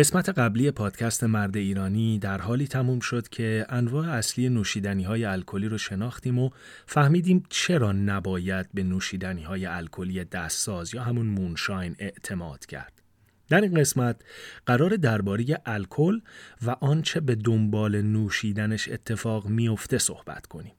قسمت 0.00 0.28
قبلی 0.28 0.70
پادکست 0.70 1.24
مرد 1.24 1.56
ایرانی 1.56 2.18
در 2.18 2.40
حالی 2.40 2.66
تموم 2.66 3.00
شد 3.00 3.28
که 3.28 3.66
انواع 3.68 4.08
اصلی 4.08 4.48
نوشیدنی 4.48 5.02
های 5.02 5.24
الکلی 5.24 5.68
رو 5.68 5.78
شناختیم 5.78 6.38
و 6.38 6.50
فهمیدیم 6.86 7.42
چرا 7.48 7.92
نباید 7.92 8.66
به 8.74 8.82
نوشیدنی 8.82 9.42
های 9.42 9.66
الکلی 9.66 10.24
دستساز 10.24 10.94
یا 10.94 11.02
همون 11.02 11.26
مونشاین 11.26 11.96
اعتماد 11.98 12.66
کرد. 12.66 13.02
در 13.48 13.60
این 13.60 13.74
قسمت 13.74 14.22
قرار 14.66 14.96
درباره 14.96 15.44
الکل 15.66 16.20
و 16.66 16.70
آنچه 16.70 17.20
به 17.20 17.34
دنبال 17.34 18.02
نوشیدنش 18.02 18.88
اتفاق 18.88 19.46
میافته 19.46 19.98
صحبت 19.98 20.46
کنیم. 20.46 20.72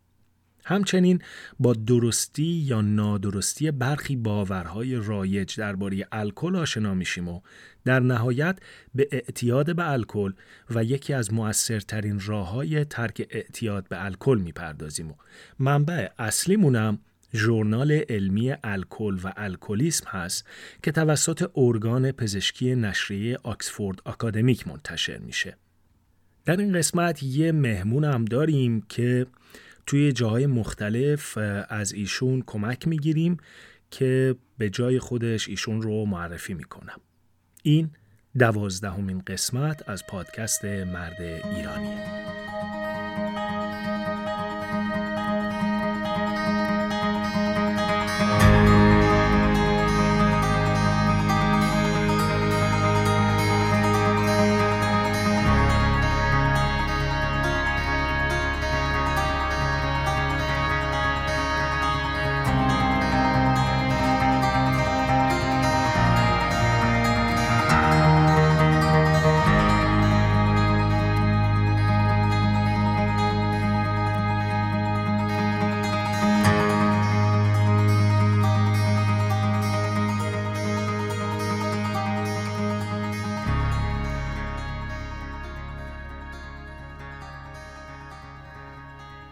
همچنین 0.65 1.19
با 1.59 1.73
درستی 1.73 2.43
یا 2.43 2.81
نادرستی 2.81 3.71
برخی 3.71 4.15
باورهای 4.15 4.95
رایج 4.95 5.55
درباره 5.57 6.07
الکل 6.11 6.55
آشنا 6.55 6.93
میشیم 6.93 7.27
و 7.27 7.41
در 7.85 7.99
نهایت 7.99 8.59
به 8.95 9.07
اعتیاد 9.11 9.75
به 9.75 9.91
الکل 9.91 10.31
و 10.69 10.83
یکی 10.83 11.13
از 11.13 11.33
مؤثرترین 11.33 12.19
راههای 12.25 12.85
ترک 12.85 13.27
اعتیاد 13.29 13.87
به 13.87 14.05
الکل 14.05 14.41
می‌پردازیم 14.43 15.11
و 15.11 15.13
منبع 15.59 16.07
اصلیمونم 16.19 16.99
ژورنال 17.33 17.91
علمی 17.91 18.53
الکل 18.63 19.19
و 19.23 19.33
الکلیسم 19.37 20.05
هست 20.07 20.47
که 20.83 20.91
توسط 20.91 21.51
ارگان 21.55 22.11
پزشکی 22.11 22.75
نشریه 22.75 23.37
آکسفورد 23.43 23.99
آکادمیک 24.05 24.67
منتشر 24.67 25.17
میشه. 25.17 25.57
در 26.45 26.57
این 26.57 26.73
قسمت 26.73 27.23
یه 27.23 27.51
مهمون 27.51 28.03
هم 28.03 28.25
داریم 28.25 28.81
که 28.81 29.27
توی 29.85 30.11
جاهای 30.11 30.45
مختلف 30.45 31.37
از 31.69 31.93
ایشون 31.93 32.43
کمک 32.47 32.87
می‌گیریم 32.87 33.37
که 33.91 34.35
به 34.57 34.69
جای 34.69 34.99
خودش 34.99 35.49
ایشون 35.49 35.81
رو 35.81 36.05
معرفی 36.05 36.53
می‌کنم. 36.53 36.99
این 37.63 37.89
دوازدهمین 38.39 39.19
قسمت 39.27 39.89
از 39.89 40.03
پادکست 40.07 40.65
مرد 40.65 41.21
ایرانیه. 41.21 42.20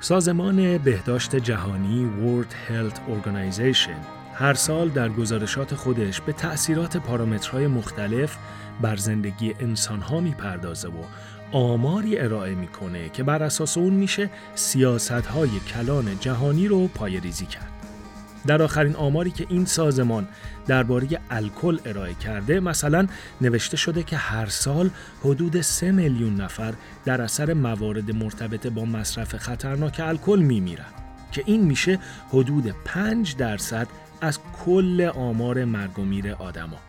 سازمان 0.09 0.77
بهداشت 0.77 1.35
جهانی 1.35 2.09
World 2.21 2.71
Health 2.71 2.95
Organization 2.95 3.97
هر 4.33 4.53
سال 4.53 4.89
در 4.89 5.09
گزارشات 5.09 5.75
خودش 5.75 6.21
به 6.21 6.33
تأثیرات 6.33 6.97
پارامترهای 6.97 7.67
مختلف 7.67 8.37
بر 8.81 8.95
زندگی 8.95 9.55
انسانها 9.59 10.19
می‌پردازه 10.19 10.87
و 10.87 11.03
آماری 11.51 12.19
ارائه 12.19 12.55
می‌کنه 12.55 13.09
که 13.09 13.23
بر 13.23 13.43
اساس 13.43 13.77
اون 13.77 13.93
میشه 13.93 14.29
سیاستهای 14.55 15.49
کلان 15.59 16.19
جهانی 16.19 16.67
رو 16.67 16.87
پایریزی 16.87 17.45
کرد. 17.45 17.78
در 18.47 18.61
آخرین 18.61 18.95
آماری 18.95 19.31
که 19.31 19.45
این 19.49 19.65
سازمان 19.65 20.27
درباره 20.67 21.07
الکل 21.29 21.79
ارائه 21.85 22.13
کرده 22.13 22.59
مثلا 22.59 23.07
نوشته 23.41 23.77
شده 23.77 24.03
که 24.03 24.17
هر 24.17 24.45
سال 24.45 24.89
حدود 25.23 25.61
3 25.61 25.91
میلیون 25.91 26.35
نفر 26.35 26.73
در 27.05 27.21
اثر 27.21 27.53
موارد 27.53 28.15
مرتبط 28.15 28.67
با 28.67 28.85
مصرف 28.85 29.37
خطرناک 29.37 30.01
الکل 30.03 30.39
میمیرن 30.39 30.85
که 31.31 31.43
این 31.45 31.61
میشه 31.61 31.99
حدود 32.29 32.75
5 32.85 33.35
درصد 33.35 33.87
از 34.21 34.39
کل 34.65 35.11
آمار 35.15 35.65
مرگ 35.65 35.99
و 35.99 36.01
میر 36.01 36.31
آدما. 36.33 36.88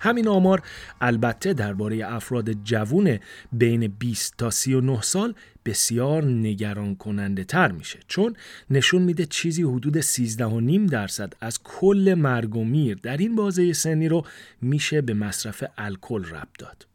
همین 0.00 0.28
آمار 0.28 0.62
البته 1.00 1.52
درباره 1.52 2.14
افراد 2.14 2.52
جوون 2.52 3.18
بین 3.52 3.86
20 3.98 4.34
تا 4.38 4.50
39 4.50 5.02
سال 5.02 5.34
بسیار 5.64 6.24
نگران 6.24 6.94
کننده 6.96 7.44
تر 7.44 7.72
میشه 7.72 7.98
چون 8.08 8.36
نشون 8.70 9.02
میده 9.02 9.26
چیزی 9.26 9.62
حدود 9.62 10.00
13.5 10.00 10.90
درصد 10.90 11.32
از 11.40 11.62
کل 11.62 12.14
مرگ 12.18 12.56
و 12.56 12.64
میر 12.64 12.98
در 13.02 13.16
این 13.16 13.36
بازه 13.36 13.72
سنی 13.72 14.08
رو 14.08 14.24
میشه 14.62 15.00
به 15.00 15.14
مصرف 15.14 15.64
الکل 15.78 16.24
ربط 16.24 16.58
داد. 16.58 16.86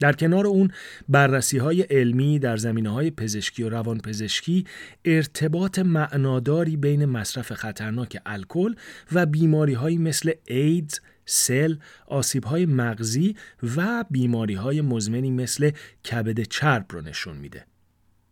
در 0.00 0.12
کنار 0.12 0.46
اون 0.46 0.70
بررسی 1.08 1.58
های 1.58 1.82
علمی 1.82 2.38
در 2.38 2.56
زمینه 2.56 2.90
های 2.90 3.10
پزشکی 3.10 3.62
و 3.62 3.68
روانپزشکی 3.68 4.64
ارتباط 5.04 5.78
معناداری 5.78 6.76
بین 6.76 7.04
مصرف 7.04 7.52
خطرناک 7.52 8.20
الکل 8.26 8.74
و 9.12 9.26
بیماری 9.26 9.98
مثل 9.98 10.32
ایدز، 10.46 11.00
سل، 11.24 11.76
آسیب 12.06 12.44
های 12.44 12.66
مغزی 12.66 13.36
و 13.76 14.04
بیماری 14.10 14.54
های 14.54 14.80
مزمنی 14.80 15.30
مثل 15.30 15.70
کبد 16.10 16.42
چرب 16.42 16.86
رو 16.90 17.00
نشون 17.00 17.36
میده. 17.36 17.66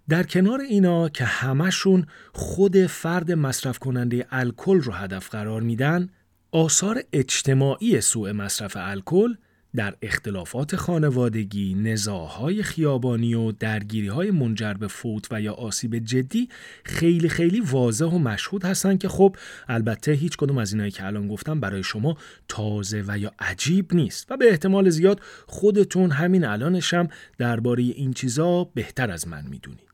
در 0.09 0.23
کنار 0.23 0.61
اینا 0.61 1.09
که 1.09 1.25
همشون 1.25 2.06
خود 2.33 2.87
فرد 2.87 3.33
مصرف 3.33 3.78
کننده 3.78 4.27
الکل 4.31 4.81
رو 4.81 4.93
هدف 4.93 5.28
قرار 5.28 5.61
میدن، 5.62 6.09
آثار 6.53 7.03
اجتماعی 7.12 8.01
سوء 8.01 8.33
مصرف 8.33 8.77
الکل 8.81 9.34
در 9.77 9.95
اختلافات 10.03 10.77
خانوادگی، 10.77 11.75
نزاهای 11.75 12.63
خیابانی 12.63 13.35
و 13.35 13.53
درگیری 13.53 14.09
های 14.09 14.31
منجر 14.31 14.75
به 14.75 14.89
فوت 14.89 15.27
و 15.31 15.41
یا 15.41 15.53
آسیب 15.53 15.99
جدی 15.99 16.49
خیلی 16.85 17.29
خیلی 17.29 17.61
واضح 17.61 18.05
و 18.05 18.19
مشهود 18.19 18.65
هستن 18.65 18.97
که 18.97 19.09
خب 19.09 19.37
البته 19.69 20.13
هیچ 20.13 20.37
کدوم 20.37 20.59
از 20.59 20.73
اینایی 20.73 20.91
که 20.91 21.07
الان 21.07 21.29
گفتم 21.29 21.61
برای 21.61 21.83
شما 21.83 22.17
تازه 22.49 23.05
و 23.07 23.19
یا 23.19 23.33
عجیب 23.39 23.95
نیست 23.95 24.31
و 24.31 24.37
به 24.37 24.51
احتمال 24.51 24.91
زیاد 24.91 25.21
خودتون 25.47 26.11
همین 26.11 26.45
الانشم 26.45 27.09
درباره 27.39 27.83
این 27.83 28.13
چیزا 28.13 28.65
بهتر 28.65 29.11
از 29.11 29.29
من 29.29 29.47
می‌دونید. 29.47 29.91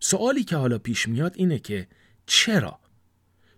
سوالی 0.00 0.44
که 0.44 0.56
حالا 0.56 0.78
پیش 0.78 1.08
میاد 1.08 1.32
اینه 1.36 1.58
که 1.58 1.86
چرا 2.26 2.78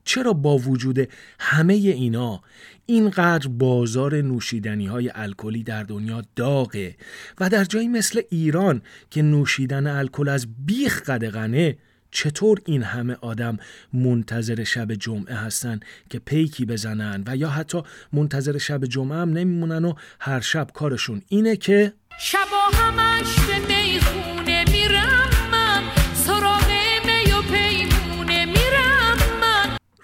چرا 0.05 0.33
با 0.33 0.59
وجود 0.59 1.09
همه 1.41 1.75
اینا 1.75 2.43
اینقدر 2.87 3.49
بازار 3.49 4.23
نوشیدنی 4.23 4.87
های 4.87 5.11
الکلی 5.15 5.63
در 5.63 5.83
دنیا 5.83 6.23
داغه 6.37 6.97
و 7.41 7.49
در 7.49 7.65
جایی 7.65 7.89
مثل 7.89 8.21
ایران 8.31 8.83
که 9.11 9.23
نوشیدن 9.23 9.87
الکل 9.87 10.29
از 10.29 10.47
بیخ 10.67 11.03
قدغنه 11.03 11.77
چطور 12.11 12.61
این 12.67 12.83
همه 12.83 13.17
آدم 13.21 13.57
منتظر 13.93 14.65
شب 14.65 14.95
جمعه 14.95 15.35
هستن 15.35 15.81
که 16.11 16.19
پیکی 16.19 16.65
بزنن 16.65 17.25
و 17.27 17.37
یا 17.37 17.49
حتی 17.49 17.83
منتظر 18.13 18.59
شب 18.59 18.85
جمعه 18.85 19.19
هم 19.19 19.33
نمیمونن 19.33 19.85
و 19.85 19.95
هر 20.21 20.41
شب 20.41 20.71
کارشون 20.75 21.23
اینه 21.29 21.57
که 21.57 21.93
شبا 22.19 22.79
همش 22.79 23.41
به 23.41 23.59
می‌خونه. 23.75 24.40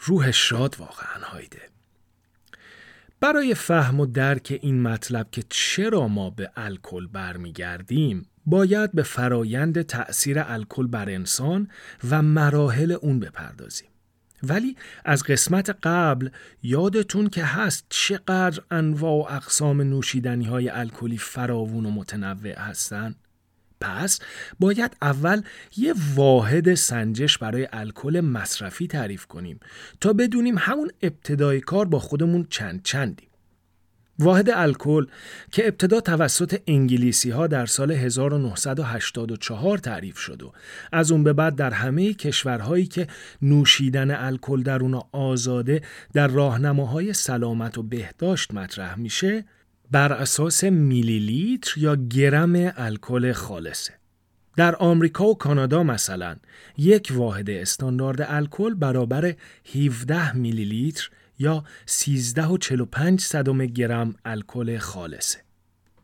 روح 0.06 0.30
شاد 0.30 0.76
واقعا 0.78 1.24
هایده 1.24 1.60
برای 3.20 3.54
فهم 3.54 4.00
و 4.00 4.06
درک 4.06 4.58
این 4.62 4.82
مطلب 4.82 5.30
که 5.30 5.44
چرا 5.48 6.08
ما 6.08 6.30
به 6.30 6.50
الکل 6.56 7.06
برمیگردیم 7.06 8.26
باید 8.46 8.92
به 8.92 9.02
فرایند 9.02 9.82
تأثیر 9.82 10.38
الکل 10.38 10.86
بر 10.86 11.10
انسان 11.10 11.68
و 12.10 12.22
مراحل 12.22 12.92
اون 12.92 13.20
بپردازیم. 13.20 13.88
ولی 14.42 14.76
از 15.04 15.22
قسمت 15.22 15.70
قبل 15.82 16.28
یادتون 16.62 17.28
که 17.28 17.44
هست 17.44 17.86
چقدر 17.88 18.62
انواع 18.70 19.12
و 19.12 19.34
اقسام 19.34 19.80
نوشیدنی 19.82 20.44
های 20.44 20.68
الکلی 20.68 21.18
فراوون 21.18 21.86
و 21.86 21.90
متنوع 21.90 22.58
هستند؟ 22.58 23.16
پس 23.80 24.18
باید 24.60 24.96
اول 25.02 25.42
یه 25.76 25.94
واحد 26.14 26.74
سنجش 26.74 27.38
برای 27.38 27.68
الکل 27.72 28.20
مصرفی 28.20 28.86
تعریف 28.86 29.26
کنیم 29.26 29.60
تا 30.00 30.12
بدونیم 30.12 30.58
همون 30.58 30.90
ابتدای 31.02 31.60
کار 31.60 31.84
با 31.86 31.98
خودمون 31.98 32.46
چند 32.50 32.82
چندیم. 32.82 33.28
واحد 34.18 34.50
الکل 34.50 35.06
که 35.52 35.66
ابتدا 35.66 36.00
توسط 36.00 36.60
انگلیسی 36.66 37.30
ها 37.30 37.46
در 37.46 37.66
سال 37.66 37.92
1984 37.92 39.78
تعریف 39.78 40.18
شد 40.18 40.42
و 40.42 40.52
از 40.92 41.12
اون 41.12 41.24
به 41.24 41.32
بعد 41.32 41.54
در 41.54 41.70
همه 41.70 42.14
کشورهایی 42.14 42.86
که 42.86 43.06
نوشیدن 43.42 44.10
الکل 44.10 44.62
در 44.62 44.78
اونا 44.80 45.08
آزاده 45.12 45.82
در 46.12 46.26
راهنماهای 46.26 47.12
سلامت 47.12 47.78
و 47.78 47.82
بهداشت 47.82 48.54
مطرح 48.54 48.98
میشه 48.98 49.44
بر 49.90 50.12
اساس 50.12 50.64
میلی 50.64 51.18
لیتر 51.18 51.80
یا 51.80 51.96
گرم 51.96 52.72
الکل 52.76 53.32
خالصه. 53.32 53.92
در 54.56 54.76
آمریکا 54.76 55.24
و 55.24 55.38
کانادا 55.38 55.82
مثلا 55.82 56.36
یک 56.78 57.12
واحد 57.14 57.50
استاندارد 57.50 58.22
الکل 58.22 58.74
برابر 58.74 59.34
17 59.74 60.36
میلی 60.36 60.64
لیتر 60.64 61.10
یا 61.38 61.64
13 61.86 62.46
و 62.46 62.58
45 62.58 63.20
صدم 63.20 63.66
گرم 63.66 64.14
الکل 64.24 64.78
خالصه. 64.78 65.38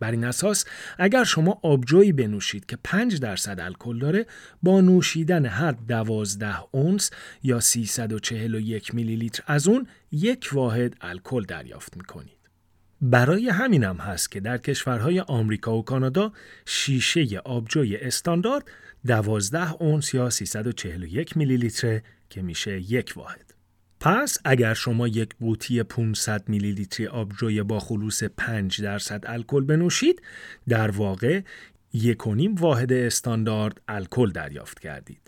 بر 0.01 0.11
این 0.11 0.25
اساس 0.25 0.65
اگر 0.99 1.25
شما 1.25 1.61
آبجویی 1.63 2.13
بنوشید 2.13 2.67
که 2.67 2.79
5 2.85 3.21
درصد 3.21 3.61
الکل 3.61 3.99
داره 3.99 4.27
با 4.63 4.81
نوشیدن 4.81 5.47
هر 5.47 5.73
12 5.73 6.55
اونس 6.71 7.11
یا 7.43 7.61
341 7.61 8.95
میلی 8.95 9.17
لیتر 9.17 9.43
از 9.47 9.69
اون 9.69 9.87
یک 10.13 10.51
واحد 10.53 10.97
الکل 11.01 11.43
دریافت 11.43 11.97
می‌کنید. 11.97 12.42
برای 13.03 13.49
همینم 13.49 13.97
هست 13.97 14.31
که 14.31 14.41
در 14.41 14.59
کشورهای 14.59 15.21
آمریکا 15.21 15.77
و 15.77 15.85
کانادا 15.85 16.33
شیشه 16.67 17.39
آبجوی 17.39 17.97
استاندارد 17.97 18.65
12 19.07 19.73
اونس 19.73 20.15
یا 20.15 20.31
341 20.31 21.37
میلی 21.37 21.57
لیتر 21.57 22.01
که 22.31 22.43
میشه 22.43 22.93
یک 22.93 23.13
واحد. 23.17 23.55
پس 24.01 24.39
اگر 24.45 24.75
شما 24.75 25.09
یک 25.09 25.35
قوطی 25.41 25.83
500 25.83 26.49
میلی 26.49 26.73
لیتری 26.73 27.07
آبجوی 27.07 27.63
با 27.63 27.81
خلوص 27.81 28.23
5 28.23 28.81
درصد 28.83 29.25
الکل 29.27 29.65
بنوشید 29.65 30.23
در 30.69 30.91
واقع 30.91 31.41
یک 31.93 32.27
واحد 32.61 32.93
استاندارد 32.93 33.81
الکل 33.89 34.31
دریافت 34.31 34.81
کردید. 34.81 35.22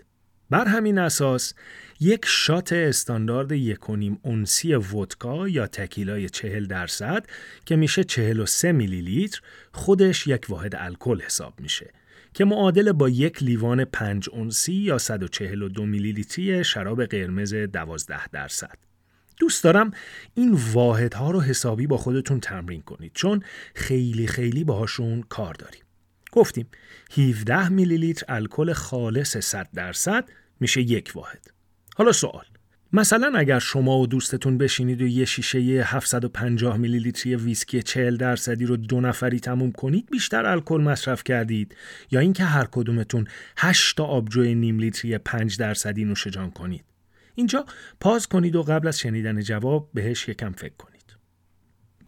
بر 0.49 0.65
همین 0.65 0.97
اساس 0.97 1.53
یک 1.99 2.25
شات 2.25 2.73
استاندارد 2.73 3.51
یکونیم 3.51 4.19
اونسی 4.21 4.75
ودکا 4.75 5.47
یا 5.47 5.67
تکیلای 5.67 6.29
چهل 6.29 6.65
درصد 6.65 7.25
که 7.65 7.75
میشه 7.75 8.03
43 8.03 8.71
میلی 8.71 9.01
لیتر 9.01 9.41
خودش 9.71 10.27
یک 10.27 10.45
واحد 10.49 10.75
الکل 10.75 11.21
حساب 11.21 11.53
میشه 11.59 11.91
که 12.33 12.45
معادل 12.45 12.91
با 12.91 13.09
یک 13.09 13.43
لیوان 13.43 13.85
5 13.85 14.29
اونسی 14.29 14.73
یا 14.73 14.97
142 14.97 15.85
میلی 15.85 16.11
لیتری 16.11 16.63
شراب 16.63 17.05
قرمز 17.05 17.53
12 17.53 18.27
درصد. 18.27 18.77
دوست 19.39 19.63
دارم 19.63 19.91
این 20.33 20.59
واحدها 20.73 21.31
رو 21.31 21.41
حسابی 21.41 21.87
با 21.87 21.97
خودتون 21.97 22.39
تمرین 22.39 22.81
کنید 22.81 23.11
چون 23.13 23.43
خیلی 23.75 24.27
خیلی 24.27 24.63
باهاشون 24.63 25.21
کار 25.21 25.53
داریم. 25.53 25.84
گفتیم 26.35 26.67
17 27.17 27.69
میلی 27.69 27.97
لیتر 27.97 28.25
الکل 28.29 28.73
خالص 28.73 29.37
100 29.37 29.69
درصد 29.73 30.29
میشه 30.59 30.81
یک 30.81 31.11
واحد. 31.15 31.47
حالا 31.95 32.11
سوال 32.11 32.45
مثلا 32.93 33.37
اگر 33.37 33.59
شما 33.59 33.99
و 33.99 34.07
دوستتون 34.07 34.57
بشینید 34.57 35.01
و 35.01 35.07
یه 35.07 35.25
شیشه 35.25 35.59
750 35.59 36.77
میلی 36.77 36.99
لیتری 36.99 37.35
ویسکی 37.35 37.81
40 37.81 38.17
درصدی 38.17 38.65
رو 38.65 38.77
دو 38.77 39.01
نفری 39.01 39.39
تموم 39.39 39.71
کنید 39.71 40.09
بیشتر 40.11 40.45
الکل 40.45 40.81
مصرف 40.81 41.23
کردید. 41.23 41.75
یا 42.11 42.19
اینکه 42.19 42.43
هر 42.43 42.67
کدومتون 42.71 43.27
8 43.57 43.97
تا 43.97 44.03
آبجوی 44.03 44.55
نیم 44.55 44.79
لیتری 44.79 45.17
5 45.17 45.57
درصدی 45.57 46.05
نوش 46.05 46.27
جان 46.27 46.51
کنید. 46.51 46.85
اینجا 47.35 47.65
پاز 47.99 48.27
کنید 48.27 48.55
و 48.55 48.63
قبل 48.63 48.87
از 48.87 48.99
شنیدن 48.99 49.41
جواب 49.41 49.89
بهش 49.93 50.29
یکم 50.29 50.51
فکر 50.51 50.75
کنید. 50.77 51.15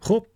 خب 0.00 0.26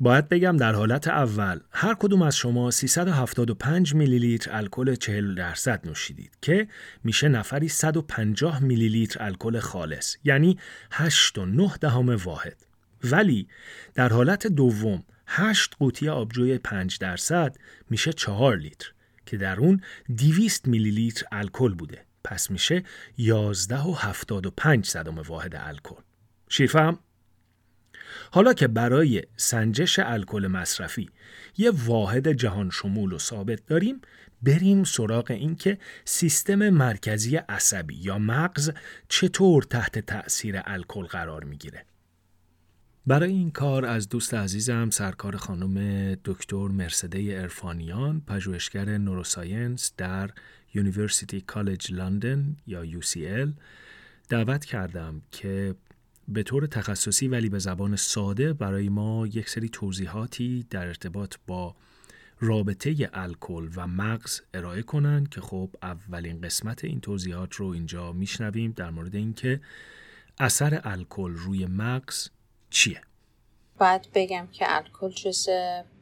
باید 0.00 0.28
بگم 0.28 0.56
در 0.56 0.72
حالت 0.72 1.08
اول 1.08 1.60
هر 1.70 1.94
کدوم 1.94 2.22
از 2.22 2.36
شما 2.36 2.70
375 2.70 3.94
میلی 3.94 4.18
لیتر 4.18 4.56
الکل 4.56 4.94
40 4.94 5.34
درصد 5.34 5.88
نوشیدید 5.88 6.38
که 6.42 6.68
میشه 7.04 7.28
نفری 7.28 7.68
150 7.68 8.62
میلی 8.62 8.88
لیتر 8.88 9.22
الکل 9.24 9.58
خالص 9.58 10.16
یعنی 10.24 10.58
8 10.90 11.38
و 11.38 11.46
9 11.46 11.70
دهم 11.80 12.08
واحد. 12.08 12.56
ولی 13.04 13.48
در 13.94 14.08
حالت 14.08 14.46
دوم 14.46 15.04
8 15.26 15.74
قوطی 15.78 16.08
آبجوی 16.08 16.58
5 16.58 16.98
درصد 16.98 17.56
میشه 17.90 18.12
4 18.12 18.56
لیتر 18.56 18.92
که 19.26 19.36
در 19.36 19.60
اون 19.60 19.80
200 20.16 20.68
میلی 20.68 20.90
لیتر 20.90 21.26
الکل 21.32 21.74
بوده. 21.74 22.04
پس 22.24 22.50
میشه 22.50 22.82
11 23.18 23.80
و 23.80 23.92
75 23.92 24.86
صدم 24.86 25.18
واحد 25.18 25.56
الکل. 25.56 26.02
شیرفهم؟ 26.48 26.98
حالا 28.32 28.52
که 28.52 28.68
برای 28.68 29.22
سنجش 29.36 29.98
الکل 29.98 30.46
مصرفی 30.46 31.10
یه 31.56 31.72
واحد 31.86 32.32
جهان 32.32 32.70
شمول 32.70 33.12
و 33.12 33.18
ثابت 33.18 33.66
داریم 33.66 34.00
بریم 34.42 34.84
سراغ 34.84 35.30
اینکه 35.30 35.78
سیستم 36.04 36.70
مرکزی 36.70 37.36
عصبی 37.36 37.94
یا 37.94 38.18
مغز 38.18 38.70
چطور 39.08 39.62
تحت 39.62 39.98
تأثیر 39.98 40.60
الکل 40.64 41.04
قرار 41.04 41.44
می‌گیره. 41.44 41.84
برای 43.06 43.32
این 43.32 43.50
کار 43.50 43.86
از 43.86 44.08
دوست 44.08 44.34
عزیزم 44.34 44.90
سرکار 44.90 45.36
خانم 45.36 46.14
دکتر 46.24 46.68
مرسده 46.68 47.18
ارفانیان 47.40 48.20
پژوهشگر 48.26 48.98
neuroscience 48.98 49.92
در 49.96 50.30
University 50.74 51.40
College 51.40 51.92
London 51.92 52.56
یا 52.66 52.84
UCL 52.86 53.48
دعوت 54.28 54.64
کردم 54.64 55.22
که 55.30 55.74
به 56.28 56.42
طور 56.42 56.66
تخصصی 56.66 57.28
ولی 57.28 57.48
به 57.48 57.58
زبان 57.58 57.96
ساده 57.96 58.52
برای 58.52 58.88
ما 58.88 59.26
یک 59.26 59.48
سری 59.48 59.68
توضیحاتی 59.68 60.66
در 60.70 60.86
ارتباط 60.86 61.34
با 61.46 61.74
رابطه 62.40 63.10
الکل 63.12 63.68
و 63.76 63.86
مغز 63.86 64.40
ارائه 64.54 64.82
کنن 64.82 65.26
که 65.26 65.40
خب 65.40 65.70
اولین 65.82 66.40
قسمت 66.40 66.84
این 66.84 67.00
توضیحات 67.00 67.54
رو 67.54 67.66
اینجا 67.66 68.12
میشنویم 68.12 68.72
در 68.72 68.90
مورد 68.90 69.14
اینکه 69.14 69.60
اثر 70.38 70.80
الکل 70.84 71.30
روی 71.30 71.66
مغز 71.66 72.28
چیه. 72.70 73.00
باید 73.78 74.08
بگم 74.14 74.48
که 74.52 74.64
الکل 74.68 75.10
جز 75.10 75.48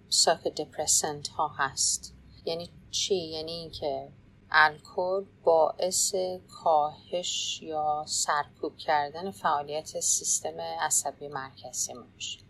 ساک 0.09 0.45
دپرسنت 0.45 1.29
ها 1.29 1.49
هست. 1.59 2.15
یعنی 2.45 2.71
چی؟ 2.91 3.15
یعنی 3.15 3.53
اینکه 3.53 4.09
الکل 4.51 5.25
باعث 5.45 6.15
کاهش 6.49 7.63
یا 7.63 8.05
سرکوب 8.07 8.77
کردن 8.77 9.31
فعالیت 9.31 10.01
سیستم 10.01 10.61
عصبی 10.61 11.29
مرکزی 11.29 11.93
میشه. 12.15 12.41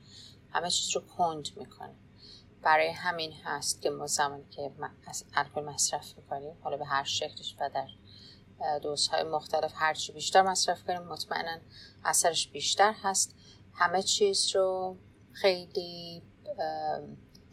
همه 0.52 0.70
چیز 0.70 0.96
رو 0.96 1.00
کند 1.06 1.48
می‌کنه. 1.56 1.94
برای 2.62 2.88
همین 2.88 3.32
هست 3.32 3.82
که 3.82 3.90
ما 3.90 4.06
زمانی 4.06 4.44
که 4.50 4.72
الکل 5.34 5.60
مصرف 5.60 6.16
می‌کنیم 6.16 6.56
حالا 6.62 6.76
به 6.76 6.84
هر 6.84 7.04
شکلش 7.04 7.56
و 7.60 7.70
در 7.74 7.88
دوزهای 8.78 9.22
مختلف 9.22 9.72
هرچی 9.74 10.12
بیشتر 10.12 10.42
مصرف 10.42 10.84
کنیم 10.84 11.02
مطمئنا 11.02 11.58
اثرش 12.04 12.48
بیشتر 12.48 12.92
هست. 13.02 13.34
همه 13.74 14.02
چیز 14.02 14.56
رو 14.56 14.96
خیلی 15.32 16.22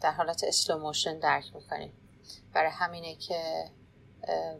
در 0.00 0.10
حالت 0.10 0.44
slow 0.44 0.74
motion 0.74 1.18
درک 1.18 1.54
می‌کنیم. 1.54 1.92
برای 2.52 2.70
همینه 2.70 3.14
که 3.14 3.70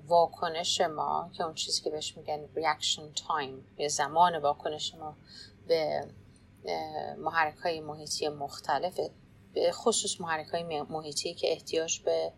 واکنش 0.07 0.81
ما 0.81 1.31
که 1.33 1.45
اون 1.45 1.55
چیزی 1.55 1.83
که 1.83 1.91
بهش 1.91 2.17
میگن 2.17 2.49
reaction 2.57 3.19
time 3.21 3.79
یا 3.79 3.89
زمان 3.89 4.39
واکنش 4.39 4.95
ما 4.95 5.17
به 5.67 6.09
محرک 7.19 7.57
های 7.57 7.81
محیطی 7.81 8.29
مختلف 8.29 9.01
به 9.55 9.73
خصوص 9.73 10.21
محرک 10.21 10.47
های 10.47 10.83
محیطی 10.83 11.35
که 11.35 11.53
احتیاج 11.53 12.01
به 12.01 12.33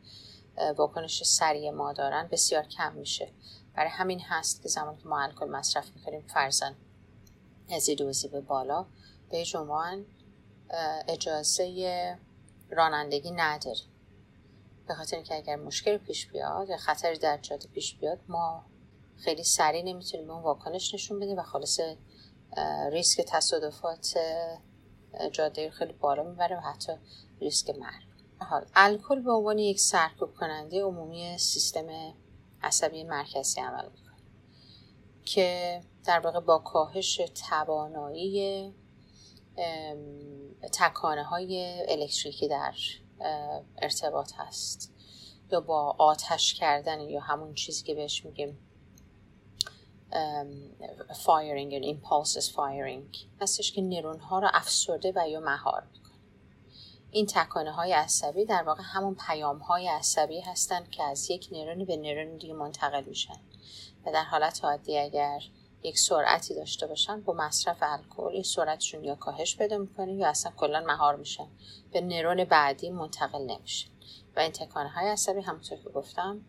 واکنش 0.76 1.22
سریع 1.22 1.70
ما 1.70 1.92
دارن 1.92 2.28
بسیار 2.28 2.62
کم 2.62 2.92
میشه. 2.92 3.32
برای 3.74 3.90
همین 3.90 4.20
هست 4.20 4.62
که 4.62 4.68
زمانی 4.68 4.96
که 4.96 5.08
ما 5.08 5.22
الکل 5.22 5.48
مصرف 5.48 5.90
می‌کنیم 5.96 6.20
فرزن 6.20 6.76
ازیدوزی 7.70 8.28
به 8.28 8.40
بالا 8.40 8.86
به 9.30 9.44
جمان 9.44 10.06
اجازه 11.08 12.18
رانندگی 12.70 13.30
نداریم 13.30 13.95
به 14.86 14.94
خاطر 14.94 15.16
اینکه 15.16 15.34
اگر 15.34 15.56
مشکل 15.56 15.96
پیش 15.96 16.26
بیاد 16.26 16.68
یا 16.68 16.76
خطر 16.76 17.14
در 17.14 17.38
جاده 17.38 17.68
پیش 17.68 17.96
بیاد 17.96 18.18
ما 18.28 18.64
خیلی 19.16 19.44
سریع 19.44 19.82
نمی‌تونیم 19.84 20.30
اون 20.30 20.42
واکنش 20.42 20.94
نشون 20.94 21.20
بدیم 21.20 21.38
و 21.38 21.42
خالص 21.42 21.80
ریسک 22.90 23.20
تصادفات 23.20 24.14
جاده 25.32 25.70
خیلی 25.70 25.92
بالا 25.92 26.22
می‌بره 26.22 26.56
و 26.56 26.60
حتی 26.60 26.92
ریسک 27.40 27.70
مرگ. 27.70 28.06
حال 28.40 28.66
الکل 28.74 29.20
به 29.20 29.32
عنوان 29.32 29.58
یک 29.58 29.80
سرکوب 29.80 30.34
کننده 30.34 30.82
عمومی 30.82 31.38
سیستم 31.38 32.14
عصبی 32.62 33.04
مرکزی 33.04 33.60
عمل 33.60 33.84
می‌کنه 33.84 34.16
که 35.24 35.80
در 36.04 36.20
واقع 36.20 36.40
با 36.40 36.58
کاهش 36.58 37.20
توانایی 37.50 38.74
تکانه 40.72 41.22
های 41.24 41.84
الکتریکی 41.88 42.48
در 42.48 42.74
ارتباط 43.78 44.32
هست. 44.36 44.92
یا 45.52 45.60
با 45.60 45.96
آتش 45.98 46.54
کردن 46.54 47.00
یا 47.00 47.20
همون 47.20 47.54
چیزی 47.54 47.84
که 47.84 47.94
بهش 47.94 48.24
میگیم 48.24 48.58
firing 51.14 51.72
یا 51.72 51.78
impulses 51.78 52.52
firing 52.52 53.28
هستش 53.40 53.72
که 53.72 53.82
نرون 53.82 54.18
ها 54.18 54.38
رو 54.38 54.48
افسرده 54.52 55.12
و 55.16 55.28
یا 55.28 55.40
مهار 55.40 55.86
می‌کنه. 55.92 56.14
این 57.10 57.26
تکانه 57.26 57.72
های 57.72 57.92
عصبی 57.92 58.44
در 58.44 58.62
واقع 58.62 58.82
همون 58.84 59.16
پیام 59.26 59.58
های 59.58 59.88
عصبی 59.88 60.40
هستند 60.40 60.90
که 60.90 61.02
از 61.02 61.30
یک 61.30 61.48
نرونی 61.52 61.84
به 61.84 61.96
نرون 61.96 62.36
دیگه 62.36 62.54
منتقل 62.54 63.04
میشن. 63.04 63.40
و 64.06 64.12
در 64.12 64.24
حالت 64.24 64.64
عادی 64.64 64.98
اگر 64.98 65.42
یک 65.86 65.98
سرعتی 65.98 66.54
داشته 66.54 66.86
باشن 66.86 67.20
با 67.20 67.32
مصرف 67.32 67.76
الکل 67.80 68.32
این 68.32 68.42
سرعتشون 68.42 69.04
یا 69.04 69.14
کاهش 69.14 69.56
پیدا 69.56 69.78
می‌کنه 69.78 70.12
یا 70.12 70.28
اصلا 70.28 70.52
کلا 70.56 70.84
مهار 70.86 71.16
میشن. 71.16 71.46
به 71.92 72.00
نرون 72.00 72.44
بعدی 72.44 72.90
منتقل 72.90 73.42
نمیشه 73.42 73.86
و 74.36 74.40
این 74.40 74.52
تکانه 74.52 74.88
های 74.88 75.08
عصبی 75.08 75.40
همونطور 75.40 75.78
که 75.78 75.90
گفتم 75.90 76.40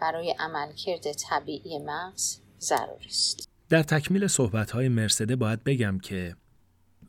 برای 0.00 0.34
عملکرد 0.38 1.12
طبیعی 1.12 1.78
مغز 1.78 2.40
ضروری 2.60 3.06
است. 3.06 3.48
در 3.68 3.82
تکمیل 3.82 4.26
صحبت 4.26 4.70
های 4.70 4.88
مرسده 4.88 5.36
باید 5.36 5.64
بگم 5.64 5.98
که 5.98 6.36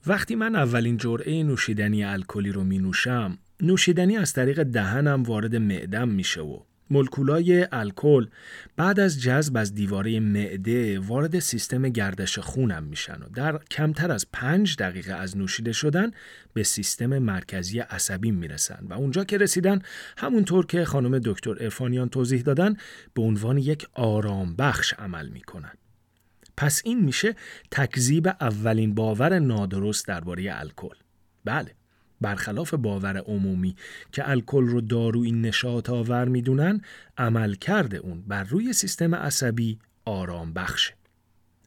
وقتی 0.07 0.35
من 0.35 0.55
اولین 0.55 0.97
جرعه 0.97 1.43
نوشیدنی 1.43 2.03
الکلی 2.03 2.51
رو 2.51 2.63
می 2.63 2.77
نوشم 2.77 3.37
نوشیدنی 3.61 4.17
از 4.17 4.33
طریق 4.33 4.63
دهنم 4.63 5.23
وارد 5.23 5.55
معدم 5.55 6.09
میشه 6.09 6.41
و 6.41 6.59
مولکولای 6.89 7.67
الکل 7.71 8.27
بعد 8.75 8.99
از 8.99 9.21
جذب 9.21 9.57
از 9.57 9.73
دیواره 9.73 10.19
معده 10.19 10.99
وارد 10.99 11.39
سیستم 11.39 11.89
گردش 11.89 12.39
خونم 12.39 12.83
میشن 12.83 13.21
و 13.21 13.29
در 13.29 13.57
کمتر 13.71 14.11
از 14.11 14.25
پنج 14.33 14.75
دقیقه 14.75 15.13
از 15.13 15.37
نوشیده 15.37 15.71
شدن 15.71 16.11
به 16.53 16.63
سیستم 16.63 17.17
مرکزی 17.17 17.79
عصبی 17.79 18.31
می‌رسن 18.31 18.87
و 18.89 18.93
اونجا 18.93 19.23
که 19.23 19.37
رسیدن 19.37 19.81
همونطور 20.17 20.65
که 20.65 20.85
خانم 20.85 21.19
دکتر 21.19 21.55
ارفانیان 21.59 22.09
توضیح 22.09 22.41
دادن 22.41 22.75
به 23.13 23.21
عنوان 23.21 23.57
یک 23.57 23.87
آرام 23.93 24.55
بخش 24.55 24.93
عمل 24.93 25.29
می‌کنن. 25.29 25.73
پس 26.57 26.81
این 26.85 27.05
میشه 27.05 27.35
تکذیب 27.71 28.27
اولین 28.27 28.95
باور 28.95 29.39
نادرست 29.39 30.07
درباره 30.07 30.59
الکل. 30.59 30.95
بله. 31.45 31.76
برخلاف 32.21 32.73
باور 32.73 33.17
عمومی 33.17 33.75
که 34.11 34.29
الکل 34.29 34.67
رو 34.67 34.81
دارویی 34.81 35.31
نشاط 35.31 35.89
آور 35.89 36.27
می‌دونن 36.27 36.81
عمل 37.17 37.53
کرده 37.53 37.97
اون 37.97 38.21
بر 38.27 38.43
روی 38.43 38.73
سیستم 38.73 39.15
عصبی 39.15 39.79
آرام 40.05 40.53
بخشه. 40.53 40.93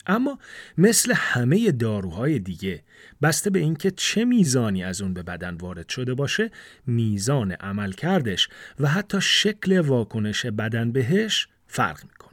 اما 0.06 0.38
مثل 0.78 1.12
همه 1.16 1.72
داروهای 1.72 2.38
دیگه 2.38 2.82
بسته 3.22 3.50
به 3.50 3.58
اینکه 3.58 3.90
چه 3.90 4.24
میزانی 4.24 4.84
از 4.84 5.02
اون 5.02 5.14
به 5.14 5.22
بدن 5.22 5.54
وارد 5.54 5.88
شده 5.88 6.14
باشه 6.14 6.50
میزان 6.86 7.52
عمل 7.52 7.92
کردش 7.92 8.48
و 8.80 8.88
حتی 8.88 9.20
شکل 9.20 9.78
واکنش 9.78 10.46
بدن 10.46 10.92
بهش 10.92 11.48
فرق 11.66 12.04
می‌کنه. 12.04 12.29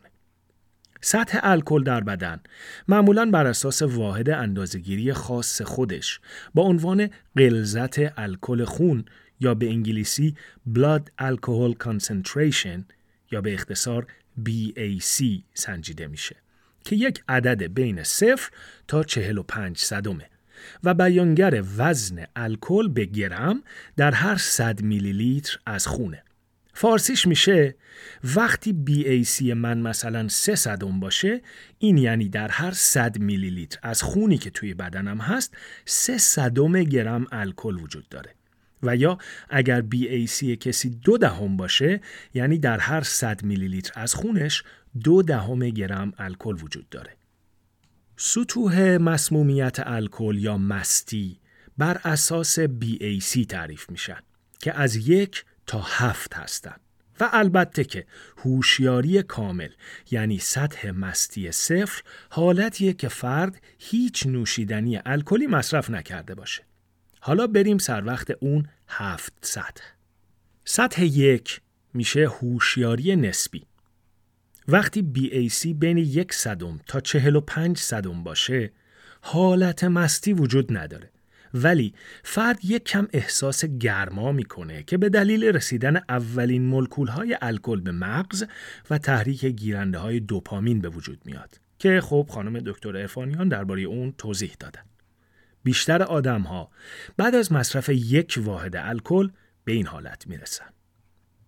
سطح 1.01 1.39
الکل 1.44 1.84
در 1.84 2.01
بدن. 2.01 2.39
معمولا 2.88 3.25
بر 3.25 3.48
اساس 3.48 3.82
واحد 3.82 4.30
اندازهگیری 4.30 5.13
خاص 5.13 5.62
خودش. 5.62 6.20
با 6.54 6.63
عنوان 6.63 7.10
غلظت 7.38 8.20
الکل 8.20 8.66
خون 8.66 9.06
یا 9.39 9.54
به 9.54 9.70
انگلیسی 9.70 10.36
Blood 10.75 11.01
Alcohol 11.22 11.74
Concentration 11.86 12.80
یا 13.32 13.42
به 13.42 13.54
اختصار 13.54 14.08
BAC 14.46 15.24
سنجیده 15.54 16.08
میشه 16.08 16.36
که 16.84 16.96
یک 16.96 17.24
عدد 17.30 17.63
بین 17.63 18.04
صفر 18.04 18.51
تا 18.88 19.04
45 19.04 19.77
صدمه. 19.77 20.30
و 20.84 20.94
بیانگر 20.94 21.63
وزن 21.77 22.25
الکل 22.36 22.88
به 22.88 23.06
گرم 23.06 23.63
در 23.98 24.12
هر 24.12 24.36
100 24.38 24.82
میلی 24.82 25.13
لیتر 25.13 25.60
از 25.66 25.88
خونه. 25.88 26.24
فارسیش 26.79 27.27
میشه 27.27 27.75
وقتی 28.36 28.75
BAC 28.88 29.41
من 29.41 29.77
مثلا 29.77 30.27
سه 30.27 30.55
صدم 30.55 31.00
باشه 31.00 31.41
این 31.79 31.98
یعنی 31.98 32.29
در 32.29 32.48
هر 32.48 32.72
100 32.72 33.19
میلی 33.19 33.50
لیتر 33.50 33.79
از 33.84 34.01
خونی 34.01 34.38
که 34.38 34.50
توی 34.50 34.74
بدنم 34.74 35.17
هست 35.17 35.57
سه 35.86 36.17
صدم 36.17 36.84
گرم 36.84 37.25
الکل 37.31 37.75
وجود 37.75 38.10
داره. 38.10 38.36
و 38.84 38.96
یا 38.96 39.17
اگر 39.50 39.81
BAC 39.81 40.43
کسی 40.43 40.89
دو 40.89 41.17
دهم 41.17 41.57
باشه 41.57 42.01
یعنی 42.34 42.57
در 42.57 42.79
هر 42.79 43.01
100 43.01 43.43
میلی 43.43 43.67
لیتر 43.67 43.91
از 43.96 44.15
خونش 44.15 44.63
دو 45.03 45.22
دهم 45.22 45.69
گرم 45.69 46.13
الکل 46.17 46.55
وجود 46.63 46.89
داره. 46.89 47.17
سطوح 48.17 48.98
مسمومیت 48.98 49.77
الکل 49.79 50.38
یا 50.39 50.57
مستی 50.57 51.39
بر 51.77 52.01
اساس 52.03 52.60
BAC 52.60 53.46
تعریف 53.50 53.89
میشن 53.89 54.19
که 54.60 54.79
از 54.79 54.96
یک 54.96 55.46
تا 55.67 55.81
هفت 55.81 56.33
هستند. 56.33 56.79
و 57.19 57.29
البته 57.33 57.83
که 57.83 58.05
هوشیاری 58.38 59.24
کامل 59.24 59.69
یعنی 60.12 60.39
سطح 60.39 60.91
مستی 60.91 61.51
صفر 61.51 62.01
حالتیه 62.29 62.93
که 62.93 63.07
فرد 63.07 63.62
هیچ 63.79 64.27
نوشیدنی 64.27 65.00
الکلی 65.05 65.47
مصرف 65.47 65.89
نکرده 65.89 66.36
باشه. 66.36 66.63
حالا 67.19 67.47
بریم 67.47 67.77
سر 67.77 68.03
وقت 68.05 68.31
اون 68.39 68.67
هفت 68.88 69.33
سطح. 69.41 69.83
سطح 70.65 71.03
یک 71.03 71.62
میشه 71.93 72.27
هوشیاری 72.27 73.15
نسبی. 73.15 73.65
وقتی 74.67 75.12
BAC 75.15 75.67
بین 75.67 75.97
یک 75.97 76.33
صدم 76.33 76.79
تا 76.88 77.00
چهل 77.00 77.36
و 77.36 77.41
پنج 77.41 77.77
صدم 77.77 78.24
باشه 78.24 78.71
حالت 79.21 79.83
مستی 79.83 80.33
وجود 80.33 80.77
نداره. 80.77 81.12
ولی 81.54 81.94
فرد 82.24 82.60
یک 82.63 82.84
کم 82.84 83.08
احساس 83.13 83.66
گرما 83.66 84.32
می‌کنه 84.32 84.84
که 84.84 84.98
به 84.98 85.10
دلیل 85.10 85.44
رسیدن 85.44 86.01
اولین 86.10 86.66
ملکول 86.66 87.08
های 87.08 87.38
الکل 87.42 87.82
به 87.82 87.92
مغز 87.92 88.44
و 88.89 88.98
تحریک 88.98 89.46
گیرنده 89.46 89.98
های 89.98 90.20
دوپامین 90.20 90.82
به 90.82 90.89
وجود 90.89 91.22
میاد 91.25 91.60
که 91.80 92.01
خب 92.01 92.27
خانم 92.30 92.60
دکتر 92.60 92.98
ارفانیان 92.98 93.50
درباره 93.50 93.82
اون 93.82 94.13
توضیح 94.18 94.56
دادن. 94.60 94.82
بیشتر 95.63 96.04
آدم 96.04 96.42
ها 96.42 96.72
بعد 97.18 97.36
از 97.36 97.51
مصرف 97.51 97.89
یک 97.89 98.39
واحد 98.42 98.75
الکل 98.75 99.30
به 99.66 99.72
این 99.72 99.88
حالت 99.88 100.27
می‌رسن. 100.27 100.66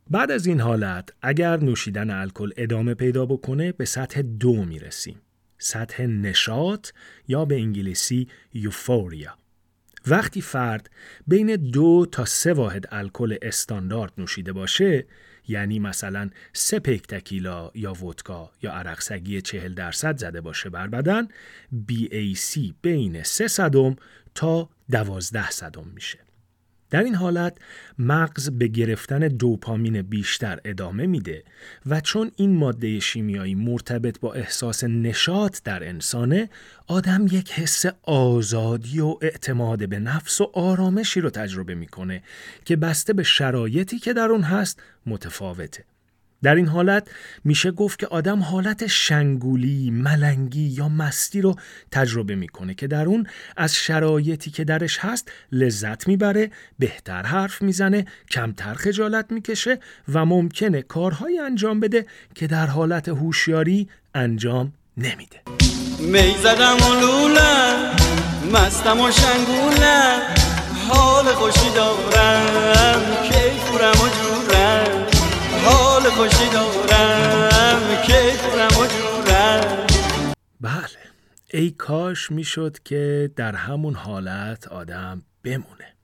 بعد 0.09 0.31
از 0.31 0.45
این 0.45 0.59
حالت 0.59 1.09
اگر 1.21 1.59
نوشیدن 1.59 2.09
الکل 2.09 2.51
ادامه 2.57 2.93
پیدا 2.93 3.25
بکنه 3.25 3.71
به 3.71 3.85
سطح 3.85 4.21
دو 4.21 4.65
می‌رسیم. 4.65 5.21
سطح 5.57 6.03
نشاط 6.03 6.89
یا 7.27 7.45
به 7.45 7.55
انگلیسی 7.55 8.27
یوفوریا 8.53 9.38
وقتی 10.07 10.41
فرد 10.41 10.89
بین 11.27 11.55
دو 11.55 12.05
تا 12.11 12.25
سه 12.25 12.53
واحد 12.53 12.85
الکل 12.91 13.37
استاندارد 13.41 14.13
نوشیده 14.17 14.53
باشه 14.53 15.05
یعنی 15.47 15.79
مثلا 15.79 16.29
سه 16.53 16.79
پیک 16.79 17.07
تکیلا 17.07 17.71
یا 17.75 17.93
ودکا 17.93 18.51
یا 18.61 18.71
عرق 18.71 19.01
سگی 19.01 19.41
چهل 19.41 19.73
درصد 19.73 20.17
زده 20.17 20.41
باشه 20.41 20.69
بر 20.69 20.87
بدن 20.87 21.27
BAC 21.91 22.73
بین 22.81 23.23
سه 23.23 23.47
صدم 23.47 23.95
تا 24.35 24.69
دوازده 24.91 25.49
صدم 25.49 25.87
میشه. 25.87 26.28
در 26.89 27.03
این 27.03 27.15
حالت 27.15 27.57
مغز 27.99 28.49
به 28.49 28.67
گرفتن 28.67 29.19
دوپامین 29.19 30.01
بیشتر 30.01 30.59
ادامه 30.65 31.05
میده 31.05 31.43
و 31.85 32.01
چون 32.01 32.31
این 32.35 32.55
ماده 32.55 32.99
شیمیایی 32.99 33.55
مرتبط 33.55 34.19
با 34.19 34.33
احساس 34.33 34.83
نشاط 34.83 35.59
در 35.63 35.87
انسانه 35.87 36.49
آدم 36.87 37.25
یک 37.25 37.51
حس 37.51 37.85
آزادی 38.03 38.99
و 38.99 39.17
اعتماد 39.21 39.89
به 39.89 39.99
نفس 39.99 40.41
و 40.41 40.51
آرامشی 40.53 41.21
رو 41.21 41.29
تجربه 41.29 41.75
می‌کنه 41.75 42.23
که 42.65 42.75
بسته 42.75 43.13
به 43.13 43.23
شرایطی 43.23 43.99
که 43.99 44.13
در 44.13 44.29
اون 44.29 44.41
هست 44.41 44.81
متفاوته. 45.05 45.85
در 46.43 46.55
این 46.55 46.67
حالت 46.67 47.07
میشه 47.43 47.71
گفت 47.71 47.99
که 47.99 48.07
آدم 48.07 48.39
حالت 48.39 48.87
شنگولی، 48.87 49.91
ملنگی 49.91 50.67
یا 50.67 50.89
مستی 50.89 51.41
رو 51.41 51.55
تجربه 51.91 52.35
می‌کنه 52.35 52.73
که 52.73 52.87
در 52.87 53.05
اون 53.05 53.27
از 53.57 53.75
شرایطی 53.75 54.51
که 54.51 54.63
درش 54.63 54.97
هست 54.99 55.31
لذت 55.51 56.07
می‌بره، 56.07 56.51
بهتر 56.79 57.23
حرف 57.23 57.61
می‌زنه، 57.61 58.05
کمتر 58.31 58.73
خجالت 58.73 59.25
می‌کشه 59.31 59.79
و 60.13 60.25
ممکنه 60.25 60.81
کارهایی 60.81 61.39
انجام 61.39 61.79
بده 61.79 62.05
که 62.35 62.47
در 62.47 62.67
حالت 62.67 63.09
هوشیاری 63.09 63.89
انجام 64.15 64.73
نمیده. 64.97 65.41
می‌زدم 65.99 66.75
و 66.75 67.01
لولم 67.01 67.95
مستم 68.53 68.99
و 68.99 69.11
شنگولم 69.11 70.21
حال 70.89 71.25
خوشی 71.25 71.69
دارم 71.75 73.01
کیفورم 73.23 73.91
و 73.91 74.28
خوشی 76.09 76.49
دارم 76.49 78.03
جورم. 78.03 79.85
بله 80.61 80.99
ای 81.53 81.71
کاش 81.71 82.31
می‌شد 82.31 82.77
که 82.85 83.31
در 83.35 83.55
همون 83.55 83.93
حالت 83.93 84.67
آدم 84.67 85.21
بمونه. 85.43 85.95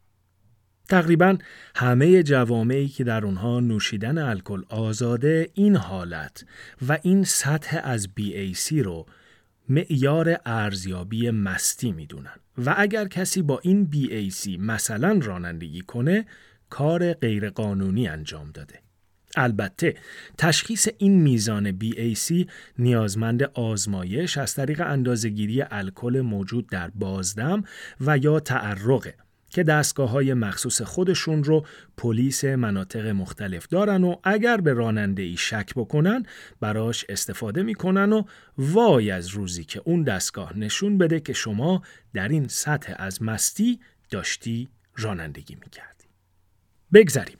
تقریبا 0.89 1.37
همه 1.75 2.23
جوامعی 2.23 2.87
که 2.87 3.03
در 3.03 3.25
اونها 3.25 3.59
نوشیدن 3.59 4.17
الکل 4.17 4.61
آزاده 4.69 5.49
این 5.53 5.75
حالت 5.75 6.45
و 6.87 6.97
این 7.01 7.23
سطح 7.23 7.79
از 7.83 8.07
BAC 8.19 8.71
رو 8.71 9.05
معیار 9.69 10.39
ارزیابی 10.45 11.29
مستی 11.29 11.91
می‌دونن. 11.91 12.35
و 12.57 12.75
اگر 12.77 13.07
کسی 13.07 13.41
با 13.41 13.59
این 13.63 13.89
BAC 13.93 14.59
مثلا 14.59 15.19
رانندگی 15.23 15.81
کنه 15.81 16.25
کار 16.69 17.13
غیرقانونی 17.13 18.07
انجام 18.07 18.51
داده. 18.51 18.84
البته 19.35 19.95
تشخیص 20.37 20.87
این 20.97 21.21
میزان 21.21 21.79
BAC 21.79 22.47
نیازمند 22.79 23.43
آزمایش 23.43 24.37
از 24.37 24.55
طریق 24.55 24.81
اندازهگیری 24.81 25.61
الکل 25.61 26.21
موجود 26.21 26.67
در 26.67 26.89
بازدم 26.89 27.63
و 28.01 28.17
یا 28.17 28.39
تعرقه 28.39 29.15
که 29.49 29.63
دستگاه 29.63 30.09
های 30.09 30.33
مخصوص 30.33 30.81
خودشون 30.81 31.43
رو 31.43 31.65
پلیس 31.97 32.45
مناطق 32.45 33.07
مختلف 33.07 33.67
دارن 33.67 34.03
و 34.03 34.15
اگر 34.23 34.57
به 34.57 34.73
راننده 34.73 35.23
ای 35.23 35.37
شک 35.37 35.73
بکنن 35.75 36.25
براش 36.59 37.05
استفاده 37.09 37.63
می‌کنن 37.63 38.13
و 38.13 38.23
وای 38.57 39.11
از 39.11 39.27
روزی 39.27 39.63
که 39.63 39.81
اون 39.85 40.03
دستگاه 40.03 40.57
نشون 40.57 40.97
بده 40.97 41.19
که 41.19 41.33
شما 41.33 41.81
در 42.13 42.27
این 42.27 42.47
سطح 42.47 42.93
از 42.97 43.23
مستی 43.23 43.79
داشتی 44.09 44.69
رانندگی 44.95 45.55
می‌کردی. 45.55 46.05
بگذریم. 46.93 47.37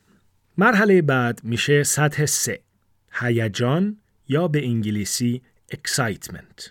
مرحله 0.58 1.02
بعد 1.02 1.40
میشه 1.44 1.84
سطح 1.84 2.26
سه. 2.26 2.60
هیجان 3.12 3.98
یا 4.28 4.48
به 4.48 4.66
انگلیسی 4.66 5.42
excitement. 5.74 6.70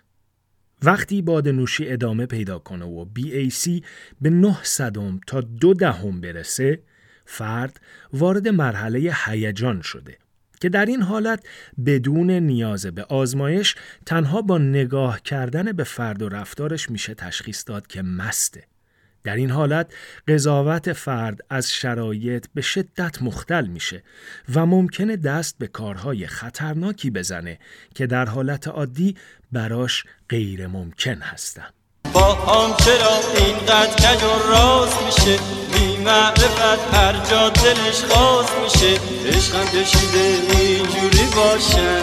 وقتی 0.83 1.23
باد 1.23 1.49
نوشی 1.49 1.89
ادامه 1.89 2.27
پیدا 2.27 2.59
کنه 2.59 2.85
و 2.85 3.07
BAC 3.19 3.83
به 4.21 4.31
9 4.31 4.57
صدم 4.63 5.21
تا 5.27 5.41
دو 5.41 5.75
دهم 5.75 6.21
برسه 6.21 6.83
فرد 7.25 7.81
وارد 8.13 8.49
مرحله 8.49 9.15
هیجان 9.25 9.83
شده 9.83 10.19
که 10.61 10.69
در 10.69 10.87
این 10.87 11.03
حالت 11.03 11.47
بدون 11.87 12.31
نیاز 12.31 12.87
به 12.87 13.05
آزمایش 13.05 13.75
تنها 14.07 14.43
با 14.43 14.59
نگاه 14.59 15.23
کردن 15.23 15.73
به 15.73 15.85
فرد 15.85 16.23
و 16.23 16.29
رفتارش 16.29 16.91
میشه 16.91 17.15
تشخیص 17.15 17.65
داد 17.67 17.87
که 17.87 18.03
مسته 18.03 18.65
در 19.25 19.37
این 19.37 19.51
حالت 19.51 19.93
قضاوت 20.29 20.93
فرد 20.93 21.41
از 21.51 21.73
شرایط 21.73 22.47
به 22.55 22.63
شدت 22.63 23.23
مختل 23.23 23.67
میشه 23.67 24.03
و 24.55 24.67
ممکنه 24.67 25.17
دست 25.17 25.59
به 25.59 25.67
کارهای 25.67 26.27
خطرناکی 26.27 27.11
بزنه 27.11 27.59
که 27.95 28.07
در 28.07 28.25
حالت 28.25 28.69
عادی 28.69 29.17
براش 29.53 30.05
غیر 30.29 30.67
ممکن 30.67 31.23
هستن. 31.23 31.67
با 32.13 32.35
هم 32.35 32.77
چرا 32.77 33.45
اینقدر 33.47 33.95
کج 33.97 34.23
و 34.23 34.51
راست 34.51 35.03
میشه 35.03 35.39
بی 35.73 35.97
معرفت 35.97 36.95
هر 36.95 37.27
جا 37.31 37.49
دلش 37.49 38.05
خواست 38.05 38.53
میشه. 38.65 39.01
عشقم 39.29 39.65
کشیده 39.65 40.59
اینجوری 40.59 41.27
باشه 41.37 42.03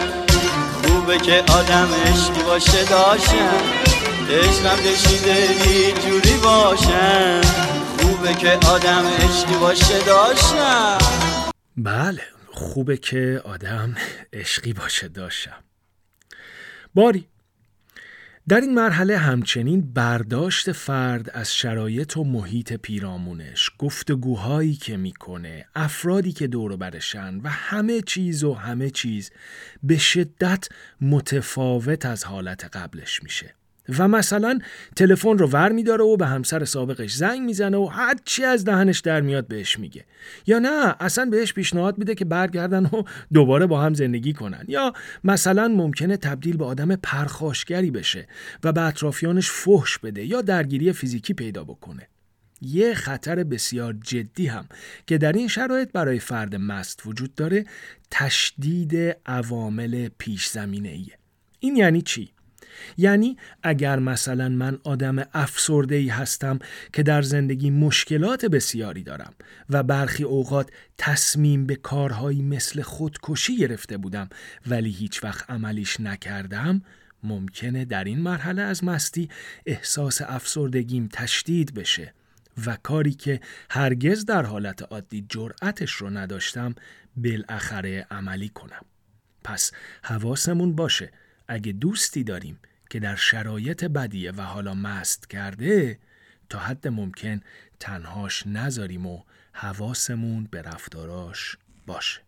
خوبه 0.84 1.18
که 1.18 1.44
آدم 1.54 1.90
عشقی 2.06 2.44
باشه 2.44 2.86
داشتن 2.86 3.91
عشقم 4.32 4.76
کشیده 4.76 5.34
اینجوری 5.66 6.38
باشم. 6.44 7.42
خوبه 8.00 8.34
که 8.34 8.68
آدم 8.68 9.06
عشقی 9.06 9.58
باشه 9.58 10.06
داشتم. 10.06 10.98
بله 11.78 12.22
خوبه 12.48 12.98
که 12.98 13.42
آدم 13.46 13.96
عشقی 14.34 14.74
باشه 14.74 15.08
داشتم. 15.08 15.64
باری 16.96 17.28
در 18.48 18.62
این 18.62 18.74
مرحله 18.74 19.18
همچنین 19.18 19.94
برداشت 19.94 20.72
فرد 20.72 21.30
از 21.30 21.54
شرایط 21.54 22.18
و 22.18 22.24
محیط 22.24 22.74
پیرامونش 22.74 23.72
گفتگوهایی 23.78 24.74
که 24.74 24.98
می‌کنه 24.98 25.66
افرادی 25.76 26.32
که 26.32 26.48
دور 26.48 26.76
برشن 26.76 27.38
و 27.44 27.50
همه 27.50 28.02
چیز 28.02 28.44
و 28.44 28.54
همه 28.54 28.90
چیز 28.90 29.32
به 29.84 29.98
شدت 29.98 30.68
متفاوت 31.02 32.06
از 32.06 32.24
حالت 32.24 32.78
قبلش 32.78 33.24
میشه. 33.24 33.56
و 33.98 34.08
مثلا 34.08 34.60
تلفن 34.96 35.38
رو 35.38 35.48
ور 35.48 35.72
میداره 35.72 36.04
و 36.04 36.18
به 36.18 36.28
همسر 36.28 36.66
سابقش 36.66 37.14
زنگ 37.14 37.42
می‌زنه 37.42 37.78
و 37.78 37.86
هر 37.86 38.16
چی 38.26 38.44
از 38.44 38.66
دهنش 38.66 39.00
در 39.00 39.22
میاد 39.22 39.48
بهش 39.48 39.80
میگه 39.80 40.06
یا 40.48 40.60
نه 40.60 40.96
اصلا 41.00 41.26
بهش 41.26 41.54
پیشنهاد 41.54 41.98
میده 41.98 42.16
که 42.16 42.26
برگردن 42.26 42.86
و 42.86 43.04
دوباره 43.34 43.66
با 43.66 43.82
هم 43.82 43.94
زندگی 43.94 44.34
کنن 44.34 44.66
یا 44.68 44.94
مثلا 45.24 45.68
ممکنه 45.68 46.18
تبدیل 46.18 46.58
به 46.58 46.66
آدم 46.66 46.96
پرخاشگری 46.96 47.92
بشه 47.92 48.28
و 48.64 48.72
به 48.72 48.82
اطرافیانش 48.82 49.52
فحش 49.52 49.98
بده 49.98 50.26
یا 50.26 50.42
درگیری 50.42 50.94
فیزیکی 50.94 51.34
پیدا 51.34 51.64
بکنه 51.64 52.08
یه 52.62 52.94
خطر 52.94 53.44
بسیار 53.44 53.94
جدی 53.94 54.48
هم 54.48 54.66
که 55.08 55.18
در 55.18 55.32
این 55.32 55.48
شرایط 55.48 55.92
برای 55.92 56.20
فرد 56.20 56.56
مست 56.56 57.02
وجود 57.06 57.36
داره 57.36 57.66
تشدید 58.12 59.18
عوامل 59.26 60.10
پیش 60.18 60.48
زمینه 60.48 60.90
ایه. 60.90 61.18
این 61.60 61.76
یعنی 61.76 62.02
چی؟ 62.02 62.32
یعنی 62.98 63.38
اگر 63.64 64.00
مثلا 64.00 64.50
من 64.50 64.80
آدم 64.84 65.26
افسرده 65.34 65.96
ای 65.96 66.08
هستم 66.08 66.60
که 66.94 67.04
در 67.04 67.22
زندگی 67.22 67.70
مشکلات 67.70 68.46
بسیاری 68.46 69.04
دارم 69.04 69.34
و 69.70 69.84
برخی 69.84 70.24
اوقات 70.24 70.70
تصمیم 70.98 71.66
به 71.66 71.76
کارهایی 71.76 72.42
مثل 72.42 72.82
خودکشی 72.82 73.58
گرفته 73.58 73.98
بودم 73.98 74.30
ولی 74.68 74.90
هیچ 74.90 75.24
وقت 75.24 75.50
عملیش 75.50 76.00
نکردم 76.00 76.82
ممکنه 77.24 77.86
در 77.86 78.04
این 78.04 78.20
مرحله 78.20 78.62
از 78.62 78.84
مستی 78.84 79.30
احساس 79.66 80.22
افسردگیم 80.22 81.10
تشدید 81.14 81.74
بشه 81.74 82.14
و 82.66 82.78
کاری 82.84 83.14
که 83.14 83.40
هرگز 83.70 84.26
در 84.26 84.46
حالت 84.46 84.82
عادی 84.82 85.26
جرأتش 85.30 85.92
رو 85.92 86.10
نداشتم 86.10 86.76
بالاخره 87.18 88.08
عملی 88.12 88.50
کنم. 88.50 88.86
پس 89.44 89.72
حواسمون 90.04 90.76
باشه 90.76 91.12
اگه 91.48 91.72
دوستی 91.72 92.24
داریم 92.24 92.60
که 92.92 93.00
در 93.00 93.16
شرایط 93.16 93.86
بدیه 93.86 94.32
و 94.32 94.42
حالا 94.42 94.74
مست 94.74 95.30
کرده 95.30 96.00
تا 96.50 96.60
حد 96.60 96.88
ممکن 96.88 97.40
تنهاش 97.80 98.48
نذاریم 98.48 99.06
و 99.06 99.24
حواسمون 99.54 100.48
به 100.52 100.62
رفتاراش 100.62 101.58
باشه. 101.86 102.22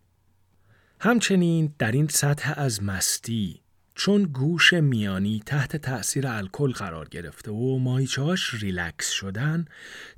همچنین 0.99 1.75
در 1.79 1.91
این 1.91 2.07
سطح 2.07 2.53
از 2.55 2.83
مستی 2.83 3.61
چون 3.95 4.23
گوش 4.23 4.73
میانی 4.73 5.43
تحت 5.45 5.75
تأثیر 5.75 6.27
الکل 6.27 6.71
قرار 6.71 7.09
گرفته 7.09 7.51
و 7.51 7.77
ماهیچهاش 7.77 8.53
ریلکس 8.53 9.09
شدن 9.09 9.65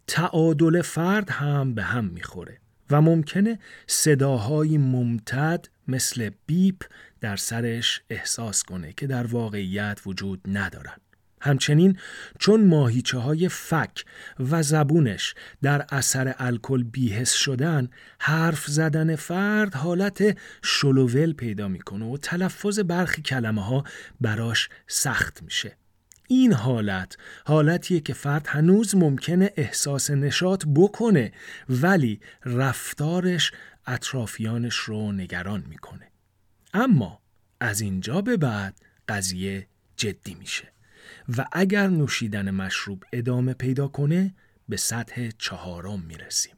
تعادل 0.08 0.82
فرد 0.82 1.30
هم 1.30 1.74
به 1.74 1.84
هم 1.84 2.06
می‌خوره 2.06 2.58
و 2.90 3.02
ممکنه 3.02 3.60
صداهای 3.88 4.78
ممتد 4.78 5.66
مثل 5.88 6.30
بیپ 6.46 6.82
در 7.22 7.36
سرش 7.36 8.02
احساس 8.10 8.64
کنه 8.64 8.94
که 8.94 9.08
در 9.08 9.28
واقعیت 9.28 10.02
وجود 10.06 10.42
ندارن. 10.46 10.96
همچنین 11.42 11.98
چون 12.40 12.68
ماهیچه 12.68 13.18
های 13.18 13.50
فک 13.50 14.06
و 14.52 14.64
زبونش 14.64 15.36
در 15.62 15.86
اثر 15.90 16.36
الکل 16.38 16.84
بیهس 16.84 17.32
شدن 17.32 17.90
حرف 18.20 18.66
زدن 18.66 19.16
فرد 19.16 19.74
حالت 19.74 20.38
شلوول 20.64 21.34
پیدا 21.34 21.68
می‌کنه 21.68 22.06
و 22.06 22.18
تلفظ 22.18 22.80
برخی 22.80 23.22
کلمه 23.22 23.66
ها 23.66 23.84
براش 24.22 24.70
سخت 24.88 25.44
میشه 25.44 25.78
این 26.28 26.54
حالت 26.54 27.18
حالتیه 27.46 28.00
که 28.00 28.14
فرد 28.14 28.48
هنوز 28.48 28.96
ممکنه 28.96 29.54
احساس 29.56 30.12
نشاط 30.12 30.66
بکنه 30.76 31.32
ولی 31.70 32.20
رفتارش 32.46 33.52
اطرافیانش 33.88 34.76
رو 34.76 35.12
نگران 35.12 35.64
می‌کنه. 35.70 36.12
اما 36.74 37.22
از 37.60 37.82
اینجا 37.82 38.22
به 38.22 38.38
بعد 38.38 38.82
قضیه 39.08 39.68
جدی 39.98 40.34
میشه 40.34 40.72
و 41.38 41.46
اگر 41.52 41.88
نوشیدن 41.88 42.52
مشروب 42.52 43.04
ادامه 43.14 43.54
پیدا 43.54 43.88
کنه 43.88 44.36
به 44.70 44.78
سطح 44.78 45.30
چهارم 45.38 46.00
می‌رسیم. 46.00 46.56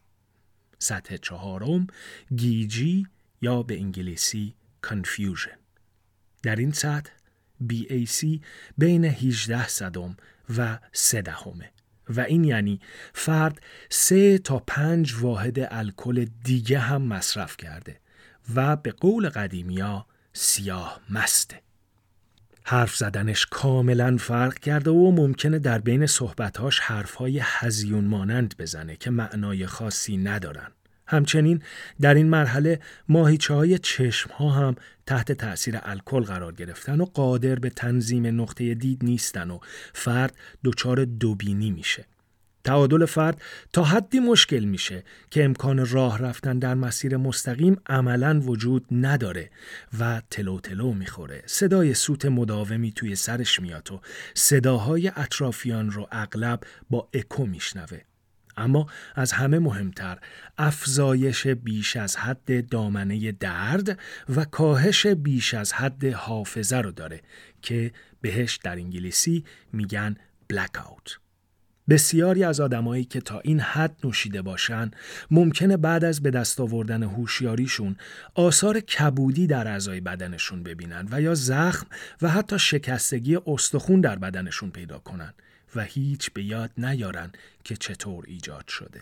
سطح 0.79 1.17
چهارم 1.17 1.87
گیجی 2.35 3.07
یا 3.41 3.63
به 3.63 3.79
انگلیسی 3.79 4.55
confusion. 4.87 5.57
در 6.43 6.55
این 6.55 6.71
سطح 6.71 7.11
BAC 7.69 8.39
بین 8.77 9.05
18 9.05 9.67
صدم 9.67 10.17
و 10.57 10.79
3 10.91 11.21
دهمه 11.21 11.71
و 12.09 12.21
این 12.21 12.43
یعنی 12.43 12.79
فرد 13.13 13.61
سه 13.89 14.37
تا 14.37 14.63
پنج 14.67 15.15
واحد 15.19 15.67
الکل 15.71 16.25
دیگه 16.43 16.79
هم 16.79 17.01
مصرف 17.01 17.57
کرده 17.57 17.99
و 18.55 18.75
به 18.75 18.91
قول 18.91 19.29
قدیمیا 19.29 20.05
سیاه 20.33 21.01
مسته. 21.09 21.61
حرف 22.63 22.95
زدنش 22.95 23.45
کاملا 23.45 24.17
فرق 24.17 24.59
کرده 24.59 24.91
و 24.91 25.11
ممکنه 25.11 25.59
در 25.59 25.79
بین 25.79 26.05
صحبتهاش 26.05 26.79
حرفهای 26.79 27.39
هزیون 27.43 28.05
مانند 28.05 28.55
بزنه 28.59 28.95
که 28.95 29.09
معنای 29.09 29.65
خاصی 29.65 30.17
ندارن. 30.17 30.71
همچنین 31.07 31.61
در 32.01 32.13
این 32.13 32.29
مرحله 32.29 32.79
ماهیچه 33.09 33.53
های 33.53 33.77
چشم 33.77 34.29
ها 34.29 34.49
هم 34.49 34.75
تحت 35.05 35.31
تأثیر 35.31 35.79
الکل 35.83 36.21
قرار 36.21 36.53
گرفتن 36.53 37.01
و 37.01 37.05
قادر 37.05 37.55
به 37.55 37.69
تنظیم 37.69 38.41
نقطه 38.41 38.73
دید 38.73 39.03
نیستن 39.03 39.51
و 39.51 39.59
فرد 39.93 40.35
دچار 40.63 41.05
دوبینی 41.05 41.71
میشه. 41.71 42.05
تعادل 42.67 43.05
فرد 43.05 43.41
تا 43.73 43.83
حدی 43.83 44.19
مشکل 44.19 44.63
میشه 44.63 45.03
که 45.31 45.45
امکان 45.45 45.85
راه 45.85 46.19
رفتن 46.19 46.59
در 46.59 46.73
مسیر 46.73 47.17
مستقیم 47.17 47.77
عملا 47.89 48.39
وجود 48.39 48.85
نداره 48.91 49.49
و 49.99 50.21
تلو 50.29 50.59
تلو 50.59 50.93
می‌خوره 50.93 51.43
صدای 51.45 51.93
سوت 51.93 52.25
مداومی 52.25 52.91
توی 52.91 53.15
سرش 53.15 53.59
میاد 53.59 53.91
و 53.91 54.01
صداهای 54.33 55.11
اطرافیان 55.15 55.91
رو 55.91 56.07
اغلب 56.11 56.59
با 56.89 57.09
اکو 57.13 57.45
میشنوه 57.45 58.01
اما 58.57 58.87
از 59.15 59.31
همه 59.31 59.59
مهمتر 59.59 60.17
افزایش 60.57 61.47
بیش 61.47 61.95
از 61.95 62.17
حد 62.17 62.69
دامنه 62.69 63.31
درد 63.31 63.99
و 64.35 64.45
کاهش 64.45 65.07
بیش 65.07 65.53
از 65.53 65.73
حد 65.73 66.05
حافظه 66.05 66.77
رو 66.77 66.91
داره 66.91 67.21
که 67.61 67.91
بهش 68.21 68.55
در 68.55 68.75
انگلیسی 68.75 69.45
میگن 69.73 70.15
بلک 70.47 70.71
بسیاری 71.89 72.43
از 72.43 72.59
آدمایی 72.59 73.03
که 73.03 73.21
تا 73.21 73.39
این 73.39 73.59
حد 73.59 73.95
نوشیده 74.03 74.41
باشن 74.41 74.91
ممکنه 75.31 75.77
بعد 75.77 76.03
از 76.03 76.21
به 76.21 76.31
دست 76.31 76.59
آوردن 76.59 77.03
هوشیاریشون 77.03 77.95
آثار 78.35 78.79
کبودی 78.79 79.47
در 79.47 79.67
اعضای 79.67 80.01
بدنشون 80.01 80.63
ببینن 80.63 81.07
و 81.11 81.21
یا 81.21 81.35
زخم 81.35 81.87
و 82.21 82.29
حتی 82.29 82.59
شکستگی 82.59 83.37
استخون 83.47 84.01
در 84.01 84.15
بدنشون 84.15 84.71
پیدا 84.71 84.99
کنن. 84.99 85.33
و 85.75 85.83
هیچ 85.83 86.31
به 86.31 86.43
یاد 86.43 86.71
نیارن 86.77 87.31
که 87.63 87.75
چطور 87.75 88.23
ایجاد 88.27 88.67
شده. 88.67 89.01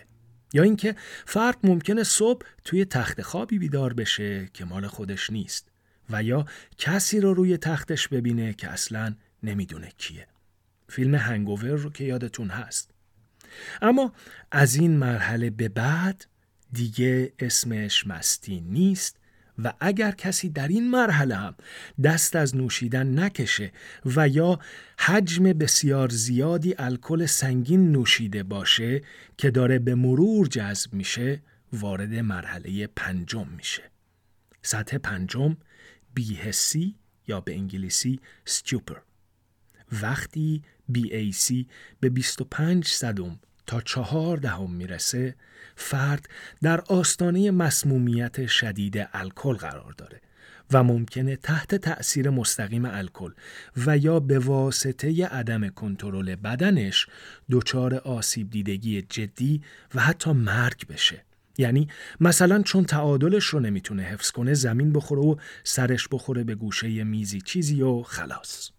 یا 0.53 0.63
اینکه 0.63 0.95
فرد 1.25 1.57
ممکنه 1.63 2.03
صبح 2.03 2.45
توی 2.63 2.85
تخت 2.85 3.21
خوابی 3.21 3.59
بیدار 3.59 3.93
بشه 3.93 4.49
که 4.53 4.65
مال 4.65 4.87
خودش 4.87 5.29
نیست 5.29 5.71
و 6.09 6.23
یا 6.23 6.45
کسی 6.77 7.19
رو 7.19 7.33
روی 7.33 7.57
تختش 7.57 8.07
ببینه 8.07 8.53
که 8.53 8.69
اصلا 8.69 9.15
نمی‌دونه 9.43 9.91
کیه. 9.97 10.27
فیلم 10.89 11.15
هنگوور 11.15 11.69
رو 11.69 11.89
که 11.89 12.03
یادتون 12.03 12.49
هست. 12.49 12.91
اما 13.81 14.13
از 14.51 14.75
این 14.75 14.97
مرحله 14.97 15.49
به 15.49 15.69
بعد 15.69 16.25
دیگه 16.71 17.33
اسمش 17.39 18.07
مستی 18.07 18.61
نیست 18.61 19.19
و 19.63 19.73
اگر 19.79 20.11
کسی 20.11 20.49
در 20.49 20.67
این 20.67 20.89
مرحله 20.89 21.35
هم 21.35 21.55
دست 22.03 22.35
از 22.35 22.55
نوشیدن 22.55 23.19
نکشه 23.19 23.71
و 24.05 24.27
یا 24.27 24.59
حجم 24.99 25.43
بسیار 25.43 26.09
زیادی 26.09 26.75
الکل 26.77 27.25
سنگین 27.25 27.91
نوشیده 27.91 28.43
باشه 28.43 29.01
که 29.37 29.51
داره 29.51 29.79
به 29.79 29.95
مرور 29.95 30.47
جذب 30.47 30.93
میشه 30.93 31.41
وارد 31.73 32.13
مرحله 32.13 32.87
پنجم 32.87 33.47
میشه. 33.47 33.83
سطح 34.61 34.97
پنجم 34.97 35.57
بیهسی 36.13 36.95
یا 37.27 37.41
به 37.41 37.55
انگلیسی 37.55 38.19
stupor. 38.49 38.97
وقتی 40.01 40.61
BAC 40.93 41.65
به 41.99 42.09
25 42.09 42.87
صدم 42.87 43.39
تا 43.67 43.81
چهار 43.81 44.37
دهم 44.37 44.71
می‌رسه 44.71 45.35
فرد 45.75 46.29
در 46.61 46.81
آستانه 46.81 47.51
مسمومیت 47.51 48.47
شدید 48.47 49.07
الکل 49.13 49.53
قرار 49.53 49.93
داره 49.97 50.21
و 50.71 50.83
ممکنه 50.83 51.35
تحت 51.35 51.75
تأثیر 51.75 52.29
مستقیم 52.29 52.85
الکل 52.85 53.31
و 53.85 53.97
یا 53.97 54.19
به 54.19 54.39
واسطه 54.39 55.25
عدم 55.25 55.69
کنترل 55.69 56.35
بدنش 56.35 57.07
دچار 57.51 57.95
آسیب 57.95 58.49
دیدگی 58.49 59.01
جدی 59.01 59.61
و 59.95 60.01
حتی 60.01 60.31
مرگ 60.31 60.87
بشه. 60.87 61.23
یعنی 61.57 61.87
مثلا 62.19 62.61
چون 62.61 62.85
تعادلش 62.85 63.45
رو 63.45 63.59
نمی‌تونه 63.59 64.03
حفظ 64.03 64.31
کنه 64.31 64.53
زمین 64.53 64.93
بخوره 64.93 65.21
و 65.21 65.35
سرش 65.63 66.07
بخوره 66.11 66.43
به 66.43 66.55
گوشه 66.55 67.03
میزی 67.03 67.41
چیزی 67.41 67.81
و 67.81 68.03
خلاص. 68.03 68.74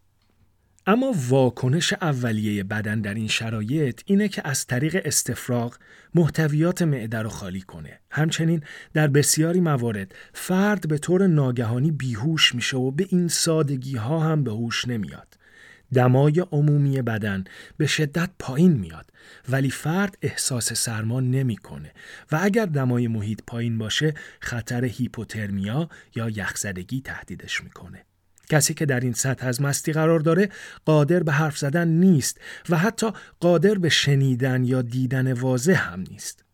اما 0.89 1.15
واکنش 1.29 1.93
اولیه 1.93 2.65
بدن 2.65 3.01
در 3.01 3.15
این 3.15 3.29
شرایط 3.29 4.01
اینه 4.07 4.29
که 4.29 4.49
از 4.49 4.67
طریق 4.67 5.03
استفراغ 5.05 5.77
محتویات 6.15 6.83
معده 6.83 7.23
رو 7.23 7.29
خالی 7.29 7.61
کنه. 7.61 8.01
همچنین 8.11 8.63
در 8.95 9.09
بسیاری 9.09 9.61
موارد 9.61 10.15
فرد 10.35 10.89
به 10.89 10.99
طور 10.99 11.27
ناگهانی 11.27 11.91
بیهوش 11.91 12.55
میشه 12.55 12.77
و 12.77 12.91
به 12.91 13.07
این 13.09 13.29
سادگی 13.29 13.97
ها 13.97 14.21
هم 14.21 14.45
به 14.45 14.51
هوش 14.51 14.89
نمیاد. 14.89 15.39
دمای 15.95 16.41
عمومی 16.53 17.03
بدن 17.03 17.45
به 17.77 17.87
شدت 17.87 18.31
پایین 18.39 18.73
میاد 18.73 19.11
ولی 19.49 19.71
فرد 19.71 20.19
احساس 20.23 20.73
سرما 20.73 21.21
نمی‌کنه 21.21 21.93
و 22.33 22.39
اگر 22.43 22.67
دمای 22.67 23.09
محیط 23.09 23.41
پایین 23.47 23.79
باشه 23.79 24.15
خطر 24.41 24.85
هیپوترمیا 24.85 25.89
یا 26.15 26.31
یخزدگی 26.31 27.01
تهدیدش 27.01 27.65
می‌کنه. 27.65 28.05
کسی 28.49 28.75
که 28.75 28.87
در 28.87 29.01
این 29.01 29.13
سطح 29.13 29.47
از 29.47 29.63
مستی 29.63 29.93
قرار 29.93 30.21
داره 30.21 30.49
قادر 30.85 31.23
به 31.23 31.33
حرف 31.33 31.59
زدن 31.59 31.89
نیست 31.89 32.41
و 32.69 32.77
حتی 32.77 33.11
قادر 33.41 33.75
به 33.75 33.89
شنیدن 33.89 34.65
یا 34.65 34.83
دیدن 34.83 35.33
واضح 35.33 35.93
هم 35.93 36.05
نیست. 36.11 36.47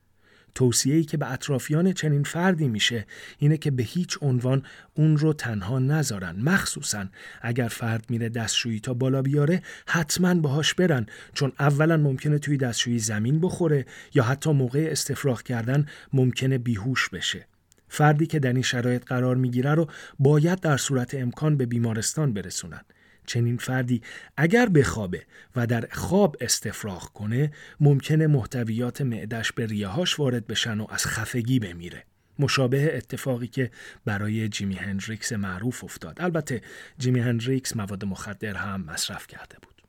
توصیه‌ای 0.55 1.05
که 1.05 1.17
به 1.17 1.33
اطرافیان 1.33 1.93
چنین 1.93 2.23
فردی 2.23 2.69
میشه 2.69 3.07
اینه 3.39 3.57
که 3.57 3.71
به 3.71 3.83
هیچ 3.83 4.19
عنوان 4.21 4.63
اون 4.95 5.17
رو 5.17 5.33
تنها 5.33 5.79
نذارن 5.79 6.37
مخصوصا 6.41 7.07
اگر 7.43 7.69
فرد 7.69 8.05
میره 8.09 8.29
دستشویی 8.29 8.81
تا 8.81 8.95
بالا 8.95 9.23
بیاره 9.23 9.63
حتما 9.87 10.35
باهاش 10.35 10.75
برن 10.75 11.07
چون 11.35 11.53
اولا 11.59 11.97
ممکنه 11.97 12.39
توی 12.39 12.57
دستشویی 12.57 12.99
زمین 12.99 13.41
بخوره 13.41 13.87
یا 14.15 14.23
حتی 14.23 14.53
موقع 14.53 14.89
استفراغ 14.91 15.43
کردن 15.43 15.87
ممکنه 16.13 16.59
بیهوش 16.59 17.09
بشه 17.09 17.47
فردی 17.95 18.27
که 18.27 18.39
در 18.39 18.53
این 18.53 18.63
شرایط 18.63 19.05
قرار 19.05 19.37
می‌گیره 19.37 19.75
رو 19.75 19.87
باید 20.19 20.61
در 20.61 20.77
صورت 20.77 21.15
امکان 21.15 21.57
به 21.57 21.67
بیمارستان 21.67 22.33
برسونن. 22.33 22.81
چنین 23.27 23.57
فردی 23.57 24.03
اگر 24.37 24.69
بخوابه 24.69 25.23
و 25.57 25.67
در 25.67 25.89
خواب 25.93 26.37
استفراغ 26.41 27.13
کنه 27.13 27.53
ممکنه 27.81 28.27
محتویات 28.27 29.01
معدش 29.01 29.53
به 29.53 29.67
ریهاش 29.67 30.19
وارد 30.19 30.47
بشن 30.47 30.81
و 30.81 30.87
از 30.91 31.07
خفگی 31.07 31.59
بمیره. 31.59 32.05
مشابه 32.39 32.97
اتفاقی 32.97 33.47
که 33.47 33.71
برای 34.05 34.49
جیمی 34.49 34.75
هندریکس 34.75 35.33
معروف 35.33 35.85
افتاد. 35.85 36.23
البته 36.23 36.61
جیمی 36.99 37.21
هندریکس 37.21 37.77
مواد 37.77 38.05
مخدر 38.05 38.55
هم 38.55 38.85
مصرف 38.85 39.27
کرده 39.27 39.57
بود. 39.63 39.83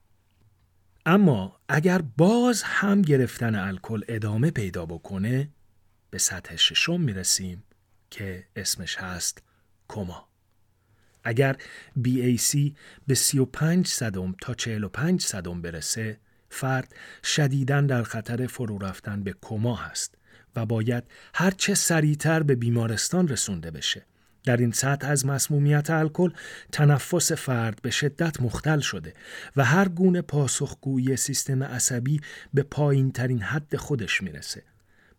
اما 1.06 1.60
اگر 1.70 2.02
باز 2.18 2.64
هم 2.64 3.02
گرفتن 3.02 3.56
الکل 3.56 4.02
ادامه 4.08 4.52
پیدا 4.52 4.86
بکنه 4.86 5.50
به 6.10 6.18
سطح 6.18 6.56
ششم 6.56 7.02
می‌رسیم 7.02 7.64
که 8.14 8.44
اسمش 8.56 8.98
هست 8.98 9.44
کما 9.88 10.28
اگر 11.24 11.58
BAC 12.04 12.72
به 13.08 13.16
35 13.16 13.88
صدم 13.88 14.36
تا 14.42 14.54
45 14.54 15.22
صدم 15.22 15.62
برسه 15.62 16.18
فرد 16.50 16.96
شدیداً 17.24 17.82
در 17.82 18.04
خطر 18.04 18.48
فرو 18.48 18.78
رفتن 18.78 19.24
به 19.24 19.36
کما 19.42 19.76
هست 19.76 20.16
و 20.56 20.66
باید 20.66 21.04
هرچه 21.34 21.74
سریعتر 21.74 22.44
به 22.44 22.56
بیمارستان 22.56 23.28
رسونده 23.28 23.72
بشه. 23.72 24.06
در 24.44 24.58
این 24.58 24.72
سطح 24.72 25.08
از 25.08 25.26
مسمومیت 25.26 25.90
الکل 25.90 26.32
تنفس 26.72 27.32
فرد 27.32 27.82
به 27.82 27.92
شدت 27.92 28.42
مختل 28.42 28.80
شده 28.80 29.14
و 29.56 29.66
هر 29.66 29.88
گونه 29.88 30.22
پاسخگویی 30.22 31.18
سیستم 31.18 31.64
عصبی 31.64 32.22
به 32.54 32.64
پایین 32.64 33.12
ترین 33.12 33.42
حد 33.42 33.76
خودش 33.76 34.24
می‌رسه. 34.24 34.64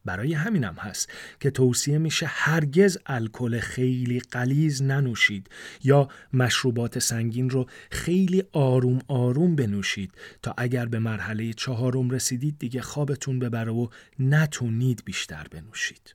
برای 0.04 0.32
همینم 0.32 0.74
هست 0.74 1.10
که 1.40 1.50
توصیه 1.50 1.98
میشه 1.98 2.26
هرگز 2.26 2.98
الکل 3.06 3.60
خیلی 3.60 4.20
قلیز 4.20 4.82
ننوشید 4.82 5.50
یا 5.84 6.08
مشروبات 6.32 6.98
سنگین 6.98 7.50
رو 7.50 7.66
خیلی 7.90 8.42
آروم 8.52 8.98
آروم 9.08 9.56
بنوشید 9.56 10.12
تا 10.42 10.54
اگر 10.56 10.86
به 10.86 10.98
مرحله 10.98 11.52
چهارم 11.52 12.10
رسیدید 12.10 12.58
دیگه 12.58 12.82
خوابتون 12.82 13.38
ببره 13.38 13.72
و 13.72 13.88
نتونید 14.18 15.02
بیشتر 15.04 15.46
بنوشید. 15.50 16.14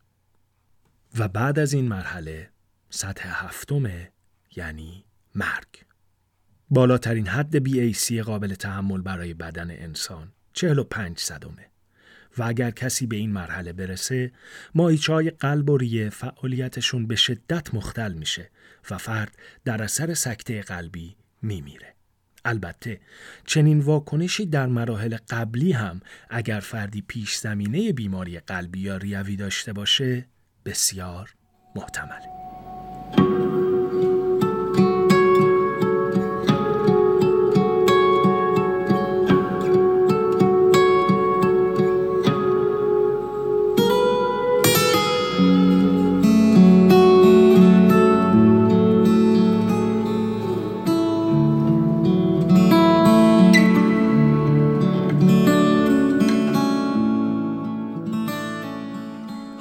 و 1.18 1.28
بعد 1.28 1.60
از 1.60 1.74
این 1.74 1.88
مرحله 1.88 2.50
سطح 2.90 3.46
هفتمه 3.46 4.12
یعنی 4.56 5.06
مرگ. 5.36 5.86
بالاترین 6.70 7.28
حد 7.28 7.68
BAC 7.68 8.12
قابل 8.12 8.56
تحمل 8.56 9.02
برای 9.02 9.34
بدن 9.34 9.72
انسان 9.72 10.32
45 10.54 11.20
صدمه. 11.20 11.69
و 12.40 12.44
اگر 12.44 12.72
کسی 12.72 13.06
به 13.06 13.16
این 13.16 13.32
مرحله 13.32 13.74
برسه 13.74 14.32
مایچه 14.76 15.14
های 15.14 15.30
قلب 15.30 15.70
و 15.70 15.78
ریه 15.78 16.10
فعالیتشون 16.10 17.08
به 17.08 17.16
شدت 17.16 17.74
مختل 17.74 18.14
میشه 18.14 18.50
و 18.90 18.98
فرد 18.98 19.38
در 19.66 19.84
اثر 19.84 20.14
سکته 20.14 20.62
قلبی 20.62 21.16
میمیره. 21.42 21.94
البته 22.46 23.00
چنین 23.46 23.80
واکنشی 23.80 24.46
در 24.46 24.68
مراحل 24.68 25.18
قبلی 25.30 25.72
هم 25.72 26.02
اگر 26.30 26.60
فردی 26.60 27.02
پیش 27.02 27.36
زمینه 27.36 27.94
بیماری 27.94 28.40
قلبی 28.40 28.80
یا 28.80 28.98
ریوی 28.98 29.36
داشته 29.36 29.74
باشه 29.74 30.26
بسیار 30.66 31.34
محتمله. 31.76 32.49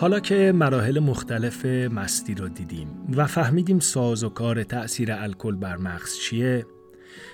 حالا 0.08 0.20
که 0.20 0.52
مراحل 0.54 0.98
مختلف 0.98 1.66
مستی 1.66 2.34
رو 2.34 2.48
دیدیم 2.48 2.88
و 3.16 3.26
فهمیدیم 3.26 3.78
ساز 3.78 4.24
و 4.24 4.28
کار 4.28 4.62
تأثیر 4.62 5.12
الکل 5.12 5.56
بر 5.56 5.76
مغز 5.76 6.18
چیه 6.18 6.66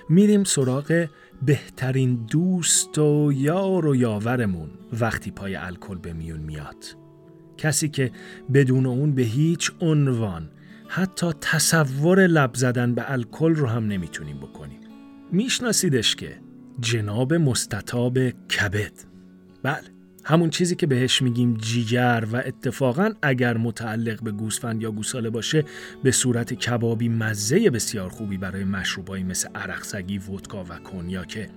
میریم 0.08 0.44
سراغ 0.44 1.08
بهترین 1.42 2.26
دوست 2.30 2.98
و 2.98 3.32
یار 3.34 3.86
و 3.86 3.96
یاورمون 3.96 4.70
وقتی 5.00 5.30
پای 5.30 5.56
الکل 5.56 5.98
به 5.98 6.12
میون 6.12 6.40
میاد. 6.40 6.84
کسی 7.56 7.88
که 7.88 8.10
بدون 8.54 8.86
اون 8.86 9.14
به 9.14 9.22
هیچ 9.22 9.72
عنوان 9.80 10.50
حتی 10.88 11.32
تصور 11.40 12.26
لب 12.26 12.54
زدن 12.54 12.94
به 12.94 13.12
الکل 13.12 13.54
رو 13.54 13.66
هم 13.66 13.86
نمی‌تونیم 13.86 14.36
بکنیم. 14.36 14.80
میشناسیدش 15.32 16.16
که 16.16 16.40
جناب 16.80 17.34
مستطاب 17.34 18.18
کبد. 18.30 18.92
بله. 19.62 19.93
همون 20.24 20.50
چیزی 20.50 20.76
که 20.76 20.86
بهش 20.86 21.22
میگیم 21.22 21.54
جیگر 21.54 22.26
و 22.32 22.36
اتفاقا 22.36 23.12
اگر 23.22 23.56
متعلق 23.56 24.22
به 24.22 24.32
گوسفند 24.32 24.82
یا 24.82 24.90
گوساله 24.90 25.30
باشه 25.30 25.64
به 26.02 26.10
صورت 26.10 26.54
کبابی 26.54 27.08
مزه 27.08 27.70
بسیار 27.70 28.10
خوبی 28.10 28.36
برای 28.36 28.64
مشروبایی 28.64 29.24
مثل 29.24 29.48
عرقسگی، 29.54 30.18
ودکا 30.18 30.64
و 30.64 30.78
کنیاکه 30.78 31.48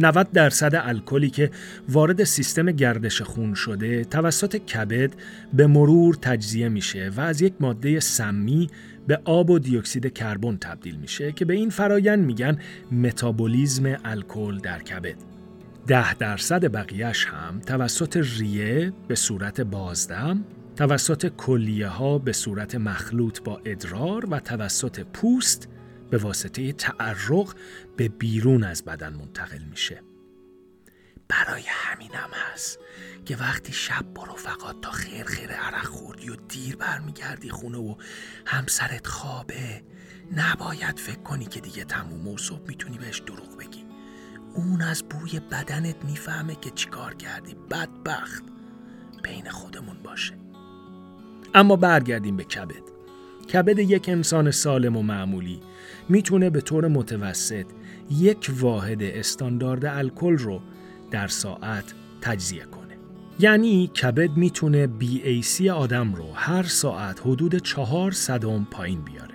90 0.00 0.32
درصد 0.32 0.74
الکلی 0.74 1.30
که 1.30 1.50
وارد 1.88 2.24
سیستم 2.24 2.70
گردش 2.70 3.22
خون 3.22 3.54
شده 3.54 4.04
توسط 4.04 4.56
کبد 4.56 5.12
به 5.52 5.66
مرور 5.66 6.14
تجزیه 6.14 6.68
میشه 6.68 7.10
و 7.16 7.20
از 7.20 7.42
یک 7.42 7.54
ماده 7.60 8.00
سمی 8.00 8.70
به 9.06 9.20
آب 9.24 9.50
و 9.50 9.58
دیوکسید 9.58 10.12
کربن 10.12 10.56
تبدیل 10.56 10.96
میشه 10.96 11.32
که 11.32 11.44
به 11.44 11.54
این 11.54 11.70
فرایند 11.70 12.24
میگن 12.24 12.58
متابولیزم 12.92 13.98
الکل 14.04 14.58
در 14.58 14.82
کبد. 14.82 15.29
ده 15.86 16.14
درصد 16.14 16.72
بقیهش 16.72 17.26
هم 17.26 17.60
توسط 17.60 18.16
ریه 18.16 18.92
به 19.08 19.14
صورت 19.14 19.60
بازدم، 19.60 20.44
توسط 20.76 21.26
کلیه 21.26 21.88
ها 21.88 22.18
به 22.18 22.32
صورت 22.32 22.74
مخلوط 22.74 23.40
با 23.40 23.60
ادرار 23.64 24.30
و 24.30 24.40
توسط 24.40 25.00
پوست 25.00 25.68
به 26.10 26.18
واسطه 26.18 26.72
تعرق 26.72 27.54
به 27.96 28.08
بیرون 28.08 28.64
از 28.64 28.84
بدن 28.84 29.12
منتقل 29.12 29.62
میشه. 29.70 30.02
برای 31.28 31.62
همینم 31.66 32.30
هست 32.32 32.78
که 33.24 33.36
وقتی 33.36 33.72
شب 33.72 34.04
با 34.14 34.24
رفقات 34.24 34.80
تا 34.80 34.90
خیر 34.90 35.24
خیر 35.24 35.50
عرق 35.50 35.84
خوردی 35.84 36.30
و 36.30 36.36
دیر 36.36 36.76
برمیگردی 36.76 37.50
خونه 37.50 37.78
و 37.78 37.94
همسرت 38.46 39.06
خوابه 39.06 39.82
نباید 40.36 40.98
فکر 40.98 41.22
کنی 41.22 41.44
که 41.44 41.60
دیگه 41.60 41.84
تموم 41.84 42.28
و 42.28 42.38
صبح 42.38 42.68
می‌تونی 42.68 42.98
بهش 42.98 43.18
دروغ 43.18 43.56
بگی. 43.58 43.79
اون 44.54 44.82
از 44.82 45.02
بوی 45.02 45.40
بدنت 45.40 46.04
می‌فهمه 46.04 46.54
که 46.54 46.70
چیکار 46.70 47.14
کردی. 47.14 47.54
بدبخت. 47.70 48.44
بین 49.22 49.50
خودمون 49.50 49.96
باشه. 50.04 50.34
اما 51.54 51.76
برگردیم 51.76 52.36
به 52.36 52.44
کبد. 52.44 52.82
کبد 53.52 53.78
یک 53.78 54.08
انسان 54.08 54.50
سالم 54.50 54.96
و 54.96 55.02
معمولی. 55.02 55.60
می‌تونه 56.08 56.50
به 56.50 56.60
طور 56.60 56.88
متوسط 56.88 57.66
یک 58.10 58.50
واحد 58.60 59.02
استاندارد 59.02 59.84
الکل 59.84 60.38
رو 60.38 60.60
در 61.10 61.28
ساعت 61.28 61.94
تجزیه 62.20 62.64
کنه. 62.64 62.98
یعنی 63.38 63.86
کبد 63.86 64.36
می‌تونه 64.36 64.88
BAC 65.00 65.66
آدم 65.66 66.14
رو 66.14 66.32
هر 66.34 66.62
ساعت 66.62 67.20
حدود 67.20 67.56
چهار 67.56 68.12
صدم 68.12 68.66
پایین 68.70 69.00
بیاره. 69.00 69.29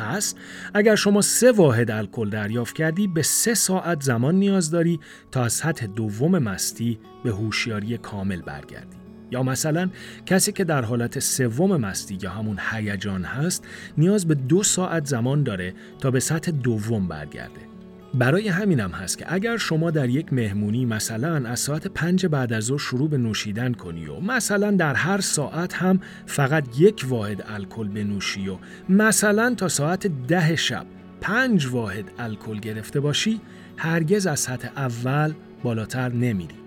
پس 0.00 0.34
اگر 0.74 0.94
شما 0.94 1.22
سه 1.22 1.52
واحد 1.52 1.90
الکل 1.90 2.30
دریافت 2.30 2.74
کردی 2.74 3.06
به 3.06 3.22
سه 3.22 3.54
ساعت 3.54 4.02
زمان 4.02 4.34
نیاز 4.34 4.70
داری 4.70 5.00
تا 5.30 5.44
از 5.44 5.52
سطح 5.52 5.86
دوم 5.86 6.38
مستی 6.38 6.98
به 7.24 7.30
هوشیاری 7.30 7.98
کامل 7.98 8.42
برگردی. 8.42 8.96
یا 9.30 9.42
مثلا 9.42 9.90
کسی 10.26 10.52
که 10.52 10.64
در 10.64 10.82
حالت 10.82 11.18
سوم 11.18 11.76
مستی 11.76 12.18
یا 12.22 12.30
همون 12.30 12.58
هیجان 12.70 13.24
هست 13.24 13.64
نیاز 13.98 14.26
به 14.26 14.34
دو 14.34 14.62
ساعت 14.62 15.06
زمان 15.06 15.42
داره 15.42 15.74
تا 16.00 16.10
به 16.10 16.20
سطح 16.20 16.50
دوم 16.50 17.08
برگرده 17.08 17.69
برای 18.14 18.48
همینم 18.48 18.90
هست 18.90 19.18
که 19.18 19.24
اگر 19.28 19.56
شما 19.56 19.90
در 19.90 20.08
یک 20.08 20.32
مهمونی 20.32 20.84
مثلا 20.84 21.48
از 21.48 21.60
ساعت 21.60 21.86
پنج 21.86 22.26
بعد 22.26 22.52
از 22.52 22.64
ظهر 22.64 22.78
شروع 22.78 23.08
به 23.08 23.18
نوشیدن 23.18 23.72
کنی 23.72 24.06
و 24.06 24.20
مثلا 24.20 24.70
در 24.70 24.94
هر 24.94 25.20
ساعت 25.20 25.74
هم 25.74 26.00
فقط 26.26 26.64
یک 26.78 27.04
واحد 27.08 27.44
الکل 27.48 27.88
بنوشی 27.88 28.48
و 28.48 28.56
مثلا 28.88 29.54
تا 29.54 29.68
ساعت 29.68 30.06
ده 30.06 30.56
شب 30.56 30.86
پنج 31.20 31.66
واحد 31.66 32.04
الکل 32.18 32.58
گرفته 32.58 33.00
باشی 33.00 33.40
هرگز 33.76 34.26
از 34.26 34.40
سطح 34.40 34.68
اول 34.76 35.32
بالاتر 35.62 36.08
نمیری. 36.12 36.59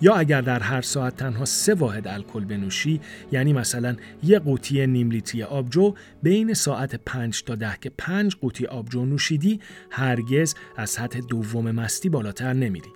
یا 0.00 0.14
اگر 0.14 0.40
در 0.40 0.60
هر 0.60 0.80
ساعت 0.80 1.16
تنها 1.16 1.44
سه 1.44 1.74
واحد 1.74 2.08
الکل 2.08 2.44
بنوشی 2.44 3.00
یعنی 3.32 3.52
مثلا 3.52 3.96
یه 4.22 4.38
قوطی 4.38 4.86
نیم 4.86 5.10
لیتری 5.10 5.42
آبجو 5.42 5.94
بین 6.22 6.54
ساعت 6.54 6.96
5 6.96 7.42
تا 7.42 7.54
ده 7.54 7.76
که 7.80 7.90
5 7.98 8.36
قوطی 8.36 8.66
آبجو 8.66 9.04
نوشیدی 9.04 9.60
هرگز 9.90 10.54
از 10.76 10.90
سطح 10.90 11.20
دوم 11.20 11.70
مستی 11.70 12.08
بالاتر 12.08 12.52
نمیری. 12.52 12.90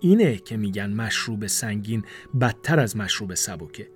اینه 0.00 0.36
که 0.36 0.56
میگن 0.56 0.90
مشروب 0.90 1.46
سنگین 1.46 2.04
بدتر 2.40 2.80
از 2.80 2.96
مشروب 2.96 3.34
سبکه. 3.34 3.88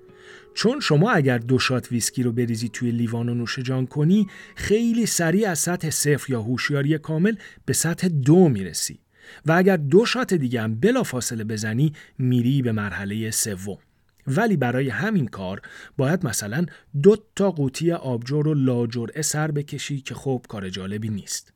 چون 0.55 0.81
شما 0.81 1.11
اگر 1.11 1.38
دو 1.38 1.59
shot 1.59 1.93
ویسکی 1.92 2.22
رو 2.22 2.33
بریزی 2.33 2.68
توی 2.68 2.90
لیوان 2.90 3.29
و 3.29 3.35
نوش 3.35 3.59
جان 3.59 3.87
کنی 3.87 4.27
خیلی 4.55 5.07
سریع 5.07 5.51
از 5.51 5.59
سطح 5.59 5.90
صفر 5.90 6.33
یا 6.33 6.42
هوشیاری 6.42 6.98
کامل 6.98 7.35
به 7.66 7.72
سطح 7.72 8.09
دو 8.09 8.48
می‌رسی. 8.48 9.01
و 9.47 9.53
اگر 9.53 9.77
دو 9.77 10.07
shot 10.07 10.35
دیگه 10.35 10.62
هم 10.62 10.75
بلافاصله 10.75 11.45
بزنی 11.45 11.93
میری 12.19 12.62
به 12.62 12.73
مرحله 12.73 13.31
سوم. 13.31 13.79
ولی 14.27 14.57
برای 14.57 14.88
همین 14.88 15.27
کار 15.27 15.62
باید 15.97 16.27
مثلا 16.27 16.67
دو 17.03 17.17
تا 17.37 17.51
قوطی 17.51 17.93
آبجو 17.93 18.43
رو 18.43 18.55
لاجرعه 18.55 19.23
سر 19.23 19.51
بکشی 19.51 20.01
که 20.01 20.14
خب 20.14 20.47
کار 20.49 20.69
جالبی 20.69 21.09
نیست. 21.09 21.53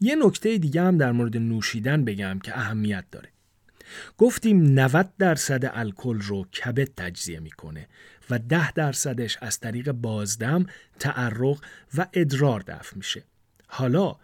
یه 0.00 0.16
نکته 0.16 0.58
دیگه 0.58 0.82
هم 0.82 0.98
در 0.98 1.12
مورد 1.12 1.36
نوشیدن 1.36 2.04
بگم 2.04 2.38
که 2.38 2.58
اهمیت 2.58 3.04
داره. 3.10 3.28
گفتیم 4.18 4.62
90 4.62 5.12
درصد 5.18 5.70
الکل 5.74 6.20
رو 6.20 6.44
کبد 6.44 6.88
تجزیه 6.96 7.40
می‌کنه 7.40 7.88
و 8.30 8.38
10 8.38 8.72
درصدش 8.72 9.38
از 9.40 9.60
طریق 9.60 9.92
بازدم، 9.92 10.66
تعرق 10.98 11.58
و 11.96 12.06
ادرار 12.12 12.60
دفع 12.60 12.96
میشه. 12.96 13.22
حالا 13.76 14.16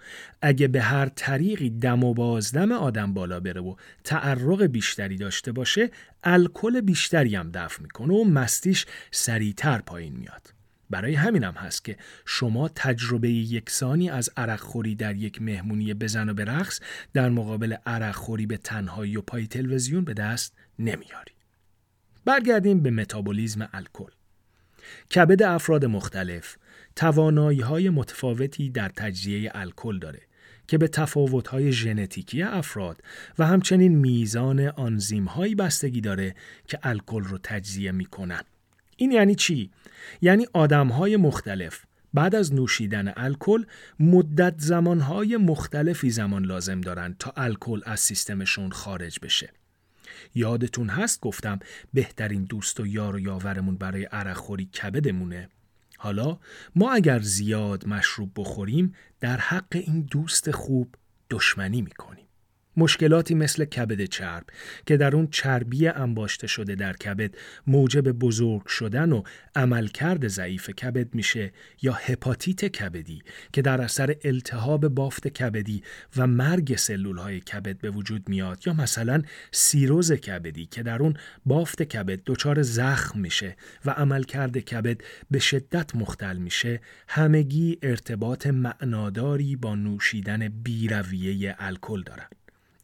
اگه 0.42 0.68
به 0.68 0.82
هر 0.82 1.08
طریقی 1.08 1.70
دم 1.70 2.04
و 2.04 2.14
بازدم 2.14 2.72
آدم 2.72 3.14
بالا 3.14 3.40
بره 3.40 3.60
و 3.60 3.74
تعرق 4.04 4.62
بیشتری 4.62 5.16
داشته 5.16 5.52
باشه 5.52 5.90
الکل 6.24 6.80
بیشتری 6.80 7.36
هم 7.36 7.50
دفع 7.50 7.82
می‌کنه 7.82 8.14
و 8.14 8.24
مستیش 8.24 8.86
سریعتر 9.10 9.78
پایین 9.78 10.16
میاد 10.16 10.54
برای 10.90 11.14
همینم 11.14 11.52
هست 11.52 11.84
که 11.84 11.96
شما 12.26 12.68
تجربه 12.68 13.30
یکسانی 13.30 14.10
از 14.10 14.30
عرق 14.36 14.60
خوری 14.60 14.94
در 14.94 15.16
یک 15.16 15.42
مهمونی 15.42 15.94
بزن 15.94 16.28
و 16.28 16.34
برقص 16.34 16.80
در 17.12 17.28
مقابل 17.28 17.76
عرق 17.86 18.14
خوری 18.14 18.46
به 18.46 18.56
تنهایی 18.56 19.16
و 19.16 19.20
پای 19.22 19.46
تلویزیون 19.46 20.04
به 20.04 20.14
دست 20.14 20.54
نمیاری. 20.78 21.32
برگردیم 22.24 22.80
به 22.80 22.90
متابولیزم 22.90 23.68
الکل. 23.72 24.10
کبد 25.14 25.42
افراد 25.42 25.84
مختلف 25.84 26.56
توانایی 26.96 27.60
های 27.60 27.90
متفاوتی 27.90 28.70
در 28.70 28.88
تجزیه 28.88 29.50
الکل 29.54 29.98
داره 29.98 30.20
که 30.68 30.78
به 30.78 30.88
تفاوت 30.88 31.48
های 31.48 31.72
ژنتیکی 31.72 32.42
افراد 32.42 33.02
و 33.38 33.46
همچنین 33.46 33.96
میزان 33.96 34.60
آنزیم 34.60 35.24
هایی 35.24 35.54
بستگی 35.54 36.00
داره 36.00 36.34
که 36.68 36.78
الکل 36.82 37.24
رو 37.24 37.38
تجزیه 37.42 37.92
می‌کنن. 37.92 38.42
این 38.96 39.12
یعنی 39.12 39.34
چی؟ 39.34 39.70
یعنی 40.20 40.46
آدم 40.52 40.88
های 40.88 41.16
مختلف 41.16 41.84
بعد 42.14 42.34
از 42.34 42.54
نوشیدن 42.54 43.12
الکل 43.16 43.64
مدت 44.00 44.54
زمانهای 44.58 45.36
مختلفی 45.36 46.10
زمان 46.10 46.44
لازم 46.44 46.80
دارن 46.80 47.16
تا 47.18 47.32
الکل 47.36 47.80
از 47.84 48.00
سیستمشون 48.00 48.70
خارج 48.70 49.18
بشه. 49.22 49.50
یادتون 50.34 50.88
هست 50.88 51.20
گفتم 51.20 51.58
بهترین 51.94 52.44
دوست 52.44 52.80
و 52.80 52.86
یار 52.86 53.16
و 53.16 53.20
یاورمون 53.20 53.76
برای 53.76 54.04
عرق 54.04 54.36
خوری 54.36 54.64
کبدمونه 54.64 55.48
حالا 56.02 56.38
ما 56.74 56.92
اگر 56.92 57.20
زیاد 57.20 57.86
مشروب 57.86 58.30
بخوریم 58.36 58.94
در 59.20 59.36
حق 59.36 59.66
این 59.70 60.00
دوست 60.00 60.50
خوب 60.50 60.94
دشمنی 61.30 61.82
می‌کنیم. 61.82 62.26
مشکلاتی 62.76 63.34
مثل 63.34 63.64
کبد 63.64 64.04
چرب 64.04 64.44
که 64.86 64.96
در 64.96 65.16
اون 65.16 65.28
چربی 65.30 65.88
انباشته 65.88 66.46
شده 66.46 66.74
در 66.74 66.92
کبد 66.92 67.34
موجب 67.66 68.12
بزرگ 68.12 68.66
شدن 68.66 69.12
و 69.12 69.22
عملکرد 69.56 70.28
ضعیف 70.28 70.70
کبد 70.70 71.14
میشه 71.14 71.52
یا 71.82 71.92
هپاتیت 71.92 72.64
کبدی 72.64 73.22
که 73.52 73.62
در 73.62 73.80
اثر 73.80 74.16
التهاب 74.24 74.88
بافت 74.88 75.28
کبدی 75.28 75.82
و 76.16 76.26
مرگ 76.26 76.76
سلول 76.76 77.16
های 77.16 77.40
کبد 77.40 77.78
به 77.78 77.90
وجود 77.90 78.28
میاد 78.28 78.66
یا 78.66 78.72
مثلا 78.72 79.22
سیروز 79.50 80.12
کبدی 80.12 80.66
که 80.66 80.82
در 80.82 81.02
اون 81.02 81.14
بافت 81.46 81.82
کبد 81.82 82.20
دچار 82.26 82.62
زخم 82.62 83.20
میشه 83.20 83.56
و 83.84 83.90
عملکرد 83.90 84.58
کبد 84.58 85.00
به 85.30 85.38
شدت 85.38 85.96
مختل 85.96 86.36
میشه 86.36 86.80
همگی 87.08 87.78
ارتباط 87.82 88.46
معناداری 88.46 89.56
با 89.56 89.74
نوشیدن 89.74 90.48
بیرویه 90.48 91.56
الکل 91.58 92.02
دارند 92.02 92.41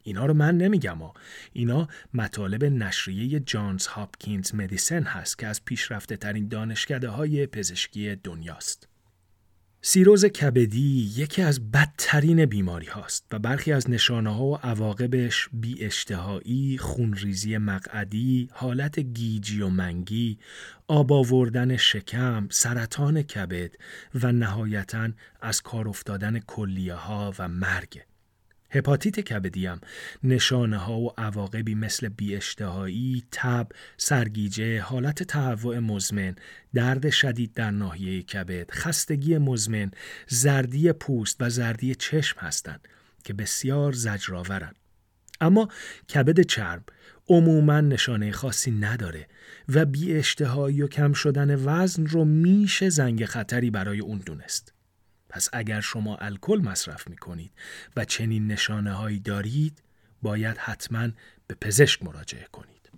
اینا 0.09 0.27
رو 0.27 0.35
من 0.35 0.57
نمیگم 0.59 0.99
ها. 0.99 1.15
اینا 1.53 1.89
مطالب 2.15 2.65
نشریه 2.65 3.41
جانز 3.41 3.87
هاپکینز 3.87 4.55
مدیسن 4.55 5.03
هست 5.03 5.39
که 5.39 5.47
از 5.47 5.65
پیشرفته 5.65 6.17
ترین 6.17 6.49
دانشکده 6.49 7.09
های 7.09 7.47
پزشکی 7.47 8.15
دنیاست. 8.15 8.89
سیروز 9.83 10.25
کبدی 10.25 11.13
یکی 11.17 11.43
از 11.43 11.71
بدترین 11.71 12.47
بیماری 12.47 12.87
هاست 12.87 13.27
و 13.33 13.39
برخی 13.39 13.73
از 13.73 13.91
نشانه 13.91 14.35
ها 14.35 14.45
و 14.45 14.57
عواقبش 14.57 15.49
بی 15.53 15.85
اشتهایی، 15.85 16.79
خونریزی 16.79 17.59
مقعدی، 17.59 18.49
حالت 18.53 19.01
گیجی 19.01 19.61
و 19.61 19.69
منگی، 19.69 20.39
آب 20.87 21.13
آوردن 21.13 21.77
شکم، 21.77 22.47
سرطان 22.51 23.23
کبد 23.23 23.71
و 24.15 24.33
نهایتا 24.33 25.09
از 25.41 25.63
کار 25.63 25.89
افتادن 25.89 26.39
کلیه 26.39 26.95
ها 26.95 27.35
و 27.39 27.49
مرگ. 27.49 28.03
هپاتیت 28.71 29.21
کبدی 29.21 29.67
هم 29.67 29.81
نشانه 30.25 30.77
ها 30.77 30.99
و 30.99 31.13
عواقبی 31.19 31.75
مثل 31.75 32.09
بیاشتهایی، 32.09 33.25
تب، 33.33 33.69
سرگیجه، 33.97 34.81
حالت 34.81 35.23
تهوع 35.23 35.79
مزمن، 35.79 36.37
درد 36.75 37.11
شدید 37.11 37.53
در 37.53 37.71
ناحیه 37.71 38.23
کبد، 38.23 38.71
خستگی 38.71 39.39
مزمن، 39.39 39.91
زردی 40.29 40.93
پوست 40.93 41.37
و 41.41 41.51
زردی 41.51 41.95
چشم 41.95 42.41
هستند 42.41 42.89
که 43.25 43.33
بسیار 43.33 43.93
زجرآورند. 43.93 44.77
اما 45.41 45.69
کبد 46.15 46.41
چرب 46.41 46.83
عموما 47.29 47.81
نشانه 47.81 48.33
خاصی 48.33 48.71
نداره 48.71 49.27
و 49.69 49.85
بی 49.85 50.13
اشتهایی 50.13 50.83
و 50.83 50.87
کم 50.87 51.13
شدن 51.13 51.65
وزن 51.65 52.07
رو 52.07 52.25
میشه 52.25 52.89
زنگ 52.89 53.25
خطری 53.25 53.71
برای 53.71 54.01
اون 54.01 54.19
دونست. 54.19 54.73
پس 55.39 55.49
اگر 55.53 55.81
شما 55.81 56.17
الکل 56.17 56.61
مصرف 56.65 57.09
می 57.09 57.17
کنید 57.17 57.51
و 57.97 58.05
چنین 58.05 58.47
نشانه 58.47 58.93
هایی 58.93 59.21
دارید 59.21 59.83
باید 60.23 60.57
حتما 60.57 61.09
به 61.47 61.55
پزشک 61.61 62.03
مراجعه 62.03 62.47
کنید. 62.53 62.91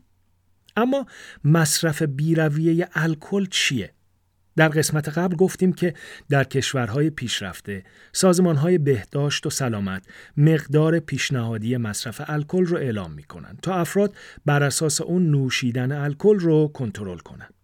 اما 0.76 1.06
مصرف 1.44 2.02
بیرویه 2.02 2.88
الکل 2.94 3.46
چیه؟ 3.46 3.92
در 4.56 4.68
قسمت 4.68 5.08
قبل 5.08 5.36
گفتیم 5.36 5.72
که 5.72 5.94
در 6.28 6.44
کشورهای 6.44 7.10
پیشرفته 7.10 7.84
سازمانهای 8.12 8.78
بهداشت 8.78 9.46
و 9.46 9.50
سلامت 9.50 10.06
مقدار 10.36 11.00
پیشنهادی 11.00 11.76
مصرف 11.76 12.20
الکل 12.26 12.66
رو 12.66 12.76
اعلام 12.76 13.12
می 13.12 13.22
کنند 13.22 13.58
تا 13.62 13.74
افراد 13.74 14.14
بر 14.46 14.62
اساس 14.62 15.00
اون 15.00 15.30
نوشیدن 15.30 15.92
الکل 15.92 16.38
رو 16.38 16.68
کنترل 16.68 17.18
کنند. 17.18 17.59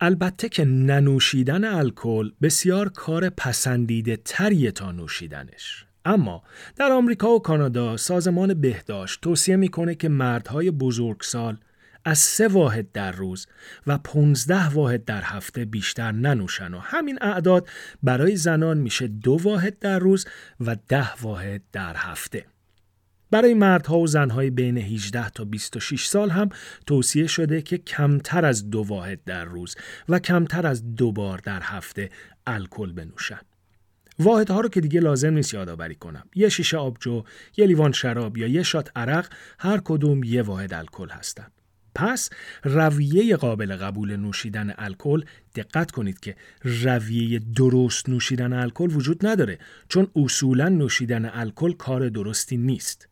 البته 0.00 0.48
که 0.48 0.64
ننوشیدن 0.64 1.64
الکل 1.64 2.30
بسیار 2.42 2.88
کار 2.88 3.28
پسندیده 3.28 4.16
تریه 4.16 4.70
تا 4.70 4.92
نوشیدنش. 4.92 5.84
اما 6.04 6.42
در 6.76 6.92
آمریکا 6.92 7.30
و 7.30 7.42
کانادا 7.42 7.96
سازمان 7.96 8.54
بهداشت 8.54 9.20
توصیه 9.20 9.56
می‌کنه 9.56 9.94
که 9.94 10.08
مردهای 10.08 10.70
بزرگسال 10.70 11.58
از 12.04 12.18
سه 12.18 12.48
واحد 12.48 12.92
در 12.92 13.12
روز 13.12 13.46
و 13.86 13.98
15 13.98 14.68
واحد 14.68 15.04
در 15.04 15.22
هفته 15.22 15.64
بیشتر 15.64 16.12
ننوشن 16.12 16.74
و 16.74 16.78
همین 16.78 17.18
اعداد 17.20 17.68
برای 18.02 18.36
زنان 18.36 18.78
میشه 18.78 19.06
دو 19.06 19.38
واحد 19.42 19.78
در 19.78 19.98
روز 19.98 20.26
و 20.60 20.76
ده 20.88 21.14
واحد 21.22 21.62
در 21.72 21.94
هفته. 21.96 22.44
برای 23.30 23.54
مردها 23.54 23.98
و 23.98 24.06
زنهای 24.06 24.50
بین 24.50 24.78
18 24.78 25.30
تا 25.30 25.44
26 25.44 26.06
سال 26.06 26.30
هم 26.30 26.48
توصیه 26.86 27.26
شده 27.26 27.62
که 27.62 27.78
کمتر 27.78 28.44
از 28.44 28.70
دو 28.70 28.82
واحد 28.82 29.24
در 29.24 29.44
روز 29.44 29.76
و 30.08 30.18
کمتر 30.18 30.66
از 30.66 30.94
دو 30.94 31.12
بار 31.12 31.38
در 31.38 31.60
هفته 31.62 32.10
الکل 32.46 32.92
بنوشن. 32.92 33.40
واحدها 34.18 34.60
رو 34.60 34.68
که 34.68 34.80
دیگه 34.80 35.00
لازم 35.00 35.34
نیست 35.34 35.54
یادآوری 35.54 35.94
کنم. 35.94 36.24
یه 36.34 36.48
شیشه 36.48 36.76
آبجو، 36.76 37.24
یه 37.56 37.66
لیوان 37.66 37.92
شراب 37.92 38.36
یا 38.36 38.46
یه 38.46 38.62
شات 38.62 38.90
عرق 38.96 39.28
هر 39.58 39.80
کدوم 39.84 40.24
یه 40.24 40.42
واحد 40.42 40.74
الکل 40.74 41.08
هستند. 41.08 41.52
پس 41.94 42.30
رویه 42.64 43.36
قابل 43.36 43.76
قبول 43.76 44.16
نوشیدن 44.16 44.74
الکل 44.78 45.24
دقت 45.54 45.90
کنید 45.90 46.20
که 46.20 46.36
رویه 46.62 47.38
درست 47.38 48.08
نوشیدن 48.08 48.52
الکل 48.52 48.96
وجود 48.96 49.26
نداره 49.26 49.58
چون 49.88 50.08
اصولا 50.16 50.68
نوشیدن 50.68 51.30
الکل 51.34 51.72
کار 51.72 52.08
درستی 52.08 52.56
نیست. 52.56 53.07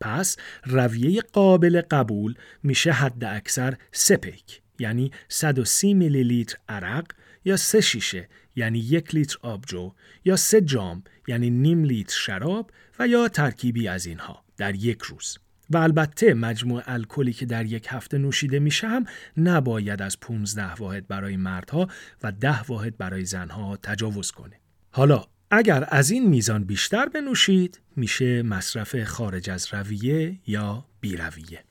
پس 0.00 0.36
رویه 0.64 1.20
قابل 1.20 1.82
قبول 1.90 2.34
میشه 2.62 2.92
حد 2.92 3.24
اکثر 3.24 3.76
سه 3.92 4.16
پیک 4.16 4.62
یعنی 4.78 5.10
130 5.28 5.94
میلی 5.94 6.22
لیتر 6.22 6.58
عرق 6.68 7.06
یا 7.44 7.56
سه 7.56 7.80
شیشه 7.80 8.28
یعنی 8.56 8.78
یک 8.78 9.14
لیتر 9.14 9.36
آبجو 9.42 9.92
یا 10.24 10.36
سه 10.36 10.60
جام 10.60 11.02
یعنی 11.28 11.50
نیم 11.50 11.84
لیتر 11.84 12.16
شراب 12.16 12.70
و 12.98 13.08
یا 13.08 13.28
ترکیبی 13.28 13.88
از 13.88 14.06
اینها 14.06 14.44
در 14.56 14.74
یک 14.74 15.02
روز. 15.02 15.38
و 15.70 15.76
البته 15.76 16.34
مجموع 16.34 16.82
الکلی 16.86 17.32
که 17.32 17.46
در 17.46 17.66
یک 17.66 17.86
هفته 17.90 18.18
نوشیده 18.18 18.58
میشه 18.58 18.88
هم 18.88 19.04
نباید 19.36 20.02
از 20.02 20.20
15 20.20 20.74
واحد 20.74 21.06
برای 21.06 21.36
مردها 21.36 21.88
و 22.22 22.32
10 22.32 22.62
واحد 22.62 22.96
برای 22.96 23.24
زنها 23.24 23.76
تجاوز 23.76 24.30
کنه. 24.30 24.60
حالا 24.90 25.24
اگر 25.50 25.84
از 25.88 26.10
این 26.10 26.28
میزان 26.28 26.64
بیشتر 26.64 27.06
بنوشید 27.06 27.80
میشه 27.96 28.42
مصرف 28.42 29.04
خارج 29.04 29.50
از 29.50 29.74
رویه 29.74 30.38
یا 30.46 30.84
بیرویه. 31.00 31.64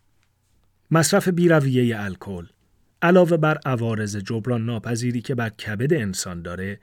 مصرف 0.91 1.27
بیرویه 1.27 1.99
الکل 1.99 2.45
علاوه 3.01 3.37
بر 3.37 3.57
عوارض 3.65 4.17
جبران 4.17 4.65
ناپذیری 4.65 5.21
که 5.21 5.35
بر 5.35 5.49
کبد 5.49 5.93
انسان 5.93 6.41
داره 6.41 6.79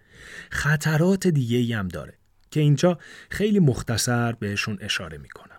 خطرات 0.51 1.27
دیگه 1.27 1.77
هم 1.77 1.89
داره 1.89 2.15
که 2.51 2.61
اینجا 2.61 2.99
خیلی 3.31 3.59
مختصر 3.59 4.33
بهشون 4.33 4.79
اشاره 4.81 5.19
می‌کنم. 5.19 5.59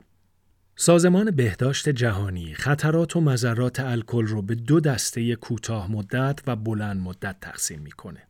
سازمان 0.76 1.32
بهداشت 1.32 1.90
جهانی 1.90 2.54
خطرات 2.54 3.16
و 3.16 3.22
مذرات 3.22 3.80
الکل 3.80 4.28
رو 4.28 4.42
به 4.42 4.56
دو 4.56 4.80
دسته 4.80 5.36
کوتاه 5.36 5.92
مدت 5.92 6.40
و 6.48 6.56
بلند 6.56 7.02
مدت 7.02 7.36
تقسیم 7.42 7.80
می‌کنه. 7.80 8.28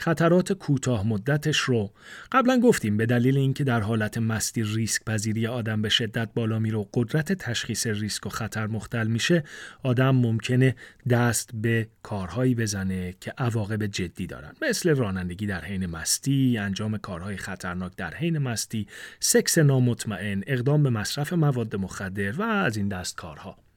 خطرات 0.00 0.52
کوتاه 0.52 1.06
مدتش 1.06 1.58
رو. 1.58 1.92
قبلا 2.32 2.60
گفتیم 2.60 2.96
به 2.96 3.06
دلیل 3.06 3.36
اینکه 3.36 3.64
در 3.64 3.80
حالت 3.80 4.18
مستی 4.18 4.62
ریسک 4.62 5.04
پذیری 5.04 5.46
آدم 5.46 5.82
به 5.82 5.88
شدت 5.88 6.28
بالا 6.34 6.58
میره 6.58 6.78
و 6.78 6.84
قدرت 6.94 7.32
تشخیص 7.32 7.86
ریسک 7.86 8.26
و 8.26 8.28
خطر 8.28 8.66
مختل 8.66 9.06
میشه 9.06 9.44
آدم 9.82 10.10
ممکنه 10.10 10.76
دست 11.10 11.50
به 11.54 11.88
کارهایی 12.02 12.54
بزنه 12.54 13.14
که 13.20 13.32
عواقب 13.38 13.86
جدی 13.86 14.26
دارن. 14.26 14.52
مثل 14.62 14.94
رانندگی 14.94 15.46
در 15.46 15.64
حین 15.64 15.86
مستی 15.86 16.58
انجام 16.58 16.98
کارهای 16.98 17.36
خطرناک 17.36 17.96
در 17.96 18.14
حین 18.14 18.38
مستی 18.38 18.86
سکس 19.20 19.58
نامطمئن 19.58 20.42
اقدام 20.46 20.82
به 20.82 20.90
مصرف 20.90 21.32
مواد 21.32 21.76
مخدر 21.76 22.32
و 22.32 22.42
از 22.42 22.76
این 22.76 22.88
دست 22.88 23.16
کارها 23.16 23.69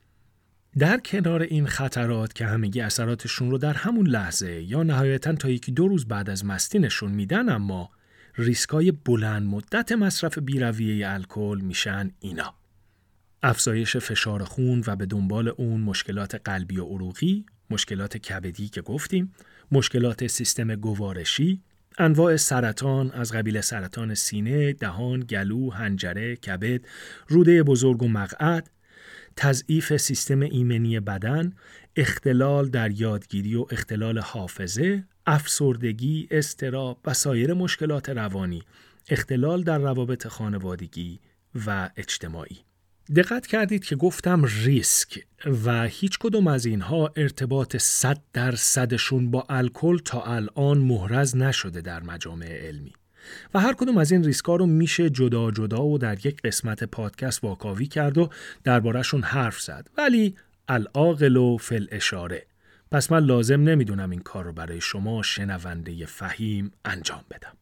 در 0.79 0.97
کنار 0.97 1.41
این 1.41 1.67
خطرات 1.67 2.33
که 2.33 2.45
همگی 2.45 2.81
اثراتشون 2.81 3.51
رو 3.51 3.57
در 3.57 3.73
همون 3.73 4.07
لحظه 4.07 4.61
یا 4.61 4.83
نهایتا 4.83 5.33
تا 5.33 5.49
یکی 5.49 5.71
دو 5.71 5.87
روز 5.87 6.07
بعد 6.07 6.29
از 6.29 6.45
مستی 6.45 6.79
نشون 6.79 7.11
میدن 7.11 7.49
اما 7.49 7.89
ریسکای 8.37 8.91
بلند 8.91 9.47
مدت 9.47 9.91
مصرف 9.91 10.37
بیرویه 10.37 11.09
الکل 11.09 11.59
میشن 11.61 12.11
اینا. 12.19 12.53
افزایش 13.43 13.97
فشار 13.97 14.43
خون 14.43 14.83
و 14.87 14.95
به 14.95 15.05
دنبال 15.05 15.47
اون 15.47 15.81
مشکلات 15.81 16.35
قلبی 16.35 16.77
و 16.77 16.85
عروقی 16.85 17.45
مشکلات 17.69 18.17
کبدی 18.17 18.69
که 18.69 18.81
گفتیم 18.81 19.33
مشکلات 19.71 20.27
سیستم 20.27 20.75
گوارشی 20.75 21.61
انواع 21.97 22.35
سرطان 22.35 23.11
از 23.11 23.31
قبیل 23.31 23.61
سرطان 23.61 24.15
سینه، 24.15 24.73
دهان، 24.73 25.19
گلو، 25.19 25.69
هنجره، 25.71 26.35
کبد، 26.35 26.81
روده 27.27 27.63
بزرگ 27.63 28.03
و 28.03 28.07
مقعد، 28.07 28.69
تضعیف 29.35 29.97
سیستم 29.97 30.39
ایمنی 30.39 30.99
بدن، 30.99 31.53
اختلال 31.95 32.69
در 32.69 32.91
یادگیری 32.91 33.55
و 33.55 33.65
اختلال 33.71 34.19
حافظه، 34.19 35.03
افسردگی، 35.25 36.27
استراب 36.31 36.99
و 37.05 37.13
سایر 37.13 37.53
مشکلات 37.53 38.09
روانی، 38.09 38.63
اختلال 39.09 39.63
در 39.63 39.77
روابط 39.77 40.27
خانوادگی 40.27 41.19
و 41.65 41.89
اجتماعی. 41.97 42.57
دقت 43.15 43.47
کردید 43.47 43.85
که 43.85 43.95
گفتم 43.95 44.45
ریسک 44.63 45.25
و 45.65 45.87
هیچ 45.87 46.19
کدوم 46.19 46.47
از 46.47 46.65
اینها 46.65 47.13
ارتباط 47.15 47.77
صد 47.77 48.21
درصدشون 48.33 49.31
با 49.31 49.45
الکل 49.49 49.97
تا 49.97 50.21
الان 50.21 50.77
محرز 50.77 51.35
نشده 51.35 51.81
در 51.81 52.03
مجامع 52.03 52.67
علمی. 52.67 52.93
و 53.53 53.59
هر 53.59 53.73
کدوم 53.73 53.97
از 53.97 54.11
این 54.11 54.23
ریسکا 54.23 54.55
رو 54.55 54.65
میشه 54.65 55.09
جدا 55.09 55.51
جدا 55.51 55.83
و 55.85 55.97
در 55.97 56.25
یک 56.25 56.41
قسمت 56.41 56.83
پادکست 56.83 57.43
واکاوی 57.43 57.85
کرد 57.85 58.17
و 58.17 58.29
دربارهشون 58.63 59.21
حرف 59.23 59.61
زد. 59.61 59.89
ولی 59.97 60.35
العاقل 60.67 61.37
و 61.37 61.57
فل 61.57 61.85
اشاره 61.91 62.45
پس 62.91 63.11
من 63.11 63.25
لازم 63.25 63.61
نمی‌دونم 63.61 64.09
این 64.09 64.19
کار 64.19 64.45
رو 64.45 64.53
برای 64.53 64.81
شما 64.81 65.23
شنونده 65.23 66.05
فهیم 66.05 66.71
انجام 66.85 67.23
بدم. 67.31 67.57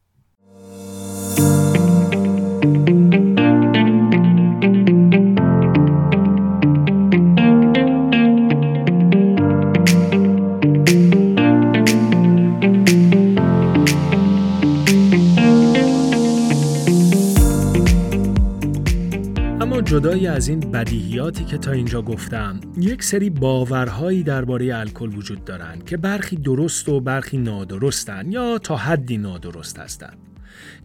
جدای 19.91 20.27
از 20.27 20.47
این 20.47 20.59
بدیهیاتی 20.59 21.45
که 21.45 21.57
تا 21.57 21.71
اینجا 21.71 22.01
گفتم 22.01 22.59
یک 22.77 23.03
سری 23.03 23.29
باورهایی 23.29 24.23
درباره 24.23 24.77
الکل 24.77 25.15
وجود 25.15 25.45
دارند 25.45 25.85
که 25.85 25.97
برخی 25.97 26.35
درست 26.35 26.89
و 26.89 26.99
برخی 26.99 27.37
نادرستن 27.37 28.31
یا 28.31 28.57
تا 28.57 28.75
حدی 28.77 29.17
نادرست 29.17 29.79
هستند 29.79 30.17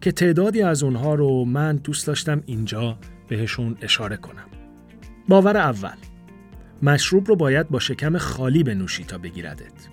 که 0.01 0.11
تعدادی 0.11 0.61
از 0.61 0.83
اونها 0.83 1.15
رو 1.15 1.45
من 1.45 1.75
دوست 1.75 2.07
داشتم 2.07 2.43
اینجا 2.45 2.97
بهشون 3.27 3.77
اشاره 3.81 4.17
کنم. 4.17 4.47
باور 5.27 5.57
اول 5.57 5.97
مشروب 6.81 7.27
رو 7.27 7.35
باید 7.35 7.69
با 7.69 7.79
شکم 7.79 8.17
خالی 8.17 8.63
بنوشی 8.63 9.03
تا 9.03 9.17
بگیردت. 9.17 9.87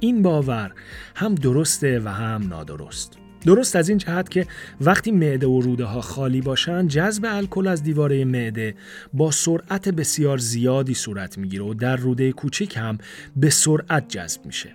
این 0.00 0.22
باور 0.22 0.72
هم 1.16 1.34
درسته 1.34 2.00
و 2.00 2.08
هم 2.08 2.42
نادرست. 2.48 3.18
درست 3.46 3.76
از 3.76 3.88
این 3.88 3.98
جهت 3.98 4.30
که 4.30 4.46
وقتی 4.80 5.10
معده 5.10 5.46
و 5.46 5.60
روده 5.60 5.84
ها 5.84 6.00
خالی 6.00 6.40
باشن 6.40 6.88
جذب 6.88 7.24
الکل 7.28 7.66
از 7.66 7.82
دیواره 7.82 8.24
معده 8.24 8.74
با 9.12 9.30
سرعت 9.30 9.88
بسیار 9.88 10.38
زیادی 10.38 10.94
صورت 10.94 11.38
می‌گیره 11.38 11.64
و 11.64 11.74
در 11.74 11.96
روده 11.96 12.32
کوچیک 12.32 12.76
هم 12.76 12.98
به 13.36 13.50
سرعت 13.50 14.08
جذب 14.08 14.46
میشه. 14.46 14.72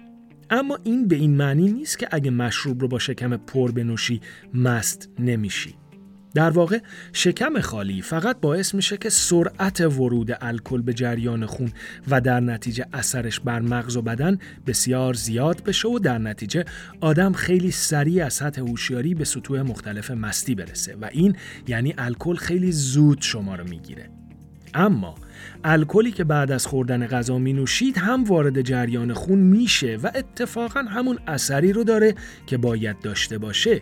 اما 0.50 0.80
این 0.84 1.08
به 1.08 1.16
این 1.16 1.36
معنی 1.38 1.72
نیست 1.72 2.00
که 2.00 2.08
اگه 2.12 2.32
مشروب 2.32 2.82
رو 2.82 2.88
با 2.88 3.00
شکم 3.00 3.38
پر 3.38 3.72
بنوشی 3.72 4.22
مست 4.54 5.10
نمیشی. 5.20 5.81
در 6.34 6.50
واقع 6.50 6.80
شکم 7.14 7.60
خالی 7.60 8.02
فقط 8.02 8.40
باعث 8.42 8.76
میشه 8.76 8.98
که 8.98 9.10
سرعت 9.10 9.82
ورود 9.82 10.38
الکل 10.42 10.82
به 10.82 10.94
جریان 10.94 11.46
خون 11.46 11.72
و 12.08 12.22
در 12.22 12.40
نتیجه 12.40 12.86
اثرش 12.94 13.40
بر 13.40 13.60
مغز 13.60 13.98
و 13.98 14.02
بدن 14.02 14.38
بسیار 14.68 15.14
زیاد 15.14 15.64
بشه 15.64 15.88
و 15.88 16.00
در 16.00 16.18
نتیجه 16.18 16.66
آدم 17.02 17.34
خیلی 17.34 17.72
سریع 17.72 18.26
از 18.26 18.34
سطح 18.34 18.62
هوشیاری 18.62 19.16
به 19.16 19.26
سطوح 19.26 19.62
مختلف 19.62 20.12
مستی 20.12 20.56
برسه 20.56 20.96
و 21.02 21.10
این 21.12 21.36
یعنی 21.68 21.94
الکل 21.98 22.36
خیلی 22.36 22.72
زود 22.72 23.22
شما 23.22 23.56
رو 23.56 23.64
می‌گیره. 23.68 24.10
اما 24.74 25.16
الکلی 25.64 26.12
که 26.12 26.24
بعد 26.24 26.52
از 26.52 26.66
خوردن 26.66 27.08
غذا 27.08 27.38
می 27.38 27.54
نوشید 27.54 27.98
هم 27.98 28.24
وارد 28.24 28.62
جریان 28.62 29.14
خون 29.14 29.40
میشه 29.40 29.98
و 30.04 30.12
اتفاقا 30.16 30.82
همون 30.82 31.20
اثری 31.28 31.74
رو 31.74 31.84
داره 31.84 32.16
که 32.48 32.58
باید 32.58 33.00
داشته 33.00 33.38
باشه. 33.38 33.82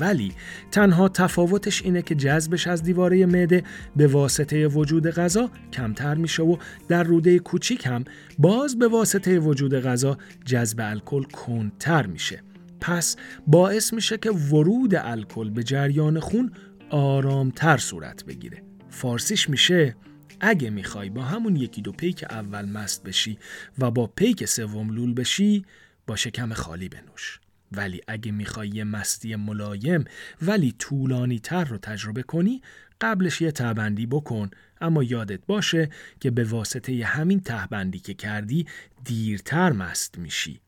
ولی 0.00 0.32
تنها 0.70 1.08
تفاوتش 1.08 1.82
اینه 1.82 2.02
که 2.02 2.14
جذبش 2.14 2.66
از 2.66 2.82
دیواره 2.82 3.26
معده 3.26 3.62
به 3.96 4.06
واسطه 4.06 4.66
وجود 4.66 5.10
غذا 5.10 5.50
کمتر 5.72 6.14
میشه 6.14 6.42
و 6.42 6.56
در 6.88 7.02
روده 7.02 7.38
کوچیک 7.38 7.86
هم 7.86 8.04
باز 8.38 8.78
به 8.78 8.88
واسطه 8.88 9.38
وجود 9.38 9.74
غذا 9.74 10.18
جذب 10.44 10.80
الکل 10.80 11.22
کندتر 11.22 12.06
میشه. 12.06 12.42
پس 12.80 13.16
باعث 13.46 13.92
میشه 13.92 14.18
که 14.18 14.30
ورود 14.30 14.94
الکل 14.94 15.50
به 15.50 15.62
جریان 15.62 16.20
خون 16.20 16.52
آرامتر 16.90 17.76
صورت 17.76 18.24
بگیره. 18.24 18.62
فارسیش 18.90 19.50
میشه 19.50 19.96
اگه 20.40 20.70
می‌خوای 20.70 21.10
با 21.10 21.22
همون 21.22 21.56
یکی 21.56 21.82
دو 21.82 21.92
پیک 21.92 22.24
اول 22.30 22.64
مست 22.64 23.02
بشی 23.02 23.38
و 23.78 23.90
با 23.90 24.06
پیک 24.06 24.44
سوم 24.44 24.90
لول 24.90 25.14
بشی 25.14 25.64
با 26.06 26.16
شکم 26.16 26.52
خالی 26.52 26.88
بنوش. 26.88 27.40
ولی 27.76 28.00
اگه 28.08 28.32
می‌خوای 28.32 28.68
یه 28.68 28.84
مستی 28.84 29.36
ملایم 29.36 30.04
ولی 30.42 30.74
طولانی 30.78 31.38
تر 31.38 31.64
رو 31.64 31.78
تجربه 31.78 32.22
کنی 32.22 32.62
قبلش 33.00 33.40
یه 33.40 33.52
تهبندی 33.52 34.06
بکن. 34.06 34.50
اما 34.80 35.02
یادت 35.02 35.46
باشه 35.46 35.88
که 36.20 36.30
به 36.30 36.44
واسطه 36.44 37.04
همین 37.04 37.40
تهبندی 37.40 37.98
که 37.98 38.14
کردی 38.14 38.66
دیرتر 39.04 39.72
مست 39.72 40.18
میشی. 40.18 40.60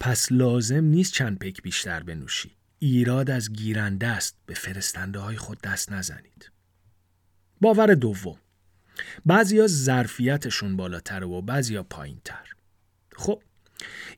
پس 0.00 0.32
لازم 0.32 0.84
نیست 0.84 1.12
چند 1.12 1.38
پیک 1.38 1.62
بیشتر 1.62 2.02
بنوشی. 2.02 2.50
ایراد 2.78 3.30
از 3.30 3.52
گیرنده 3.52 4.06
است. 4.06 4.36
به 4.46 4.54
فرستنده 4.54 5.18
های 5.18 5.36
خود 5.36 5.60
دست 5.60 5.92
نزنید. 5.92 6.50
باور 7.60 7.94
دوم. 7.94 8.38
بعضیا 9.26 9.66
ظرفیتشون 9.66 10.76
بالاتر 10.76 11.24
و 11.24 11.42
بعضیا 11.42 11.82
پایینتر. 11.82 12.52
خب 13.16 13.42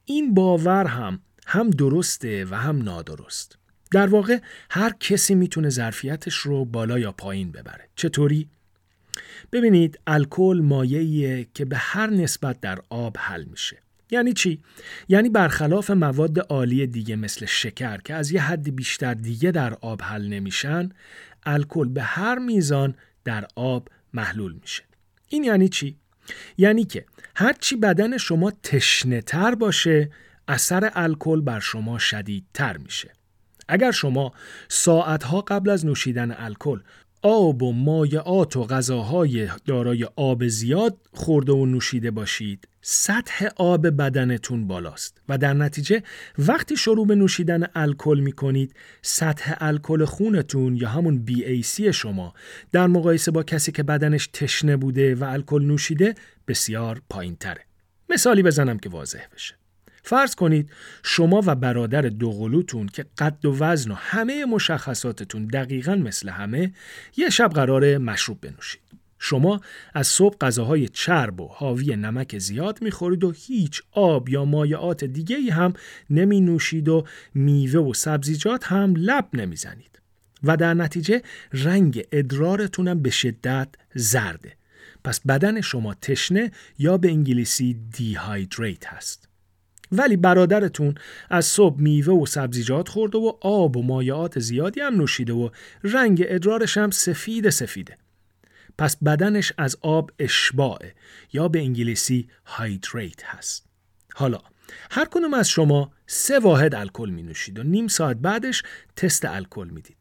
این 0.05 0.35
باور 0.35 0.87
هم 0.87 1.21
هم 1.47 1.71
درسته 1.71 2.45
و 2.45 2.55
هم 2.55 2.83
نادرست. 2.83 3.59
در 3.91 4.07
واقع 4.07 4.39
هر 4.71 4.93
کسی 5.01 5.35
می‌تونه 5.35 5.69
ظرفیتش 5.69 6.35
رو 6.35 6.65
بالا 6.65 6.99
یا 6.99 7.13
پایین 7.13 7.53
ببره. 7.53 7.89
چطوری؟ 7.97 8.49
ببینید 9.53 9.99
الکل 10.07 10.61
مایعیه 10.63 11.47
که 11.55 11.65
به 11.65 11.77
هر 11.77 12.11
نسبت 12.11 12.61
در 12.61 12.79
آب 12.91 13.17
حل 13.19 13.45
میشه. 13.45 13.79
یعنی 14.11 14.33
چی؟ 14.33 14.63
یعنی 15.09 15.29
برخلاف 15.29 15.91
مواد 15.91 16.39
عالی 16.39 16.87
دیگه 16.87 17.17
مثل 17.17 17.47
شکر 17.47 17.97
که 17.97 18.15
از 18.15 18.31
یه 18.31 18.43
حد 18.43 18.77
بیشتر 18.77 19.15
دیگه 19.15 19.51
در 19.51 19.75
آب 19.75 20.03
حل 20.03 20.29
نمیشن 20.29 20.89
الکل 21.47 21.89
به 21.89 22.03
هر 22.03 22.39
میزان 22.39 22.95
در 23.25 23.47
آب 23.57 23.89
محلول 24.15 24.53
میشه. 24.61 24.83
این 25.29 25.45
یعنی 25.45 25.69
چی؟ 25.69 25.97
یعنی 26.59 26.85
که 26.85 27.05
هرچی 27.37 27.77
بدن 27.77 28.17
شما 28.17 28.51
تشنه 28.51 29.21
تر 29.21 29.55
باشه 29.55 30.11
اثر 30.49 30.91
الکل 30.95 31.41
بر 31.41 31.61
شما 31.61 31.99
شدیدتر 31.99 32.77
میشه. 32.77 33.13
اگر 33.69 33.91
شما 33.91 34.33
ساعتها 34.69 35.41
قبل 35.41 35.71
از 35.71 35.87
نوشیدن 35.87 36.35
الکل 36.39 36.81
آب 37.23 37.63
و 37.63 37.73
مایعات 37.73 38.57
و 38.57 38.65
غذاهای 38.65 39.49
دارای 39.67 40.09
آب 40.17 40.47
زیاد 40.47 40.97
خورده 41.13 41.53
و 41.53 41.67
نوشیده 41.67 42.11
باشید 42.11 42.69
سطح 42.83 43.49
آب 43.57 43.89
بدنتون 43.89 44.67
بالاست 44.67 45.21
و 45.29 45.39
در 45.39 45.55
نتیجه 45.55 46.03
وقتی 46.39 46.77
شروع 46.77 47.07
به 47.07 47.15
نوشیدن 47.15 47.67
الکل 47.75 48.21
می 48.21 48.33
کنید 48.33 48.75
سطح 49.03 49.55
الکل 49.61 50.05
خونتون 50.05 50.77
یا 50.77 50.89
همون 50.89 51.25
BAC 51.29 51.81
شما 51.81 52.35
در 52.73 52.87
مقایسه 52.87 53.31
با 53.31 53.43
کسی 53.43 53.73
که 53.73 53.83
بدنش 53.83 54.27
تشنه 54.27 54.77
بوده 54.77 55.15
و 55.15 55.25
الکل 55.25 55.63
نوشیده 55.63 56.15
بسیار 56.49 57.03
پایین 57.11 57.37
تره. 57.37 57.61
مثالی 58.09 58.43
بزنم 58.43 58.79
که 58.79 58.89
واضح 58.89 59.23
بشه. 59.35 59.55
فرض 60.05 60.35
کنید 60.35 60.71
شما 61.03 61.43
و 61.47 61.55
برادر 61.55 62.03
دوقلوتون 62.03 62.87
که 62.87 63.07
قد 63.19 63.45
و 63.45 63.57
وزن 63.59 63.91
و 63.91 63.95
همه 63.95 64.45
مشخصاتتون 64.45 65.47
دقیقا 65.47 65.95
مثل 65.95 66.29
همه 66.29 66.73
یه 67.17 67.31
شب 67.31 67.51
قرار 67.51 67.99
مشروب 67.99 68.41
بنوشید. 68.41 68.83
شما 69.19 69.61
از 69.95 70.07
صبح 70.07 70.37
غذاهای 70.41 70.89
چرب 70.89 71.41
و 71.41 71.49
حاوی 71.49 71.97
نمک 71.97 72.39
زیاد 72.39 72.83
می‌خورید 72.83 73.25
و 73.25 73.31
هیچ 73.31 73.83
آب 73.93 74.29
یا 74.29 74.45
مایعات 74.45 75.05
دیگه 75.05 75.53
هم 75.53 75.73
نمی 76.11 76.41
نوشید 76.41 76.89
و 76.89 77.07
میوه 77.35 77.81
و 77.81 77.95
سبزیجات 77.95 78.65
هم 78.67 78.95
لب 78.97 79.29
نمی‌زنید. 79.33 80.01
و 80.43 80.57
در 80.57 80.75
نتیجه 80.75 81.23
رنگ 81.53 82.05
ادرارتونم 82.13 83.03
به 83.03 83.11
شدت 83.11 83.69
زرده. 83.95 84.53
پس 85.05 85.21
بدن 85.21 85.61
شما 85.61 85.95
تشنه 85.95 86.51
یا 86.79 86.99
به 86.99 87.09
انگلیسی 87.09 87.77
دیهایدریت 87.97 88.87
هست. 88.87 89.24
ولی 89.99 90.17
برادرتون 90.17 90.95
از 91.31 91.47
صبح 91.47 91.81
میوه 91.81 92.15
و 92.15 92.27
سبزیجات 92.27 92.89
خورده 92.89 93.19
و 93.19 93.33
آب 93.41 93.77
و 93.77 93.83
مایعات 93.83 94.39
زیادی 94.39 94.81
هم 94.81 94.95
نوشیده 94.95 95.33
و 95.33 95.51
رنگ 95.85 96.25
ادرارش 96.27 96.79
هم 96.79 96.91
سفید 96.91 97.51
سفیده. 97.51 97.97
پس 98.79 98.97
بدنش 98.97 99.53
از 99.59 99.77
آب 99.81 100.11
اشباعه 100.19 100.95
یا 101.33 101.49
به 101.49 101.59
انگلیسی 101.59 102.29
هایدریت 102.45 103.25
هست. 103.25 103.67
حالا 104.15 104.39
هر 104.91 105.05
کنم 105.05 105.35
از 105.35 105.49
شما 105.49 105.93
سه 106.07 106.39
واحد 106.39 106.75
الکل 106.75 107.11
می 107.11 107.23
نوشید 107.23 107.59
و 107.59 107.63
نیم 107.63 107.89
ساعت 107.89 108.17
بعدش 108.17 108.63
تست 108.97 109.25
الکل 109.25 109.69
می‌دید. 109.73 109.97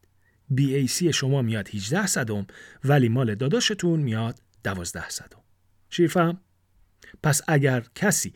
BAC 0.54 1.10
شما 1.10 1.42
میاد 1.42 1.68
18 1.68 2.06
صدم 2.06 2.46
ولی 2.84 3.08
مال 3.08 3.34
داداشتون 3.34 4.00
میاد 4.00 4.38
12 4.64 5.08
صدم. 5.08 5.40
شیرفهم؟ 5.90 6.40
پس 7.22 7.42
اگر 7.48 7.84
کسی 7.94 8.32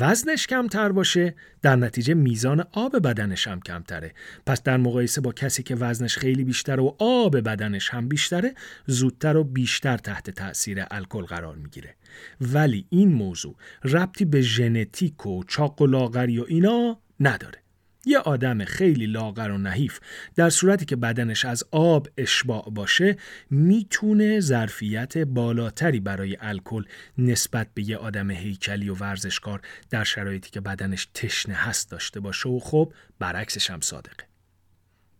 وزنش 0.00 0.46
کمتر 0.46 0.92
باشه 0.92 1.34
در 1.62 1.76
نتیجه 1.76 2.14
میزان 2.14 2.64
آب 2.72 2.98
بدنش 2.98 3.48
هم 3.48 3.60
کمتره. 3.60 4.14
پس 4.46 4.62
در 4.62 4.76
مقایسه 4.76 5.20
با 5.20 5.32
کسی 5.32 5.62
که 5.62 5.74
وزنش 5.74 6.18
خیلی 6.18 6.44
بیشتر 6.44 6.80
و 6.80 6.96
آب 6.98 7.40
بدنش 7.40 7.90
هم 7.90 8.08
بیشتره 8.08 8.54
زودتر 8.86 9.36
و 9.36 9.44
بیشتر 9.44 9.96
تحت 9.96 10.30
تاثیر 10.30 10.84
الکل 10.90 11.24
قرار 11.24 11.56
می‌گیره. 11.56 11.94
ولی 12.40 12.86
این 12.90 13.12
موضوع 13.12 13.56
ربطی 13.84 14.24
به 14.24 14.40
ژنتیک 14.40 15.26
و 15.26 15.44
چاق 15.44 15.82
و 15.82 15.86
لاغری 15.86 16.38
و 16.38 16.44
اینا 16.48 16.98
نداره. 17.20 17.61
یه 18.06 18.18
آدم 18.18 18.64
خیلی 18.64 19.06
لاغر 19.06 19.50
و 19.50 19.58
نحیف 19.58 20.00
در 20.34 20.50
صورتی 20.50 20.84
که 20.84 20.96
بدنش 20.96 21.44
از 21.44 21.64
آب 21.70 22.08
اشباع 22.16 22.70
باشه 22.70 23.16
می‌تونه 23.50 24.40
ظرفیت 24.40 25.18
بالاتری 25.18 26.00
برای 26.00 26.36
الکل 26.40 26.84
نسبت 27.18 27.68
به 27.74 27.88
یه 27.88 27.96
آدم 27.96 28.30
هیکلی 28.30 28.88
و 28.88 28.94
ورزشکار 28.94 29.60
در 29.90 30.04
شرایطی 30.04 30.50
که 30.50 30.60
بدنش 30.60 31.08
تشنه 31.14 31.54
هست 31.54 31.90
داشته 31.90 32.20
باشه 32.20 32.48
و 32.48 32.58
خب 32.58 32.92
برعکسش 33.18 33.70
هم 33.70 33.80
صادقه. 33.80 34.24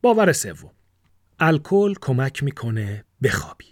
باور 0.02 0.32
سوم 0.32 0.70
الکل 1.40 1.94
کمک 2.00 2.42
می‌کنه 2.42 3.04
بخوابی. 3.22 3.66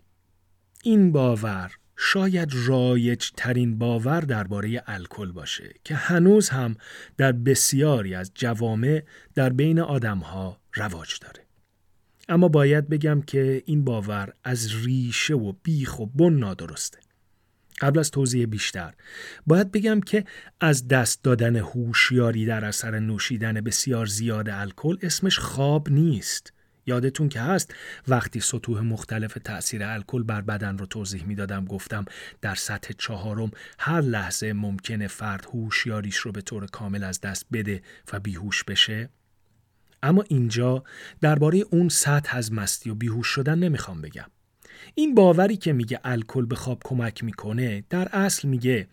این 0.82 1.12
باور 1.12 1.79
شاید 2.02 2.52
رایج 2.54 3.30
ترین 3.36 3.78
باور 3.78 4.20
درباره 4.20 4.82
الکل 4.86 5.32
باشه 5.32 5.74
که 5.84 5.94
هنوز 5.94 6.48
هم 6.48 6.76
در 7.16 7.32
بسیاری 7.32 8.14
از 8.14 8.32
جوامع 8.34 9.02
در 9.34 9.50
بین 9.50 9.80
آدمها 9.80 10.60
رواج 10.74 11.18
داره. 11.20 11.46
اما 12.28 12.48
باید 12.48 12.88
بگم 12.88 13.22
که 13.22 13.62
این 13.66 13.84
باور 13.84 14.32
از 14.44 14.84
ریشه 14.84 15.34
و 15.34 15.52
بیخ 15.62 16.00
و 16.00 16.06
بن 16.06 16.32
نادرسته. 16.32 16.98
قبل 17.80 17.98
از 17.98 18.10
توضیح 18.10 18.46
بیشتر 18.46 18.94
باید 19.46 19.72
بگم 19.72 20.00
که 20.00 20.24
از 20.60 20.88
دست 20.88 21.24
دادن 21.24 21.56
هوشیاری 21.56 22.46
در 22.46 22.64
اثر 22.64 22.98
نوشیدن 22.98 23.54
بسیار 23.54 24.06
زیاد 24.06 24.48
الکل 24.48 24.96
اسمش 25.02 25.38
خواب 25.38 25.90
نیست 25.90 26.52
یادتون 26.86 27.28
که 27.28 27.40
هست 27.40 27.74
وقتی 28.08 28.40
سطوح 28.40 28.80
مختلف 28.80 29.38
تاثیر 29.44 29.84
الکل 29.84 30.22
بر 30.22 30.40
بدن 30.40 30.78
رو 30.78 30.86
توضیح 30.86 31.24
می‌دادم 31.24 31.64
گفتم 31.64 32.04
در 32.40 32.54
سطح 32.54 32.94
چهارم 32.98 33.50
هر 33.78 34.00
لحظه 34.00 34.52
ممکنه 34.52 35.06
فرد 35.06 35.46
هوشیاریش 35.52 36.16
رو 36.16 36.32
به 36.32 36.40
طور 36.40 36.66
کامل 36.66 37.04
از 37.04 37.20
دست 37.20 37.46
بده 37.52 37.82
و 38.12 38.20
بیهوش 38.20 38.64
بشه 38.64 39.08
اما 40.02 40.24
اینجا 40.28 40.84
درباره 41.20 41.64
اون 41.70 41.88
سطح 41.88 42.36
از 42.36 42.52
مستی 42.52 42.90
و 42.90 42.94
بیهوش 42.94 43.26
شدن 43.26 43.58
نمی‌خوام 43.58 44.00
بگم. 44.02 44.30
این 44.94 45.14
باوری 45.14 45.56
که 45.56 45.72
میگه 45.72 46.00
الکل 46.04 46.46
به 46.46 46.54
خواب 46.54 46.80
کمک 46.84 47.24
می‌کنه 47.24 47.84
در 47.90 48.08
اصل 48.12 48.48
میگه 48.48 48.88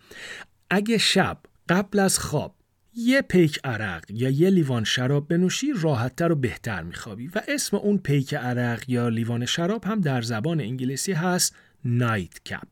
اگه 0.70 0.98
شب 0.98 1.38
قبل 1.68 1.98
از 1.98 2.18
خواب 2.18 2.57
یه 3.00 3.22
پیک 3.22 3.60
عرق 3.64 4.04
یا 4.10 4.30
یه 4.30 4.50
لیوان 4.50 4.84
شراب 4.84 5.28
بنوشی 5.28 5.66
راحتتر 5.80 6.32
و 6.32 6.34
بهتر 6.34 6.82
میخوابی 6.82 7.26
و 7.26 7.42
اسم 7.48 7.76
اون 7.76 7.98
پیک 7.98 8.34
عرق 8.34 8.90
یا 8.90 9.08
لیوان 9.08 9.46
شراب 9.46 9.84
هم 9.84 10.00
در 10.00 10.22
زبان 10.22 10.60
انگلیسی 10.60 11.12
هست 11.12 11.56
نایت 11.84 12.44
کپ 12.44 12.68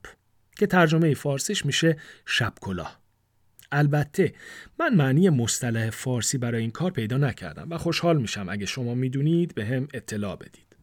که 0.56 0.66
ترجمه 0.66 1.14
فارسیش 1.14 1.66
میشه 1.66 1.96
شب 2.26 2.52
کلاه 2.60 3.00
البته 3.72 4.34
من 4.78 4.94
معنی 4.94 5.30
مصطلح 5.30 5.90
فارسی 5.90 6.38
برای 6.38 6.60
این 6.60 6.70
کار 6.70 6.90
پیدا 6.90 7.16
نکردم 7.16 7.66
و 7.70 7.78
خوشحال 7.78 8.20
میشم 8.20 8.46
اگه 8.48 8.66
شما 8.66 8.94
می‌دونید 8.94 9.54
به 9.54 9.64
هم 9.64 9.88
اطلاع 9.94 10.36
بدید. 10.36 10.76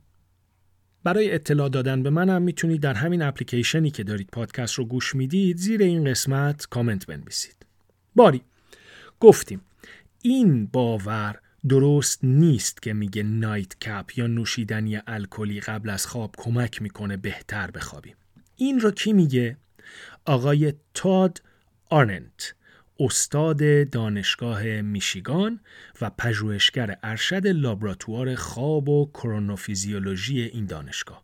برای 1.04 1.34
اطلاع 1.34 1.70
دادن 1.70 2.04
به 2.04 2.10
منم 2.10 2.42
می‌تونید 2.42 2.82
در 2.82 2.94
همین 2.94 3.22
اپلیکیشنی 3.22 3.92
که 3.92 4.04
دارید 4.04 4.30
پادکست 4.32 4.74
رو 4.74 4.86
گوش 4.86 5.16
می‌دید 5.16 5.58
زیر 5.58 5.82
این 5.82 6.04
قسمت 6.04 6.66
کامنت 6.66 7.06
بنویسید. 7.06 7.66
باری 8.16 8.42
گفتیم 9.24 9.62
این 10.22 10.66
باور 10.66 11.40
درست 11.70 12.24
نیست 12.24 12.82
که 12.82 12.94
میگه 12.94 13.24
نایت 13.24 13.80
کپ 13.80 14.12
یا 14.18 14.28
نوشیدنی 14.28 15.00
الکلی 15.08 15.60
قبل 15.60 15.90
از 15.90 16.06
خواب 16.08 16.36
کمک 16.38 16.82
می‌کنه 16.82 17.18
بهتر 17.18 17.72
بخوابیم. 17.72 18.16
این 18.56 18.80
رو 18.80 18.92
کی 18.92 19.14
میگه؟ 19.14 19.58
آقای 20.26 20.74
تاد 20.94 21.42
آرنت 21.90 22.56
استاد 23.00 23.90
دانشگاه 23.90 24.82
میشیگان 24.82 25.60
و 26.02 26.10
پژوهشگر 26.10 26.98
ارشد 27.04 27.48
لابراتوار 27.48 28.36
خواب 28.36 28.90
و 28.90 29.12
کرونوفیزیولوژی 29.14 30.42
این 30.42 30.66
دانشگاه 30.66 31.24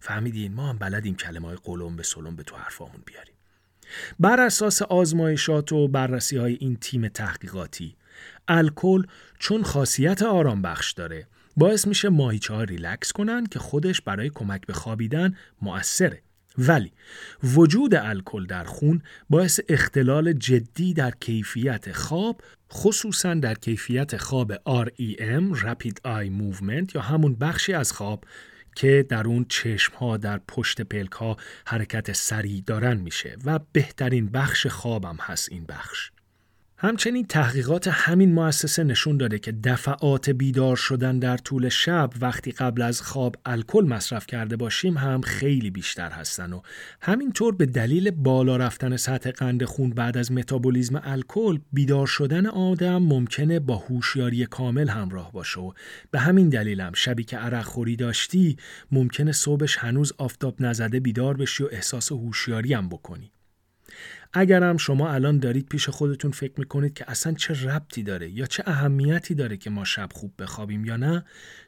فهمیدین 0.00 0.54
ما 0.54 0.68
هم 0.68 0.78
بلدیم 0.78 1.16
کلمه 1.16 1.48
های 1.48 1.56
قلم 1.56 1.96
به 1.96 2.02
سلم 2.02 2.36
به 2.36 2.42
تو 2.42 2.56
حرفامون 2.56 3.02
بیاریم 3.06 3.37
بر 4.20 4.40
اساس 4.40 4.82
آزمایشات 4.82 5.72
و 5.72 5.88
بررسی 5.88 6.36
های 6.36 6.54
این 6.60 6.76
تیم 6.76 7.08
تحقیقاتی 7.08 7.94
الکل 8.48 9.02
چون 9.38 9.62
خاصیت 9.62 10.22
آرام 10.22 10.62
بخش 10.62 10.92
داره 10.92 11.26
باعث 11.56 11.86
میشه 11.86 12.08
ماهیچه 12.08 12.54
ها 12.54 12.62
ریلکس 12.62 13.12
کنن 13.12 13.46
که 13.46 13.58
خودش 13.58 14.00
برای 14.00 14.30
کمک 14.30 14.66
به 14.66 14.72
خوابیدن 14.72 15.36
مؤثره 15.62 16.22
ولی 16.58 16.92
وجود 17.42 17.94
الکل 17.94 18.46
در 18.46 18.64
خون 18.64 19.02
باعث 19.30 19.60
اختلال 19.68 20.32
جدی 20.32 20.94
در 20.94 21.12
کیفیت 21.20 21.92
خواب 21.92 22.40
خصوصا 22.72 23.34
در 23.34 23.54
کیفیت 23.54 24.16
خواب 24.16 24.54
REM 24.54 25.56
Rapid 25.56 25.94
Eye 26.04 26.30
Movement 26.40 26.94
یا 26.94 27.00
همون 27.00 27.34
بخشی 27.34 27.72
از 27.72 27.92
خواب 27.92 28.24
که 28.78 29.06
در 29.08 29.26
اون 29.26 29.46
چشم 29.48 29.94
ها 29.94 30.16
در 30.16 30.40
پشت 30.48 30.80
پلک 30.80 31.12
ها 31.12 31.36
حرکت 31.66 32.12
سریع 32.12 32.62
دارن 32.66 32.96
میشه 32.96 33.36
و 33.44 33.60
بهترین 33.72 34.28
بخش 34.28 34.66
خوابم 34.66 35.16
هست 35.20 35.52
این 35.52 35.64
بخش. 35.66 36.10
همچنین 36.80 37.26
تحقیقات 37.26 37.88
همین 37.88 38.32
مؤسسه 38.32 38.84
نشون 38.84 39.16
داده 39.16 39.38
که 39.38 39.52
دفعات 39.52 40.30
بیدار 40.30 40.76
شدن 40.76 41.18
در 41.18 41.36
طول 41.36 41.68
شب 41.68 42.10
وقتی 42.20 42.52
قبل 42.52 42.82
از 42.82 43.02
خواب 43.02 43.36
الکل 43.46 43.84
مصرف 43.84 44.26
کرده 44.26 44.56
باشیم 44.56 44.96
هم 44.96 45.20
خیلی 45.20 45.70
بیشتر 45.70 46.10
هستن 46.10 46.52
و 46.52 46.60
همینطور 47.00 47.54
به 47.54 47.66
دلیل 47.66 48.10
بالا 48.10 48.56
رفتن 48.56 48.96
سطح 48.96 49.30
قند 49.30 49.64
خون 49.64 49.90
بعد 49.90 50.16
از 50.16 50.32
متابولیزم 50.32 51.00
الکل 51.04 51.58
بیدار 51.72 52.06
شدن 52.06 52.46
آدم 52.46 53.02
ممکنه 53.02 53.60
با 53.60 53.76
هوشیاری 53.76 54.46
کامل 54.46 54.88
همراه 54.88 55.32
باشه 55.32 55.60
و 55.60 55.72
به 56.10 56.18
همین 56.18 56.48
دلیل 56.48 56.80
هم 56.80 56.92
شبی 56.94 57.24
که 57.24 57.36
عرق 57.36 57.64
خوری 57.64 57.96
داشتی 57.96 58.56
ممکنه 58.92 59.32
صبحش 59.32 59.76
هنوز 59.76 60.12
آفتاب 60.18 60.62
نزده 60.62 61.00
بیدار 61.00 61.36
بشی 61.36 61.64
و 61.64 61.68
احساس 61.72 62.12
هوشیاری 62.12 62.74
هم 62.74 62.88
بکنی. 62.88 63.32
اگرم 64.32 64.76
شما 64.76 65.10
الان 65.10 65.38
دارید 65.38 65.68
پیش 65.68 65.88
خودتون 65.88 66.30
فکر 66.30 66.52
می‌کنید 66.56 66.94
که 66.94 67.10
اصلا 67.10 67.32
چه 67.32 67.64
ربطی 67.64 68.02
داره 68.02 68.30
یا 68.30 68.46
چه 68.46 68.62
اهمیتی 68.66 69.34
داره 69.34 69.56
که 69.56 69.70
ما 69.70 69.84
شب 69.84 70.08
خوب 70.12 70.32
بخوابیم 70.38 70.84
یا 70.84 70.96
نه 70.96 71.24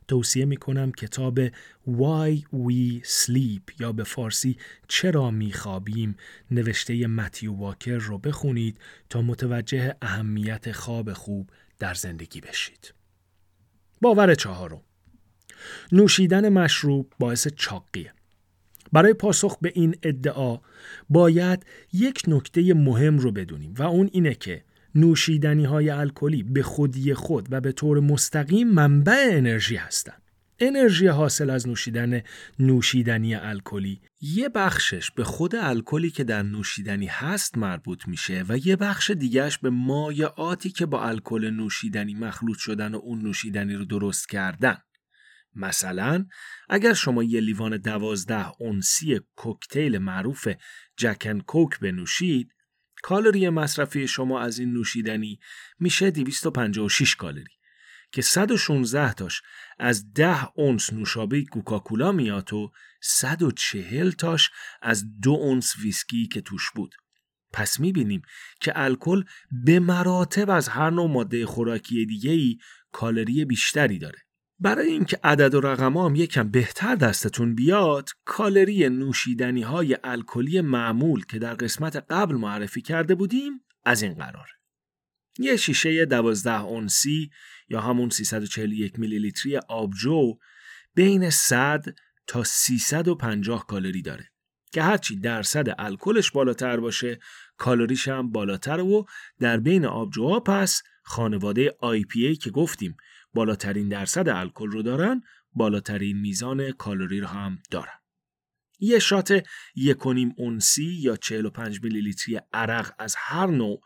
توصیه 0.09 0.45
می‌کنم 0.45 0.93
کتاب 0.93 1.49
Why 1.89 2.43
We 2.53 3.07
Sleep 3.07 3.81
یا 3.81 3.93
به 3.93 4.05
فارسی 4.05 4.57
چرا 4.89 5.31
میخوابیم 5.31 6.16
نوشته 6.51 7.07
متیو 7.07 7.53
واکر 7.53 7.97
رو 7.97 8.18
بخونید 8.18 8.78
تا 9.11 9.22
متوجه 9.22 9.97
اهمیت 10.03 10.72
خواب 10.72 11.12
خوب 11.12 11.51
در 11.78 11.95
زندگی 11.95 12.41
بشید. 12.41 12.95
باور 14.01 14.35
چهارم 14.35 14.83
نوشیدن 15.93 16.49
مشروب 16.49 17.12
باعث 17.18 17.49
چاقیه. 17.49 18.12
برای 18.93 19.14
پاسخ 19.14 19.59
به 19.61 19.72
این 19.74 19.97
ادعا 20.03 20.59
باید 21.09 21.66
یک 21.93 22.22
نکته 22.28 22.74
مهم 22.74 23.18
رو 23.18 23.32
بدونیم 23.32 23.74
و 23.78 23.82
اون 23.82 24.11
اینه 24.12 24.34
که 24.34 24.64
نوشیدنی 24.95 25.64
های 25.64 25.91
الکلی 25.91 26.43
به 26.43 26.62
خودی 26.62 27.14
خود 27.14 27.49
و 27.51 27.61
به 27.61 27.72
طور 27.72 28.01
مستقیم 28.01 28.68
منبع 28.68 29.28
انرژی 29.30 29.76
هستند. 29.76 30.22
انرژی 30.61 31.07
حاصل 31.07 31.51
از 31.51 31.68
نوشیدن 31.68 32.20
نوشیدنی 32.59 33.34
الکلی 33.34 34.01
یه 34.20 34.49
بخشش 34.49 35.11
به 35.11 35.24
خود 35.24 35.57
الکلی 35.57 36.11
که 36.11 36.24
در 36.24 36.43
نوشیدنی 36.43 37.07
هست 37.07 37.59
مربوط 37.59 38.09
میشه 38.09 38.45
و 38.49 38.59
یه 38.59 38.76
بخش 38.76 39.11
دیگهش 39.11 39.59
به 39.59 39.70
مایعاتی 39.70 40.70
که 40.70 40.86
با 40.86 41.05
الکل 41.05 41.51
نوشیدنی 41.51 42.14
مخلوط 42.14 42.59
شدن 42.59 42.95
و 42.95 42.99
اون 42.99 43.22
نوشیدنی 43.22 43.74
رو 43.74 43.84
درست 43.84 44.28
کردن. 44.28 44.78
مثلا 45.55 46.26
اگر 46.68 46.92
شما 46.92 47.22
یه 47.22 47.40
لیوان 47.40 47.76
دوازده 47.76 48.51
اونسی 48.59 49.20
کوکتیل 49.36 49.98
معروف 49.98 50.48
جکن 50.96 51.40
کوک 51.40 51.78
بنوشید 51.78 52.55
کالری 53.03 53.48
مصرفی 53.48 54.09
شما 54.09 54.40
از 54.40 54.59
این 54.59 54.72
نوشیدنی 54.72 55.40
میشه 55.78 56.11
256 56.11 57.16
کالری 57.16 57.61
که 58.12 58.22
116 58.22 59.12
تاش 59.12 59.42
از 59.78 60.12
10 60.12 60.48
اونس 60.55 60.92
نوشابه 60.92 61.44
کوکاکولا 61.44 62.12
میاد 62.12 62.53
و 62.53 62.72
140 63.03 64.11
تاش 64.11 64.51
از 64.82 65.05
دو 65.20 65.30
اونس 65.30 65.76
ویسکی 65.78 66.26
که 66.26 66.40
توش 66.40 66.70
بود. 66.74 66.94
پس 67.53 67.80
می‌بینیم 67.80 68.22
که 68.61 68.72
الکل 68.74 69.24
به 69.64 69.80
مراتب 69.80 70.51
از 70.51 70.68
هر 70.68 70.90
نوع 70.90 71.11
ماده 71.11 71.46
خوراکی 71.46 72.07
دیگه 72.07 72.30
ای 72.30 72.59
کالری 72.92 73.44
بیشتری 73.44 73.98
داره. 73.98 74.18
برای 74.61 74.89
اینکه 74.89 75.19
عدد 75.25 75.55
و 75.55 75.61
رقم 75.61 75.97
هم 75.97 76.15
یکم 76.15 76.51
بهتر 76.51 76.95
دستتون 76.95 77.55
بیاد 77.55 78.11
کالری 78.25 78.89
نوشیدنی 78.89 79.63
های 79.63 79.97
الکلی 80.05 80.61
معمول 80.61 81.25
که 81.25 81.39
در 81.39 81.55
قسمت 81.55 81.97
قبل 81.97 82.35
معرفی 82.35 82.83
کرده 82.83 83.15
بودیم 83.15 83.53
از 83.85 84.03
این 84.03 84.15
قرار 84.15 84.49
یه 85.39 85.57
شیشه 85.57 86.05
12 86.05 86.61
اونسی 86.61 87.31
یا 87.69 87.81
همون 87.81 88.11
341 88.11 88.99
میلی 88.99 89.19
لیتری 89.19 89.57
آبجو 89.57 90.39
بین 90.95 91.31
100 91.31 91.85
تا 92.27 92.45
350 92.45 93.67
کالری 93.67 94.03
داره 94.03 94.31
که 94.73 94.83
هرچی 94.83 95.17
درصد 95.17 95.75
الکلش 95.79 96.31
بالاتر 96.31 96.81
باشه 96.81 97.19
کالریش 97.57 98.09
هم 98.09 98.33
بالاتر 98.33 98.81
و 98.81 99.07
در 99.41 99.57
بین 99.57 99.85
آبجوها 99.85 100.41
پس 100.41 100.83
خانواده 101.03 101.77
IPA 101.83 102.39
که 102.39 102.51
گفتیم 102.51 102.97
بالاترین 103.35 103.89
درصد 103.89 104.28
الکل 104.28 104.70
رو 104.70 104.83
دارن 104.83 105.22
بالاترین 105.53 106.20
میزان 106.20 106.72
کالری 106.72 107.20
رو 107.20 107.26
هم 107.26 107.59
دارن 107.70 108.01
یه 108.78 108.99
shot 108.99 109.43
یکونیم 109.74 110.35
اونسی 110.37 110.85
یا 110.85 111.16
45 111.16 111.83
میلی 111.83 112.01
لیتری 112.01 112.41
عرق 112.53 112.93
از 112.99 113.14
هر 113.18 113.47
نوع 113.47 113.83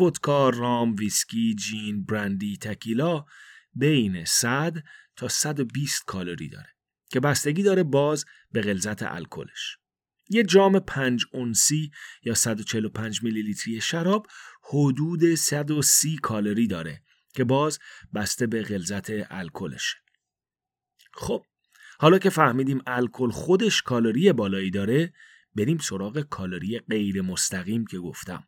ودکا، 0.00 0.48
رام، 0.48 0.94
ویسکی، 0.94 1.54
جین، 1.54 2.04
برندی، 2.04 2.56
تکیلا 2.56 3.24
بین 3.74 4.24
100 4.24 4.74
تا 5.16 5.28
120 5.28 6.04
کالری 6.04 6.48
داره 6.48 6.68
که 7.10 7.20
بستگی 7.20 7.62
داره 7.62 7.82
باز 7.82 8.24
به 8.52 8.60
غلظت 8.60 9.02
الکلش. 9.02 9.78
یه 10.30 10.42
جام 10.42 10.78
5 10.78 11.24
اونسی 11.32 11.90
یا 12.24 12.34
145 12.34 13.22
میلی 13.22 13.42
لیتری 13.42 13.80
شراب 13.80 14.26
حدود 14.70 15.34
130 15.34 16.16
کالری 16.16 16.66
داره 16.66 17.02
که 17.34 17.44
باز 17.44 17.78
بسته 18.14 18.46
به 18.46 18.62
غلظت 18.62 19.10
الکلشه 19.30 19.96
خب 21.12 21.44
حالا 21.98 22.18
که 22.18 22.30
فهمیدیم 22.30 22.82
الکل 22.86 23.30
خودش 23.30 23.82
کالری 23.82 24.32
بالایی 24.32 24.70
داره 24.70 25.12
بریم 25.56 25.78
سراغ 25.78 26.20
کالری 26.20 26.78
غیر 26.78 27.22
مستقیم 27.22 27.86
که 27.86 27.98
گفتم. 27.98 28.44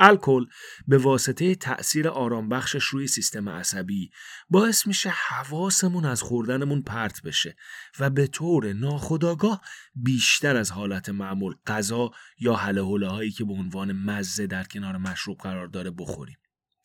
الکل 0.00 0.46
به 0.88 0.98
واسطه 0.98 1.54
تأثیر 1.54 2.08
آرامبخشش 2.08 2.84
روی 2.84 3.06
سیستم 3.06 3.48
عصبی 3.48 4.10
باعث 4.50 4.86
میشه 4.86 5.08
حواسمون 5.28 6.04
از 6.04 6.22
خوردنمون 6.22 6.82
پرت 6.82 7.22
بشه 7.22 7.56
و 8.00 8.10
به 8.10 8.26
طور 8.26 8.72
ناخودآگاه 8.72 9.60
بیشتر 9.94 10.56
از 10.56 10.70
حالت 10.70 11.08
معمول 11.08 11.54
غذا 11.66 12.10
یا 12.38 12.54
حله 12.54 13.08
هایی 13.08 13.30
که 13.30 13.44
به 13.44 13.52
عنوان 13.52 13.92
مزه 13.92 14.46
در 14.46 14.64
کنار 14.64 14.96
مشروب 14.96 15.38
قرار 15.38 15.66
داره 15.66 15.90
بخوریم. 15.90 16.36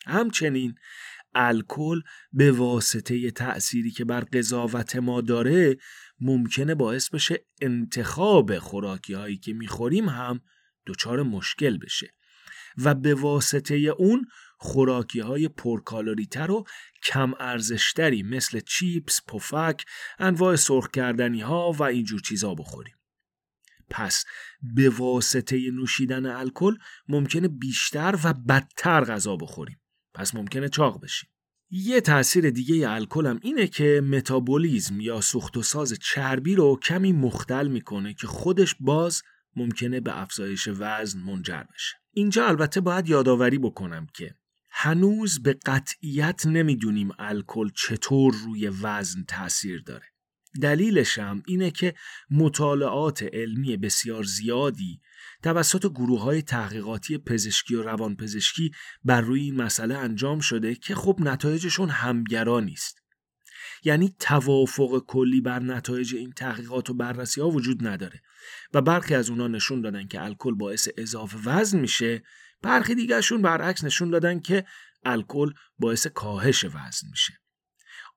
همچنین 0.06 0.76
الکل 1.36 2.02
به 2.34 2.52
واسطه 2.52 3.32
تأثیری 3.32 3.92
که 3.92 4.06
بر 4.06 4.22
قضاوت 4.22 4.96
ما 4.96 5.22
داره 5.22 5.78
ممکنه 6.20 6.76
باعث 6.76 7.10
بشه 7.10 7.46
انتخاب 7.62 8.60
خوراکی 8.60 9.14
هایی 9.14 9.38
که 9.38 9.54
می‌خوریم 9.54 10.10
هم 10.10 10.42
دچار 10.88 11.24
مشکل 11.24 11.78
بشه 11.78 12.14
و 12.78 12.96
به 12.96 13.14
واسطه 13.14 13.76
اون 13.76 14.26
خوراکی 14.58 15.20
های 15.20 15.48
پرکالوری 15.48 16.26
تر 16.26 16.52
و 16.52 16.66
کم 17.04 17.34
ارزشتری 17.40 18.24
مثل 18.24 18.60
چیپس، 18.60 19.22
پفک، 19.28 19.86
انواع 20.20 20.56
سرخ 20.56 20.90
کردنی 20.90 21.42
ها 21.42 21.72
و 21.72 21.84
اینجور 21.84 22.20
چیزا 22.20 22.56
بخوریم. 22.56 22.96
پس 23.90 24.26
به 24.76 24.90
واسطه 24.90 25.72
نوشیدن 25.72 26.26
الکل 26.26 26.76
ممکنه 27.08 27.48
بیشتر 27.48 28.20
و 28.24 28.34
بدتر 28.34 29.04
غذا 29.04 29.36
بخوریم. 29.36 29.81
پس 30.14 30.36
ممکنه 30.36 30.70
چاق 30.70 31.01
بشیم. 31.01 31.30
یه 31.70 32.01
تاثیر 32.01 32.49
دیگه 32.49 32.89
الکل 32.89 33.28
هم 33.28 33.39
اینه 33.41 33.68
که 33.68 34.01
متابولیزم 34.09 34.99
یا 34.99 35.22
سوخت 35.22 35.57
و 35.57 35.64
ساز 35.64 35.93
چربی 36.01 36.55
رو 36.55 36.80
کمی 36.84 37.12
مختل 37.14 37.68
می‌کنه 37.68 38.14
که 38.14 38.28
خودش 38.28 38.76
باز 38.80 39.22
ممکنه 39.55 39.99
به 39.99 40.22
افزایش 40.22 40.68
وزن 40.68 41.20
منجر 41.20 41.64
بشه. 41.74 41.95
اینجا 42.14 42.47
البته 42.47 42.82
باید 42.82 43.09
یادآوری 43.09 43.57
بکنم 43.57 44.07
که 44.14 44.36
هنوز 44.72 45.43
به 45.43 45.53
قطعیت 45.66 46.45
نمی‌دونیم 46.45 47.09
الکل 47.20 47.70
چطور 47.76 48.34
روی 48.34 48.68
وزن 48.68 49.24
تاثیر 49.28 49.82
داره. 49.82 50.05
دلیلش 50.62 51.20
هم 51.20 51.43
اینه 51.47 51.72
که 51.72 51.93
مطالعات 52.32 53.24
علمی 53.24 53.78
بسیار 53.78 54.24
زیادی 54.24 55.01
توسط 55.44 55.86
گروه 55.92 56.22
های 56.22 56.42
تحقیقاتی 56.42 57.18
پزشکی 57.18 57.76
و 57.76 57.84
روانپزشکی 57.84 58.72
بر 59.04 59.22
روی 59.22 59.42
این 59.42 59.56
مسئله 59.56 59.98
انجام 59.98 60.39
شده 60.39 60.76
که 60.76 60.96
خب 60.96 61.18
نتایجشون 61.20 61.89
همگرا 61.89 62.60
نیست. 62.60 63.02
یعنی 63.84 64.16
توافق 64.20 65.04
کلی 65.08 65.42
بر 65.42 65.60
نتایج 65.60 66.16
این 66.16 66.32
تحقیقات 66.32 66.89
و 66.89 66.94
بررسی 66.94 67.42
ها 67.42 67.50
وجود 67.50 67.88
نداره 67.88 68.22
و 68.74 68.82
برخی 68.82 69.16
از 69.16 69.30
اونا 69.30 69.48
نشون 69.48 69.82
دادن 69.82 70.08
که 70.08 70.24
الکل 70.24 70.56
باعث 70.56 70.88
اضافه 70.98 71.38
وزن 71.46 71.80
میشه 71.80 72.24
برخی 72.62 72.96
دیگرشون 72.96 73.42
برعکس 73.42 73.84
نشون 73.84 74.10
دادن 74.10 74.39
که 74.39 74.66
الکل 75.06 75.54
باعث 75.80 76.08
کاهش 76.08 76.66
وزن 76.66 77.08
میشه 77.12 77.34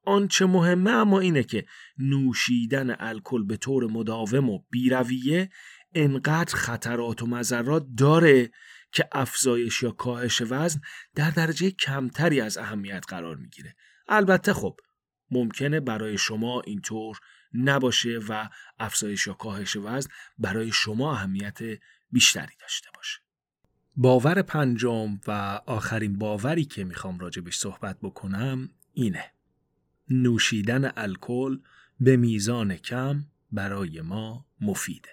آنچه 0.07 0.47
مهمه 0.47 0.91
اما 0.91 1.21
اینه 1.21 1.43
که 1.43 1.67
نوشیدن 1.99 2.97
الکل 2.99 3.45
به 3.45 3.57
طور 3.57 3.91
مداوم 3.91 4.51
و 4.51 4.59
بیرویه 4.71 5.51
انقدر 5.95 6.57
خطرات 6.57 7.23
و 7.23 7.27
مذرات 7.27 7.87
داره 7.97 8.51
که 8.93 9.09
افزایش 9.13 9.83
یا 9.83 9.91
کاهش 9.91 10.43
وزن 10.49 10.81
در 11.15 11.31
درجه 11.31 11.71
کمتری 11.71 12.41
از 12.41 12.59
اهمیت 12.59 13.05
قرار 13.09 13.37
می‌گیره. 13.37 13.77
البته 14.09 14.53
خب 14.53 14.81
ممکنه 15.31 15.81
برای 15.81 16.19
شما 16.19 16.61
اینطور 16.61 17.19
نباشه 17.55 18.21
و 18.29 18.49
افزایش 18.79 19.27
یا 19.27 19.33
کاهش 19.33 19.77
وزن 19.77 20.11
برای 20.39 20.73
شما 20.73 21.13
اهمیت 21.13 21.59
بیشتری 22.13 22.57
داشته 22.61 22.89
باشه. 22.95 23.21
باور 23.97 24.43
پنجم 24.43 25.21
و 25.27 25.61
آخرین 25.67 26.19
باوری 26.19 26.65
که 26.65 26.85
می‌خوام 26.85 27.19
راجبش 27.19 27.57
صحبت 27.57 27.99
بکنم 28.03 28.71
اینه. 28.93 29.25
نوشیدن 30.09 30.93
الکل 30.97 31.59
به 32.01 32.17
میزان 32.17 32.77
کم 32.77 33.25
برای 33.53 34.01
ما 34.01 34.47
مفیده. 34.61 35.09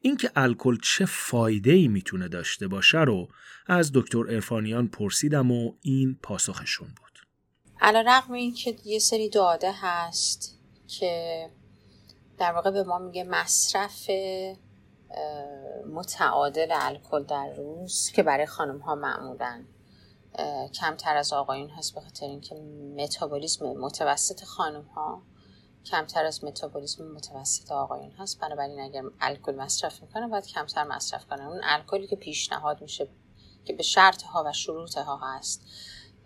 اینکه 0.00 0.30
الکل 0.36 0.78
چه 0.82 1.06
فایده 1.06 1.72
ای 1.72 1.88
می‌تونه 1.88 2.28
داشته 2.28 2.68
باشه 2.68 3.00
رو 3.00 3.28
از 3.66 3.92
دکتر 3.94 4.18
ارفانیان 4.18 4.88
پرسیدم 4.88 5.50
و 5.50 5.72
این 5.82 6.18
پاسخشون 6.22 6.88
بود. 6.88 7.18
علا 7.80 8.04
رقم 8.06 8.32
این 8.32 8.54
که 8.54 8.76
یه 8.84 8.98
سری 8.98 9.28
داده 9.28 9.72
هست 9.80 10.60
که 10.88 11.50
در 12.38 12.52
واقع 12.52 12.70
به 12.70 12.82
ما 12.82 12.98
میگه 12.98 13.24
مصرف 13.24 14.10
متعادل 15.92 16.68
الکل 16.70 17.24
در 17.24 17.54
روز 17.56 18.10
که 18.14 18.22
برای 18.22 18.46
خانم 18.46 18.78
ها 18.78 18.94
معمولا 18.94 19.64
کمتر 20.80 21.16
از 21.16 21.32
آقایون 21.32 21.70
هست 21.70 21.94
به 21.94 22.00
خاطر 22.00 22.26
اینکه 22.26 22.54
متابولیسم 22.96 23.66
متوسط 23.66 24.44
خانم 24.44 24.82
ها 24.82 25.22
کمتر 25.86 26.24
از 26.24 26.44
متابولیسم 26.44 27.04
متوسط 27.04 27.72
آقایون 27.72 28.10
هست. 28.10 28.40
بنابراین 28.40 28.80
اگر 28.80 29.02
الکل 29.20 29.54
مصرف 29.54 30.02
می‌کنه 30.02 30.28
باید 30.28 30.46
کمتر 30.46 30.84
مصرف 30.84 31.26
کنه. 31.26 31.48
اون 31.48 31.60
الکلی 31.62 32.06
که 32.06 32.16
پیشنهاد 32.16 32.82
میشه 32.82 33.08
که 33.64 33.72
به 33.72 33.82
شرط 33.82 34.22
ها 34.22 34.44
و 34.46 34.52
شروط 34.52 34.98
ها 34.98 35.16
هست 35.16 35.62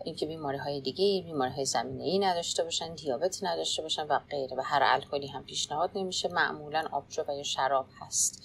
اینکه 0.05 0.27
بیماری 0.27 0.59
های 0.59 0.81
دیگه 0.81 1.23
بیماری 1.23 1.53
های 1.53 1.65
زمینه 1.65 2.05
ای 2.05 2.19
نداشته 2.19 2.65
باشن 2.65 2.95
دیابت 2.95 3.39
نداشته 3.43 3.83
باشن 3.83 4.07
و 4.07 4.19
غیره. 4.19 4.57
و 4.57 4.61
هر 4.65 4.83
الکلی 4.85 5.27
هم 5.27 5.45
پیشنهاد 5.45 5.91
نمیشه. 5.95 6.29
معمولا 6.29 6.85
آبجو 6.93 7.23
و 7.29 7.37
یا 7.37 7.43
شراب 7.43 7.87
هست. 8.01 8.43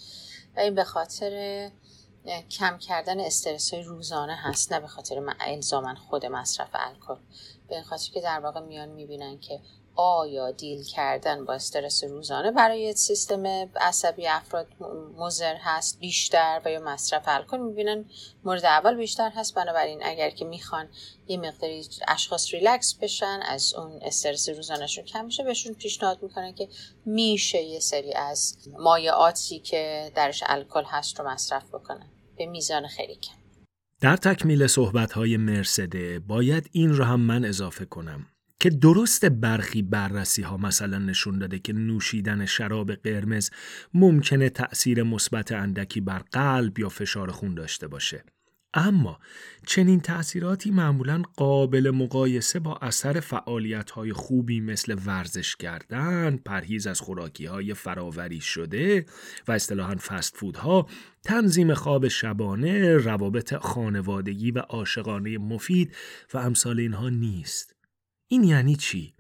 و 0.56 0.60
این 0.60 0.76
به 0.76 0.84
خاطر 0.84 1.72
کم 2.52 2.78
کردن 2.78 3.20
استرس 3.20 3.74
های 3.74 3.84
روزانه 3.84 4.36
هست. 4.36 4.74
نه 4.74 4.80
به 4.80 4.88
خاطر 4.88 5.36
الزامن 5.40 5.96
خود 5.96 6.26
مصرف 6.26 6.70
الکل. 6.74 7.22
به 7.68 7.76
این 7.76 7.84
خاطر 7.84 8.12
که 8.12 8.22
در 8.22 8.40
واقع 8.40 8.60
میان 8.60 8.90
می‌بینن 8.90 9.40
که 9.40 9.60
آیا 9.96 10.52
دیل 10.52 10.84
کردن 10.84 11.46
با 11.46 11.54
استرس 11.54 12.04
روزانه 12.04 12.52
برای 12.52 12.94
سیستم 12.94 13.44
عصبی 13.76 14.28
افراد 14.28 14.68
مزر 15.18 15.56
هست 15.60 16.00
بیشتر 16.00 16.62
و 16.66 16.72
یا 16.72 16.80
مصرف 16.80 17.24
الکل؟ 17.26 17.58
می‌بینن 17.58 18.06
مورد 18.44 18.66
اول 18.66 18.96
بیشتر 18.96 19.30
هست 19.30 19.56
بنابراین 19.56 20.00
اگر 20.04 20.30
که 20.30 20.46
می‌خوان 20.46 20.90
یه 21.28 21.38
مقداری 21.38 21.86
اشخاص 22.08 22.54
ریلکس 22.54 22.94
بشن 22.94 23.40
از 23.46 23.74
اون 23.74 24.00
استرس 24.02 24.50
روزانهشون 24.50 25.06
کم 25.06 25.26
میشه 25.26 25.44
بهشون 25.44 25.74
پیشنهاد 25.74 26.24
می‌کنن 26.24 26.54
که 26.54 26.68
میشه 27.06 27.62
یه 27.62 27.80
سری 27.80 28.14
از 28.14 28.58
مایعاتی 28.80 29.60
که 29.60 30.12
درش 30.16 30.44
الکل 30.46 30.84
هست 30.84 31.20
رو 31.20 31.30
مصرف 31.30 31.68
بکنن. 31.68 32.10
به 32.38 32.46
میزان 32.46 32.88
خیلی 32.88 33.16
کم. 33.16 33.34
در 34.02 34.18
تکمیل 34.18 34.68
صحبت 34.68 35.12
های 35.12 35.38
مرسده 35.38 36.20
باید 36.20 36.70
این 36.72 36.94
رو 36.94 37.04
هم 37.04 37.20
من 37.20 37.46
اضافه 37.46 37.86
کنم. 37.86 38.26
که 38.60 38.70
درست 38.70 39.26
برخی 39.26 39.82
بررسی 39.82 40.42
ها 40.42 40.58
مثلا 40.58 40.98
نشون 40.98 41.40
داده 41.40 41.60
که 41.60 41.74
نوشیدن 41.74 42.46
شراب 42.46 42.92
قرمز 42.92 43.50
ممکنه 43.94 44.50
تأثیر 44.50 45.04
مثبت 45.04 45.52
اندکی 45.52 46.02
بر 46.02 46.20
قلب 46.20 46.80
یا 46.80 46.90
فشار 46.90 47.32
خون 47.32 47.56
داشته 47.56 47.88
باشه. 47.88 48.24
اما 48.74 49.20
چنین 49.68 50.00
تأثیراتی 50.00 50.72
معمولا 50.72 51.22
قابل 51.36 51.92
مقایسه 51.92 52.60
با 52.60 52.78
اثر 52.82 53.20
فعالیت 53.20 53.92
های 53.92 54.14
خوبی 54.14 54.62
مثل 54.62 54.98
ورزش 55.06 55.56
کردن، 55.56 56.38
پرهیز 56.38 56.88
از 56.88 57.02
خوراکی 57.02 57.46
های 57.46 57.74
فراوری 57.74 58.42
شده 58.42 59.06
و 59.48 59.52
اصطلاحا 59.52 59.96
فست 59.96 60.38
فودها، 60.38 60.88
تنظیم 61.24 61.74
خواب 61.74 62.08
شبانه، 62.08 62.98
روابط 62.98 63.56
خانوادگی 63.56 64.52
و 64.52 64.60
عاشقانه 64.60 65.38
مفید 65.38 65.96
و 66.34 66.38
امثال 66.38 66.80
اینها 66.80 67.10
نیست. 67.10 67.76
این 68.34 68.44
یعنی 68.44 68.76
چی؟ 68.76 69.14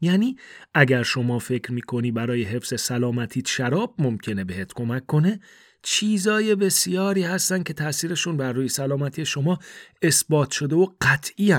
یعنی 0.00 0.36
اگر 0.74 1.02
شما 1.02 1.38
فکر 1.38 1.72
می‌کنی 1.72 2.12
برای 2.12 2.42
حفظ 2.42 2.80
سلامتیت 2.80 3.48
شراب 3.48 3.94
ممکنه 3.98 4.44
بهت 4.44 4.72
کمک 4.72 5.06
کنه 5.06 5.40
چیزای 5.82 6.54
بسیاری 6.54 7.22
هستن 7.22 7.62
که 7.62 7.72
تاثیرشون 7.72 8.36
بر 8.36 8.52
روی 8.52 8.68
سلامتی 8.68 9.24
شما 9.24 9.58
اثبات 10.02 10.50
شده 10.50 10.76
و 10.76 10.86
قطعی 11.00 11.54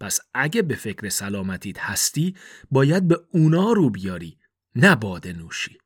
پس 0.00 0.20
اگه 0.34 0.62
به 0.62 0.74
فکر 0.74 1.08
سلامتیت 1.08 1.78
هستی 1.78 2.34
باید 2.70 3.08
به 3.08 3.20
اونا 3.32 3.72
رو 3.72 3.90
بیاری 3.90 4.38
نه 4.74 4.96
باده 4.96 5.32
نوشی. 5.32 5.78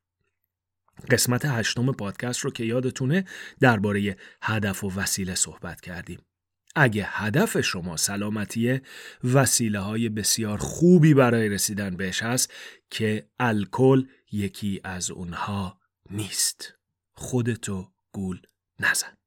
قسمت 1.10 1.44
هشتم 1.44 1.92
پادکست 1.92 2.40
رو 2.40 2.50
که 2.50 2.64
یادتونه 2.64 3.24
درباره 3.60 4.16
هدف 4.42 4.84
و 4.84 4.92
وسیله 4.96 5.34
صحبت 5.34 5.80
کردیم. 5.80 6.27
اگه 6.76 7.06
هدف 7.08 7.60
شما 7.60 7.96
سلامتیه 7.96 8.82
وسیله 9.24 9.78
های 9.78 10.08
بسیار 10.08 10.58
خوبی 10.58 11.14
برای 11.14 11.48
رسیدن 11.48 11.96
بهش 11.96 12.22
هست 12.22 12.52
که 12.90 13.28
الکل 13.40 14.04
یکی 14.32 14.80
از 14.84 15.10
اونها 15.10 15.80
نیست. 16.10 16.74
خودتو 17.12 17.88
گول 18.12 18.40
نزن. 18.80 19.17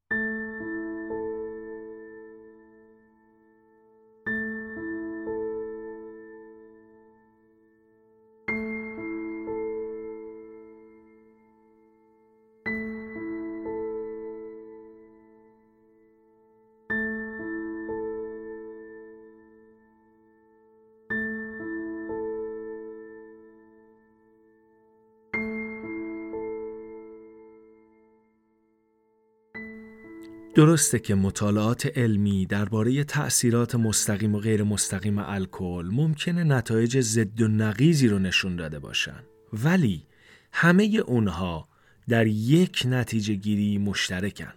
درسته 30.55 30.99
که 30.99 31.15
مطالعات 31.15 31.97
علمی 31.97 32.45
درباره 32.45 33.03
تأثیرات 33.03 33.75
مستقیم 33.75 34.35
و 34.35 34.39
غیر 34.39 34.63
مستقیم 34.63 35.17
الکل 35.17 35.89
ممکنه 35.91 36.43
نتایج 36.43 36.99
ضد 36.99 37.41
و 37.41 37.47
نقیزی 37.47 38.07
رو 38.07 38.19
نشون 38.19 38.55
داده 38.55 38.79
باشن. 38.79 39.23
ولی 39.53 40.03
همه 40.51 40.83
اونها 41.05 41.67
در 42.09 42.27
یک 42.27 42.83
نتیجه 42.85 43.33
گیری 43.33 43.77
مشترکن 43.77 44.53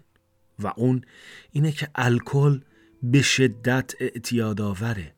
و 0.59 0.73
اون 0.75 1.01
اینه 1.51 1.71
که 1.71 1.87
الکل 1.95 2.59
به 3.03 3.21
شدت 3.21 3.93
اعتیاد 3.99 4.61
آوره 4.61 5.14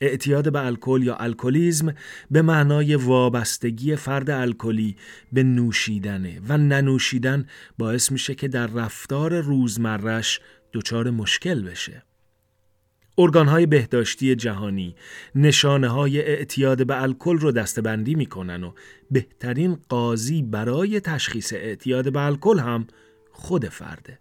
اعتیاد 0.00 0.52
به 0.52 0.66
الکل 0.66 1.02
یا 1.02 1.16
الکلیزم 1.16 1.94
به 2.30 2.42
معنای 2.42 2.94
وابستگی 2.94 3.96
فرد 3.96 4.30
الکلی 4.30 4.96
به 5.32 5.42
نوشیدنه 5.42 6.40
و 6.48 6.58
ننوشیدن 6.58 7.46
باعث 7.78 8.12
میشه 8.12 8.34
که 8.34 8.48
در 8.48 8.66
رفتار 8.66 9.40
روزمرش 9.40 10.40
دچار 10.72 11.10
مشکل 11.10 11.62
بشه. 11.62 12.02
ارگانهای 13.18 13.66
بهداشتی 13.66 14.34
جهانی 14.34 14.96
نشانه 15.34 15.88
های 15.88 16.20
اعتیاد 16.20 16.86
به 16.86 17.02
الکل 17.02 17.38
رو 17.38 17.52
دستبندی 17.52 18.14
می‌کنن 18.14 18.64
و 18.64 18.72
بهترین 19.10 19.78
قاضی 19.88 20.42
برای 20.42 21.00
تشخیص 21.00 21.52
اعتیاد 21.52 22.12
به 22.12 22.20
الکل 22.20 22.58
هم 22.58 22.86
خود 23.32 23.68
فرده. 23.68 24.18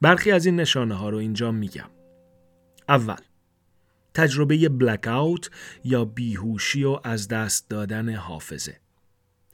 برخی 0.00 0.30
از 0.30 0.46
این 0.46 0.56
نشانه 0.56 0.94
ها 0.94 1.10
رو 1.10 1.18
اینجا 1.18 1.52
میگم. 1.52 1.90
اول 2.88 3.27
تجربه 4.18 4.68
بلک 4.68 5.08
یا 5.84 6.04
بیهوشی 6.04 6.84
و 6.84 7.00
از 7.04 7.28
دست 7.28 7.70
دادن 7.70 8.14
حافظه. 8.14 8.76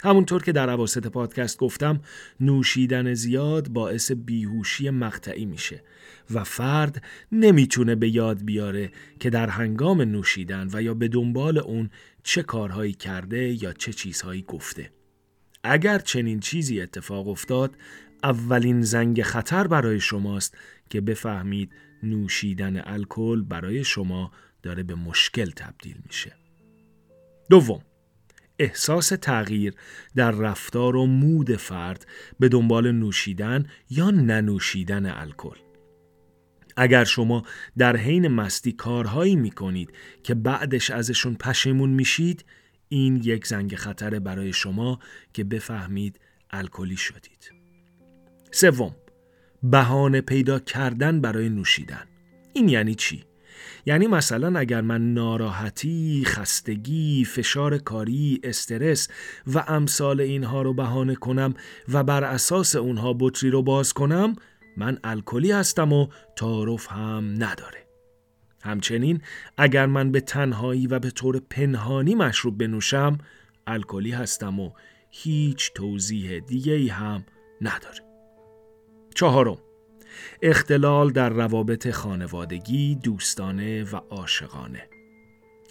همونطور 0.03 0.43
که 0.43 0.53
در 0.53 0.71
عواسط 0.71 1.07
پادکست 1.07 1.59
گفتم 1.59 2.01
نوشیدن 2.41 3.15
زیاد 3.15 3.69
باعث 3.69 4.12
بیهوشی 4.12 4.91
مقطعی 4.91 5.45
میشه 5.45 5.83
و 6.31 6.45
فرد 6.45 7.05
نمی‌تونه 7.33 7.95
به 7.95 8.09
یاد 8.09 8.45
بیاره 8.45 8.93
که 9.21 9.31
در 9.31 9.49
هنگام 9.49 10.03
نوشیدن 10.03 10.69
و 10.73 10.83
یا 10.83 10.95
به 10.95 11.09
دنبال 11.09 11.59
اون 11.59 11.91
چه 12.23 12.43
کارهایی 12.43 12.93
کرده 12.93 13.62
یا 13.62 13.73
چه 13.73 13.93
چیزهایی 13.93 14.43
گفته. 14.43 14.91
اگر 15.65 15.99
چنین 15.99 16.41
چیزی 16.41 16.81
اتفاق 16.81 17.29
افتاد 17.29 17.77
اولین 18.23 18.83
زنگ 18.83 19.23
خطر 19.23 19.67
برای 19.67 20.01
شماست 20.01 20.57
که 20.91 21.01
بفهمید 21.01 21.73
نوشیدن 22.03 22.83
الکل 22.85 23.43
برای 23.43 23.85
شما 23.85 24.31
داره 24.65 24.83
به 24.83 24.95
مشکل 24.95 25.51
تبدیل 25.51 25.97
میشه. 26.07 26.33
دوم 27.51 27.83
احساس 28.59 29.09
تغییر 29.09 29.75
در 30.17 30.31
رفتار 30.31 30.97
و 30.97 31.07
مود 31.07 31.57
فرد 31.57 32.07
به 32.41 32.49
دنبال 32.49 32.93
نوشیدن 32.93 33.67
یا 33.91 34.11
ننوشیدن 34.11 35.07
الکل. 35.07 35.57
اگر 36.77 37.05
شما 37.05 37.43
در 37.79 37.97
حین 37.97 38.29
مستی 38.29 38.73
کارهایی 38.73 39.37
می‌کنید 39.37 39.93
که 40.23 40.35
بعدش 40.35 40.91
ازشون 40.91 41.35
پشیمون 41.35 41.91
میشید 41.91 42.45
این 42.89 43.21
یک 43.25 43.47
زنگ 43.47 43.75
خطر 43.75 44.19
برای 44.19 44.53
شما 44.53 44.99
که 45.33 45.45
بفهمید 45.45 46.21
الکلی 46.51 46.97
شدید. 46.97 47.53
سوم 48.51 48.97
بهانه 49.62 50.21
پیدا 50.21 50.59
کردن 50.59 51.21
برای 51.21 51.49
نوشیدن 51.49 52.07
این 52.53 52.69
یعنی 52.69 52.95
چی؟ 52.95 53.25
یعنی 53.87 54.07
مثلا 54.07 54.59
اگر 54.59 54.81
من 54.81 55.15
ناراحتی، 55.15 56.23
خستگی، 56.27 57.25
فشار 57.25 57.79
کاری، 57.79 58.41
استرس 58.45 59.09
و 59.47 59.65
امثال 59.69 60.21
اینها 60.21 60.62
رو 60.62 60.75
بهانه 60.75 61.15
کنم 61.15 61.55
و 61.93 62.05
بر 62.05 62.25
اساس 62.25 62.77
اونها 62.77 63.17
بطری 63.21 63.51
رو 63.51 63.62
باز 63.62 63.93
کنم 63.93 64.37
من 64.77 64.99
الکلی 65.05 65.53
هستم 65.53 65.93
و 65.93 66.09
تعارف 66.37 66.93
هم 66.93 67.35
نداره. 67.39 67.85
همچنین 68.62 69.21
اگر 69.57 69.87
من 69.87 70.12
به 70.12 70.21
تنهایی 70.21 70.87
و 70.87 70.99
به 70.99 71.11
طور 71.11 71.41
پنهانی 71.51 72.15
مشروب 72.15 72.59
بنوشم 72.59 73.19
الکلی 73.67 74.11
هستم 74.11 74.61
و 74.61 74.71
هیچ 75.11 75.73
توضیح 75.75 76.39
دیگه 76.39 76.73
ای 76.73 76.89
هم 76.89 77.25
نداره. 77.61 78.01
چهارم 79.15 79.59
اختلال 80.43 81.11
در 81.11 81.29
روابط 81.29 81.91
خانوادگی، 81.91 82.95
دوستانه 82.95 83.85
و 83.85 83.97
عاشقانه. 84.11 84.89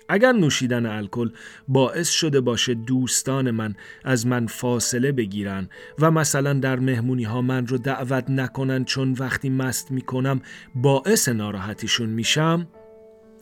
اگر 0.09 0.31
نوشیدن 0.31 0.85
الکل 0.85 1.29
باعث 1.67 2.09
شده 2.09 2.41
باشه 2.41 2.73
دوستان 2.73 3.51
من 3.51 3.75
از 4.03 4.27
من 4.27 4.47
فاصله 4.47 5.11
بگیرن 5.11 5.69
و 5.99 6.11
مثلا 6.11 6.53
در 6.53 6.79
مهمونی 6.79 7.23
ها 7.23 7.41
من 7.41 7.67
رو 7.67 7.77
دعوت 7.77 8.29
نکنن 8.29 8.85
چون 8.85 9.13
وقتی 9.19 9.49
مست 9.49 9.91
می‌کنم 9.91 10.41
باعث 10.75 11.29
ناراحتیشون 11.29 12.09
میشم 12.09 12.67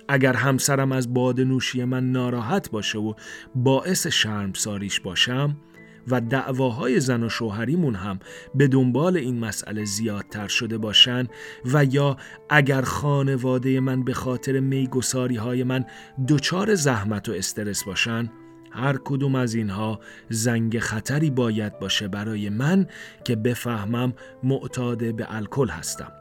اگر 0.07 0.33
همسرم 0.33 0.91
از 0.91 1.13
باد 1.13 1.41
نوشی 1.41 1.83
من 1.83 2.11
ناراحت 2.11 2.71
باشه 2.71 2.99
و 2.99 3.13
باعث 3.55 4.07
شرمساریش 4.07 4.99
باشم 4.99 5.57
و 6.07 6.21
دعواهای 6.21 6.99
زن 6.99 7.23
و 7.23 7.29
شوهریمون 7.29 7.95
هم 7.95 8.19
به 8.55 8.67
دنبال 8.67 9.17
این 9.17 9.39
مسئله 9.39 9.85
زیادتر 9.85 10.47
شده 10.47 10.77
باشن 10.77 11.27
و 11.65 11.85
یا 11.85 12.17
اگر 12.49 12.81
خانواده 12.81 13.79
من 13.79 14.03
به 14.03 14.13
خاطر 14.13 14.59
میگساری 14.59 15.35
های 15.35 15.63
من 15.63 15.85
دچار 16.27 16.75
زحمت 16.75 17.29
و 17.29 17.31
استرس 17.31 17.83
باشن 17.83 18.31
هر 18.71 18.97
کدوم 18.97 19.35
از 19.35 19.53
اینها 19.53 19.99
زنگ 20.29 20.79
خطری 20.79 21.29
باید 21.29 21.79
باشه 21.79 22.07
برای 22.07 22.49
من 22.49 22.87
که 23.23 23.35
بفهمم 23.35 24.13
معتاد 24.43 25.15
به 25.15 25.35
الکل 25.35 25.69
هستم. 25.69 26.11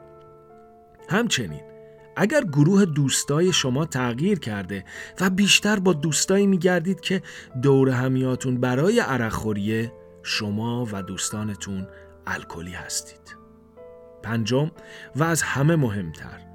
همچنین 1.09 1.70
اگر 2.15 2.41
گروه 2.43 2.85
دوستای 2.85 3.53
شما 3.53 3.85
تغییر 3.85 4.39
کرده 4.39 4.85
و 5.21 5.29
بیشتر 5.29 5.79
با 5.79 5.93
دوستایی 5.93 6.47
میگردید 6.47 6.99
که 6.99 7.21
دور 7.61 7.89
همیاتون 7.89 8.59
برای 8.59 8.99
عرقخوریه 8.99 9.93
شما 10.23 10.87
و 10.91 11.03
دوستانتون 11.03 11.87
الکلی 12.27 12.71
هستید. 12.71 13.37
پنجم 14.23 14.71
و 15.15 15.23
از 15.23 15.41
همه 15.41 15.75
مهمتر 15.75 16.51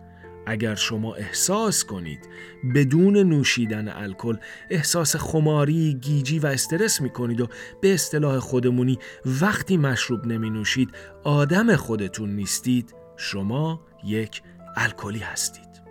اگر 0.46 0.74
شما 0.74 1.14
احساس 1.14 1.84
کنید 1.84 2.28
بدون 2.74 3.16
نوشیدن 3.16 3.88
الکل 3.88 4.36
احساس 4.70 5.16
خماری، 5.16 5.94
گیجی 5.94 6.38
و 6.38 6.46
استرس 6.46 7.00
می 7.00 7.10
کنید 7.10 7.40
و 7.40 7.46
به 7.80 7.94
اصطلاح 7.94 8.38
خودمونی 8.38 8.98
وقتی 9.40 9.76
مشروب 9.76 10.26
نمی 10.26 10.50
نوشید 10.50 10.90
آدم 11.24 11.76
خودتون 11.76 12.30
نیستید 12.30 12.94
شما 13.16 13.80
یک 14.04 14.42
الکلی 14.76 15.18
هستید 15.18 15.82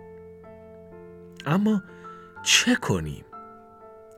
اما 1.46 1.82
چه 2.42 2.74
کنیم؟ 2.74 3.24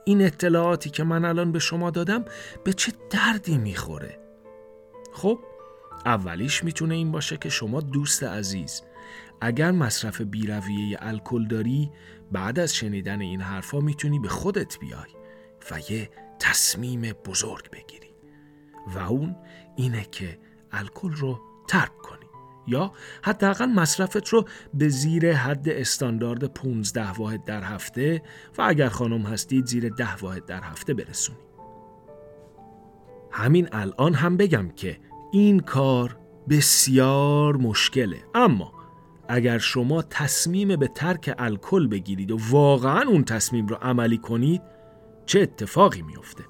این 0.05 0.23
اطلاعاتی 0.23 0.91
که 0.91 1.05
من 1.05 1.25
الان 1.25 1.53
به 1.53 1.59
شما 1.59 1.91
دادم 1.91 2.25
به 2.64 2.73
چه 2.73 2.93
دردی 3.11 3.59
می‌خوره؟ 3.59 4.19
خب 5.12 5.39
اولیش 6.07 6.64
می‌تونه 6.64 6.95
این 6.95 7.12
باشه 7.12 7.37
که 7.37 7.49
شما 7.49 7.81
دوست 7.81 8.23
عزیز 8.23 8.83
اگر 9.41 9.71
مصرف 9.71 10.21
بیرویه 10.21 10.99
الکل 11.01 11.47
داری 11.47 11.91
بعد 12.33 12.59
از 12.59 12.75
شنیدن 12.75 13.21
این 13.21 13.41
حرفا 13.41 13.81
می‌تونی 13.81 14.19
به 14.19 14.29
خودت 14.29 14.79
بیای 14.79 15.11
و 15.71 15.81
یه 15.93 16.11
تصمیم 16.39 17.01
بزرگ 17.01 17.71
بگیری 17.71 18.11
و 18.95 18.99
اون 18.99 19.37
اینه 19.77 20.05
که 20.05 20.39
الکل 20.73 21.12
رو 21.12 21.41
ترک 21.69 21.99
کنی 21.99 22.08
یا 22.69 22.93
حداقل 23.23 23.66
مصرفت 23.66 24.29
رو 24.29 24.45
به 24.75 24.89
زیر 24.89 25.33
حد 25.33 25.69
استاندارد 25.69 26.45
15 26.45 27.11
واحد 27.11 27.45
در 27.45 27.62
هفته 27.62 28.23
و 28.59 28.62
اگر 28.62 28.89
خانم 28.89 29.23
هستید 29.23 29.66
زیر 29.66 29.89
10 29.89 30.16
واحد 30.16 30.47
در 30.47 30.62
هفته 30.62 30.95
برسونید. 30.95 31.49
همین 33.31 33.69
الان 33.73 34.14
هم 34.14 34.37
بگم 34.37 34.69
که 34.69 34.99
این 35.33 35.61
کار 35.61 36.19
بسیار 36.49 37.57
مشکله 37.57 38.16
اما 38.35 38.73
اگر 39.29 39.59
شما 39.59 40.03
تصمیم 40.03 40.77
به 40.77 40.89
ترک 40.89 41.35
الکل 41.39 41.87
بگیرید 41.87 42.31
و 42.31 42.39
واقعا 42.51 43.03
اون 43.03 43.25
تصمیم 43.25 43.66
رو 43.66 43.77
عملی 43.77 44.19
کنید 44.19 44.62
چه 45.27 45.41
اتفاقی 45.41 46.03
میافته 46.03 46.45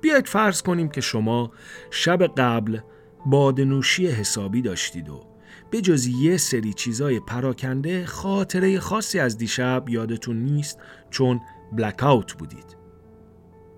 بیاید 0.00 0.28
فرض 0.28 0.62
کنیم 0.62 0.88
که 0.88 1.00
شما 1.00 1.50
شب 1.90 2.26
قبل 2.26 2.78
بادنوشی 3.26 4.06
حسابی 4.06 4.62
داشتید 4.62 5.08
و 5.08 5.24
به 5.70 5.80
جز 5.80 6.06
یه 6.06 6.36
سری 6.36 6.72
چیزای 6.72 7.20
پراکنده 7.20 8.06
خاطره 8.06 8.80
خاصی 8.80 9.18
از 9.18 9.38
دیشب 9.38 9.84
یادتون 9.88 10.36
نیست 10.36 10.78
چون 11.10 11.40
بلک 11.72 12.34
بودید. 12.38 12.76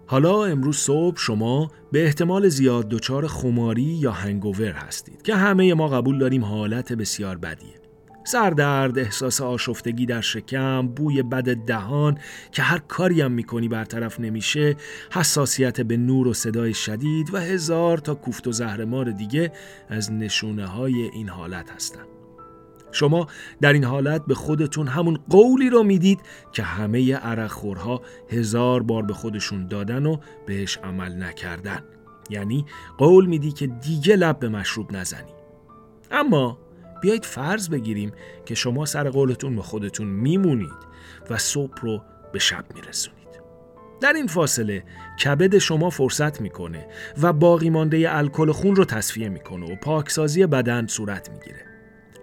حالا 0.07 0.45
امروز 0.45 0.77
صبح 0.77 1.17
شما 1.19 1.71
به 1.93 2.05
احتمال 2.05 2.49
زیاد 2.49 2.89
دچار 2.89 3.27
خماری 3.27 3.83
یا 3.83 4.13
هنگوور 4.13 4.73
هستید 4.73 5.23
که 5.23 5.35
همه 5.35 5.75
ما 5.75 5.89
قبول 5.89 6.19
داریم 6.19 6.45
حالت 6.45 6.93
بسیار 6.93 7.39
بدیه. 7.39 7.82
سردرد، 8.25 8.99
احساس 8.99 9.41
آشفتگی 9.41 10.07
در 10.07 10.21
شکم، 10.21 10.89
بوی 10.89 11.23
بد 11.23 11.57
دهان 11.57 12.19
که 12.53 12.63
هر 12.63 12.79
کاری 12.79 13.21
هم 13.21 13.33
می‌کنی 13.33 13.69
برطرف 13.69 14.21
نمیشه، 14.21 14.77
حساسیت 15.13 15.81
به 15.81 15.97
نور 15.97 16.29
و 16.29 16.35
صدای 16.35 16.75
شدید 16.75 17.35
و 17.35 17.39
هزار 17.39 17.99
تا 17.99 18.15
کوفت 18.15 18.47
و 18.47 18.53
زهرمار 18.53 19.11
دیگه 19.11 19.53
از 19.89 20.13
نشونه 20.13 20.67
های 20.67 20.95
این 20.95 21.29
حالت 21.29 21.71
هستند. 21.71 22.07
شما 22.93 23.27
در 23.61 23.73
این 23.73 23.85
حالت 23.85 24.27
به 24.27 24.35
خودتون 24.35 24.89
همون 24.89 25.19
قولی 25.31 25.71
رو 25.71 25.83
می‌دید 25.83 26.21
که 26.53 26.63
همه 26.63 27.15
عرقخورها 27.15 28.03
هزار 28.31 28.83
بار 28.83 29.03
به 29.03 29.13
خودشون 29.13 29.67
دادن 29.67 30.07
و 30.07 30.17
بهش 30.47 30.79
عمل 30.79 31.23
نکردن 31.23 31.83
یعنی 32.31 32.67
قول 32.99 33.27
میدی 33.27 33.53
که 33.53 33.67
دیگه 33.67 34.17
لب 34.17 34.39
به 34.39 34.49
مشروب 34.49 34.97
نزنی 34.97 35.33
اما 36.11 36.59
بیایید 37.03 37.25
فرض 37.25 37.69
بگیریم 37.69 38.13
که 38.47 38.55
شما 38.55 38.87
سر 38.87 39.11
قولتون 39.11 39.57
به 39.57 39.63
خودتون 39.63 40.07
میمونید 40.07 40.93
و 41.31 41.39
صبح 41.39 41.81
رو 41.81 42.03
به 42.33 42.39
شب 42.39 42.65
میرسونید. 42.75 43.23
در 44.01 44.13
این 44.13 44.27
فاصله 44.27 44.85
کبد 45.25 45.59
شما 45.59 45.91
فرصت 45.91 46.41
می‌کنه 46.41 46.87
و 47.23 47.33
باقی 47.33 47.71
مانده 47.71 48.17
الکل 48.17 48.53
خون 48.53 48.77
رو 48.77 48.85
تصفیه 48.85 49.29
می‌کنه 49.29 49.73
و 49.73 49.77
پاکسازی 49.77 50.47
بدن 50.47 50.87
صورت 50.87 51.31
می‌گیره. 51.31 51.65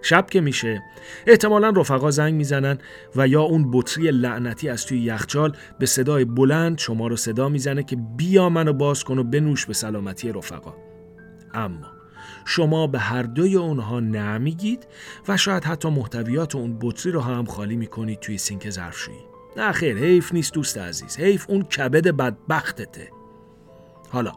شب 0.02 0.26
که 0.30 0.40
میشه 0.40 0.82
احتمالا 1.26 1.70
رفقا 1.70 2.10
زنگ 2.10 2.34
می‌زنن 2.34 2.78
و 3.16 3.28
یا 3.28 3.42
اون 3.42 3.70
بطری 3.70 4.10
لعنتی 4.10 4.68
از 4.68 4.86
توی 4.86 5.00
یخچال 5.00 5.56
به 5.78 5.86
صدای 5.86 6.24
بلند 6.24 6.78
شما 6.78 7.06
رو 7.06 7.16
صدا 7.16 7.48
می‌زنه 7.48 7.82
که 7.82 7.96
بیا 8.16 8.48
منو 8.48 8.72
باز 8.72 9.04
کن 9.04 9.18
و 9.18 9.24
بنوش 9.24 9.66
به 9.66 9.72
سلامتی 9.72 10.32
رفقا. 10.32 10.74
اما 11.54 11.99
شما 12.50 12.86
به 12.86 12.98
هر 12.98 13.22
دوی 13.22 13.56
اونها 13.56 14.00
نمیگید 14.00 14.86
و 15.28 15.36
شاید 15.36 15.64
حتی 15.64 15.90
محتویات 15.90 16.54
اون 16.54 16.78
بطری 16.80 17.12
رو 17.12 17.20
هم 17.20 17.44
خالی 17.44 17.76
می‌کنید 17.76 18.20
توی 18.20 18.38
سینک 18.38 18.70
ظرفشویی. 18.70 19.18
نه 19.56 19.72
خیر 19.72 19.96
حیف 19.96 20.34
نیست 20.34 20.54
دوست 20.54 20.78
عزیز. 20.78 21.16
حیف 21.16 21.46
اون 21.48 21.62
کبد 21.62 22.08
بدبختته. 22.08 23.10
حالا 24.08 24.32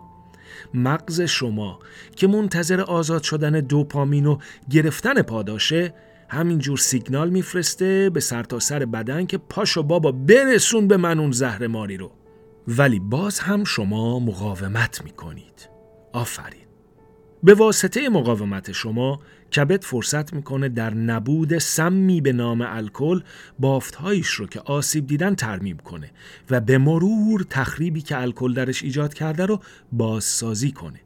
مغز 0.74 1.22
شما 1.22 1.80
که 2.16 2.28
منتظر 2.28 2.82
آزاد 2.82 3.24
شدن 3.24 3.52
دوپامین 3.52 4.26
و 4.26 4.38
گرفتن 4.70 5.22
پاداشه 5.22 5.94
همینجور 6.30 6.78
سیگنال 6.78 7.30
میفرسته 7.30 8.10
به 8.10 8.20
سرتاسر 8.20 8.80
سر 8.80 8.86
بدن 8.86 9.26
که 9.26 9.38
پاشو 9.38 9.84
بابا 9.84 10.12
برسون 10.12 10.88
به 10.88 10.98
من 10.98 11.20
اون 11.20 11.32
زهر 11.32 11.68
ماری 11.68 11.98
رو. 11.98 12.12
ولی 12.68 13.00
باز 13.00 13.40
هم 13.40 13.64
شما 13.64 14.20
مقاومت 14.20 15.02
می‌کنید. 15.04 15.70
آفرین. 16.14 16.63
به 17.44 17.54
واسطه 17.54 18.10
مقاومت 18.10 18.72
شما 18.72 19.20
کبد 19.56 19.84
فرصت 19.84 20.34
می‌کنه 20.34 20.70
در 20.70 20.94
نبود 20.94 21.58
سمی 21.58 22.22
به 22.22 22.34
نام 22.34 22.62
الکل 22.62 23.22
بافتهایش 23.60 24.28
رو 24.28 24.48
که 24.48 24.60
آسیب 24.60 25.08
دیدن 25.08 25.36
ترمیم 25.36 25.78
کنه 25.78 26.12
و 26.50 26.62
به 26.62 26.78
مرور 26.78 27.46
تخریبی 27.50 28.02
که 28.02 28.22
الکل 28.22 28.54
درش 28.54 28.84
ایجاد 28.84 29.14
کرده 29.14 29.46
رو 29.46 29.60
بازسازی 29.92 30.72
کنه. 30.72 31.00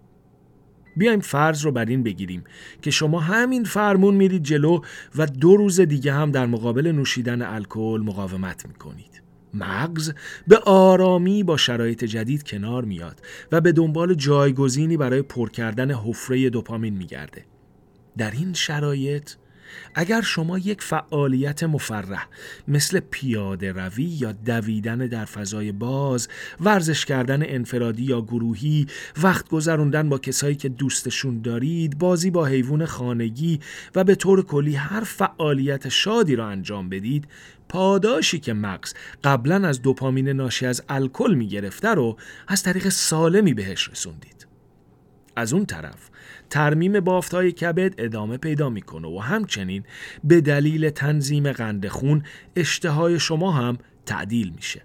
بیایم 0.98 1.20
فرض 1.20 1.66
رو 1.66 1.72
بر 1.72 1.86
این 1.86 2.04
بگیریم 2.04 2.44
که 2.82 2.92
شما 2.92 3.20
همین 3.20 3.64
فرمون 3.64 4.16
میرید 4.16 4.44
جلو 4.44 4.82
و 5.16 5.26
دو 5.26 5.58
روز 5.58 5.80
دیگه 5.80 6.14
هم 6.14 6.32
در 6.32 6.46
مقابل 6.46 6.88
نوشیدن 6.88 7.42
الکل 7.42 8.02
مقاومت 8.06 8.66
می‌کنید. 8.68 9.17
مغز 9.54 10.14
به 10.48 10.58
آرامی 10.58 11.44
با 11.44 11.58
شرایط 11.58 12.04
جدید 12.04 12.44
کنار 12.44 12.86
میاد 12.86 13.22
و 13.52 13.62
به 13.62 13.72
دنبال 13.72 14.14
جایگزینی 14.14 14.98
برای 14.98 15.22
پر 15.22 15.50
کردن 15.50 15.92
حفره 15.92 16.50
دوپامین 16.50 16.94
میگرده. 16.94 17.46
در 18.18 18.32
این 18.32 18.54
شرایط 18.54 19.32
اگر 19.96 20.22
شما 20.22 20.58
یک 20.58 20.82
فعالیت 20.82 21.64
مفرح 21.64 22.28
مثل 22.68 23.00
پیاده 23.00 23.72
روی 23.72 24.04
یا 24.04 24.32
دویدن 24.32 24.98
در 24.98 25.26
فضای 25.26 25.72
باز، 25.72 26.28
ورزش 26.60 27.06
کردن 27.06 27.44
انفرادی 27.46 28.04
یا 28.04 28.22
گروهی، 28.22 28.88
وقت 29.24 29.50
گذروندن 29.50 30.10
با 30.10 30.18
کسایی 30.18 30.56
که 30.56 30.70
دوستشون 30.70 31.42
دارید، 31.42 31.98
بازی 31.98 32.32
با 32.32 32.46
حیوان 32.46 32.86
خانگی 32.86 33.60
و 33.96 34.04
به 34.04 34.16
طور 34.16 34.46
کلی 34.46 34.76
هر 34.76 35.04
فعالیت 35.04 35.90
شادی 35.90 36.36
را 36.36 36.48
انجام 36.48 36.90
بدید، 36.90 37.28
پاداشی 37.70 38.40
که 38.40 38.54
مغز 38.54 38.94
قبلا 39.24 39.68
از 39.68 39.82
دوپامین 39.82 40.30
ناشی 40.30 40.66
از 40.66 40.84
الکل 40.90 41.34
می 41.34 41.48
گرفته 41.48 41.90
رو 41.90 42.18
از 42.48 42.64
طریق 42.64 42.90
سالمی 42.90 43.54
بهش 43.54 43.90
رسوندید. 43.90 44.48
از 45.36 45.54
اون 45.54 45.66
طرف 45.66 46.10
ترمیم 46.50 47.00
بافتهای 47.00 47.52
کبد 47.52 47.94
ادامه 47.98 48.38
پیدا 48.38 48.70
می‌کنه 48.70 49.08
و 49.08 49.20
همچنین 49.20 49.84
به 50.24 50.42
دلیل 50.42 50.90
تنظیم 50.90 51.52
قند 51.52 51.88
خون 51.88 52.24
اشتهای 52.56 53.20
شما 53.20 53.52
هم 53.52 53.78
تعدیل 54.06 54.54
میشه. 54.56 54.82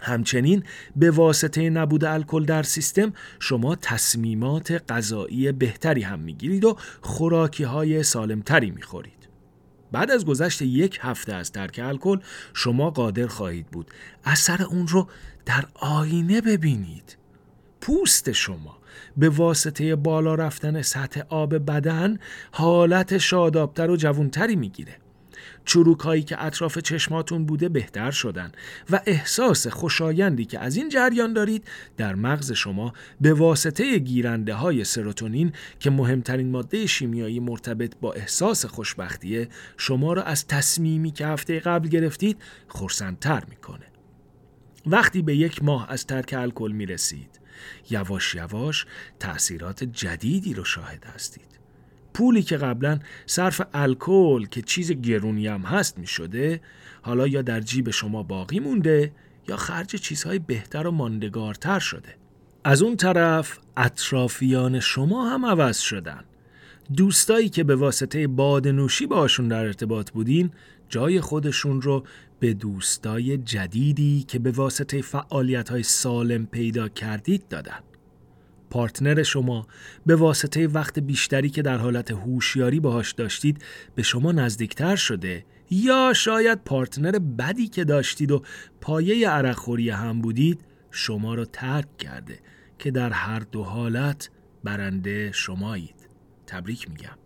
همچنین 0.00 0.62
به 0.96 1.10
واسطه 1.10 1.70
نبود 1.70 2.04
الکل 2.04 2.44
در 2.44 2.62
سیستم 2.62 3.12
شما 3.40 3.76
تصمیمات 3.76 4.82
غذایی 4.88 5.52
بهتری 5.52 6.02
هم 6.02 6.18
می‌گیرید 6.18 6.64
و 6.64 6.76
خوراکی 7.00 7.64
های 7.64 8.02
سالمتری 8.02 8.70
می‌خورید. 8.70 9.28
بعد 9.92 10.10
از 10.10 10.26
گذشت 10.26 10.62
یک 10.62 10.98
هفته 11.02 11.34
از 11.34 11.52
ترک 11.52 11.80
الکل 11.82 12.18
شما 12.54 12.90
قادر 12.90 13.26
خواهید 13.26 13.66
بود 13.66 13.90
اثر 14.24 14.62
اون 14.62 14.88
رو 14.88 15.08
در 15.46 15.64
آینه 15.74 16.40
ببینید 16.40 17.16
پوست 17.80 18.32
شما 18.32 18.78
به 19.16 19.28
واسطه 19.28 19.96
بالا 19.96 20.34
رفتن 20.34 20.82
سطح 20.82 21.20
آب 21.28 21.56
بدن 21.56 22.18
حالت 22.52 23.18
شادابتر 23.18 23.90
و 23.90 23.96
جوونتری 23.96 24.56
می‌گیره. 24.56 24.96
چروک 25.64 26.00
هایی 26.00 26.22
که 26.22 26.44
اطراف 26.44 26.78
چشماتون 26.78 27.46
بوده 27.46 27.68
بهتر 27.68 28.10
شدن 28.10 28.52
و 28.90 29.00
احساس 29.06 29.66
خوشایندی 29.66 30.44
که 30.44 30.58
از 30.58 30.76
این 30.76 30.88
جریان 30.88 31.32
دارید 31.32 31.64
در 31.96 32.14
مغز 32.14 32.52
شما 32.52 32.92
به 33.20 33.34
واسطه 33.34 33.98
گیرنده 33.98 34.54
های 34.54 34.84
سروتونین 34.84 35.52
که 35.80 35.90
مهمترین 35.90 36.50
ماده 36.50 36.86
شیمیایی 36.86 37.40
مرتبط 37.40 37.92
با 38.00 38.12
احساس 38.12 38.66
خوشبختیه 38.66 39.48
شما 39.76 40.12
را 40.12 40.22
از 40.22 40.46
تصمیمی 40.46 41.10
که 41.10 41.26
هفته 41.26 41.60
قبل 41.60 41.88
گرفتید 41.88 42.36
خورسندتر 42.68 43.44
می‌کنه. 43.48 43.86
وقتی 44.86 45.22
به 45.22 45.36
یک 45.36 45.64
ماه 45.64 45.90
از 45.90 46.06
ترک 46.06 46.34
الکل 46.38 46.72
می 46.72 46.86
رسید 46.86 47.40
یواش 47.90 48.34
یواش 48.34 48.86
تأثیرات 49.20 49.84
جدیدی 49.84 50.54
رو 50.54 50.64
شاهد 50.64 51.04
هستید. 51.04 51.54
پولی 52.14 52.42
که 52.42 52.56
قبلا 52.56 52.98
صرف 53.26 53.60
الکل 53.74 54.46
که 54.46 54.62
چیز 54.62 54.92
گرونی 54.92 55.46
هم 55.46 55.60
هست 55.60 55.98
می 55.98 56.06
شده 56.06 56.60
حالا 57.02 57.26
یا 57.26 57.42
در 57.42 57.60
جیب 57.60 57.90
شما 57.90 58.22
باقی 58.22 58.60
مونده 58.60 59.12
یا 59.48 59.56
خرج 59.56 59.96
چیزهای 59.96 60.38
بهتر 60.38 60.86
و 60.86 60.90
ماندگارتر 60.90 61.78
شده. 61.78 62.16
از 62.64 62.82
اون 62.82 62.96
طرف 62.96 63.58
اطرافیان 63.76 64.80
شما 64.80 65.30
هم 65.30 65.46
عوض 65.46 65.78
شدن. 65.78 66.24
دوستایی 66.96 67.48
که 67.48 67.64
به 67.64 67.76
واسطه 67.76 68.26
بادنوشی 68.26 69.06
باشون 69.06 69.48
در 69.48 69.64
ارتباط 69.64 70.10
بودین 70.10 70.50
جای 70.88 71.20
خودشون 71.20 71.82
رو 71.82 72.04
به 72.44 72.54
دوستای 72.54 73.38
جدیدی 73.38 74.24
که 74.28 74.38
به 74.38 74.50
واسطه 74.50 75.02
فعالیت 75.02 75.68
های 75.68 75.82
سالم 75.82 76.46
پیدا 76.46 76.88
کردید 76.88 77.48
دادن. 77.48 77.80
پارتنر 78.70 79.22
شما 79.22 79.66
به 80.06 80.16
واسطه 80.16 80.66
وقت 80.66 80.98
بیشتری 80.98 81.50
که 81.50 81.62
در 81.62 81.76
حالت 81.76 82.10
هوشیاری 82.10 82.80
باهاش 82.80 83.12
داشتید 83.12 83.64
به 83.94 84.02
شما 84.02 84.32
نزدیکتر 84.32 84.96
شده 84.96 85.44
یا 85.70 86.12
شاید 86.16 86.64
پارتنر 86.64 87.18
بدی 87.18 87.68
که 87.68 87.84
داشتید 87.84 88.30
و 88.32 88.42
پایه 88.80 89.28
عرقخوری 89.28 89.90
هم 89.90 90.20
بودید 90.20 90.60
شما 90.90 91.34
را 91.34 91.44
ترک 91.44 91.98
کرده 91.98 92.38
که 92.78 92.90
در 92.90 93.10
هر 93.10 93.40
دو 93.40 93.62
حالت 93.62 94.30
برنده 94.64 95.32
شمایید. 95.32 96.08
تبریک 96.46 96.90
میگم. 96.90 97.23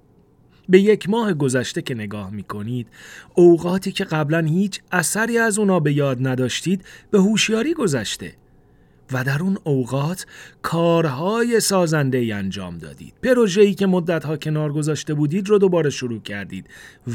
به 0.68 0.80
یک 0.80 1.08
ماه 1.08 1.34
گذشته 1.34 1.82
که 1.82 1.94
نگاه 1.94 2.30
می 2.30 2.42
کنید 2.42 2.86
اوقاتی 3.34 3.92
که 3.92 4.04
قبلا 4.04 4.40
هیچ 4.40 4.80
اثری 4.92 5.38
از 5.38 5.58
اونا 5.58 5.80
به 5.80 5.92
یاد 5.92 6.26
نداشتید 6.26 6.84
به 7.10 7.18
هوشیاری 7.18 7.74
گذشته 7.74 8.34
و 9.12 9.24
در 9.24 9.42
اون 9.42 9.58
اوقات 9.64 10.26
کارهای 10.62 11.60
سازنده 11.60 12.18
ای 12.18 12.32
انجام 12.32 12.78
دادید. 12.78 13.14
پروژه‌ای 13.22 13.74
که 13.74 13.86
مدتها 13.86 14.36
کنار 14.36 14.72
گذاشته 14.72 15.14
بودید 15.14 15.48
رو 15.48 15.58
دوباره 15.58 15.90
شروع 15.90 16.20
کردید 16.20 16.66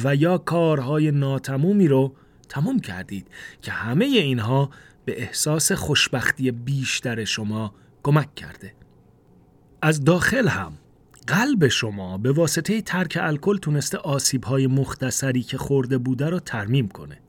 و 0.03 0.15
یا 0.15 0.37
کارهای 0.37 1.11
ناتمومی 1.11 1.87
رو 1.87 2.13
تموم 2.49 2.79
کردید 2.79 3.27
که 3.61 3.71
همه 3.71 4.05
اینها 4.05 4.69
به 5.05 5.21
احساس 5.21 5.71
خوشبختی 5.71 6.51
بیشتر 6.51 7.23
شما 7.23 7.73
کمک 8.03 8.35
کرده. 8.35 8.73
از 9.81 10.03
داخل 10.03 10.47
هم 10.47 10.73
قلب 11.27 11.67
شما 11.67 12.17
به 12.17 12.31
واسطه 12.31 12.81
ترک 12.81 13.17
الکل 13.21 13.57
تونسته 13.57 13.97
آسیب‌های 13.97 14.67
مختصری 14.67 15.43
که 15.43 15.57
خورده 15.57 15.97
بوده 15.97 16.29
را 16.29 16.39
ترمیم 16.39 16.87
کنه 16.87 17.19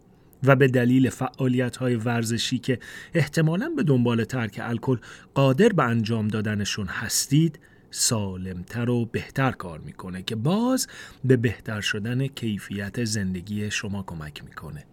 و 0.45 0.57
به 0.57 0.69
دلیل 0.69 1.11
فعالیت 1.11 1.77
های 1.77 1.95
ورزشی 1.95 2.59
که 2.59 2.79
احتمالا 3.15 3.69
به 3.77 3.83
دنبال 3.83 4.25
ترک 4.25 4.61
الکل 4.63 4.97
قادر 5.35 5.69
به 5.69 5.83
انجام 5.83 6.29
دادنشون 6.29 6.87
هستید 6.87 7.59
سالمتر 7.91 8.91
و 8.91 9.05
بهتر 9.05 9.53
کار 9.53 9.79
می‌کنه 9.79 10.23
که 10.23 10.37
باز 10.37 10.87
به 11.25 11.37
بهتر 11.37 11.81
شدن 11.81 12.27
کیفیت 12.27 13.05
زندگی 13.05 13.71
شما 13.71 14.03
کمک 14.03 14.45
می‌کنه. 14.45 14.85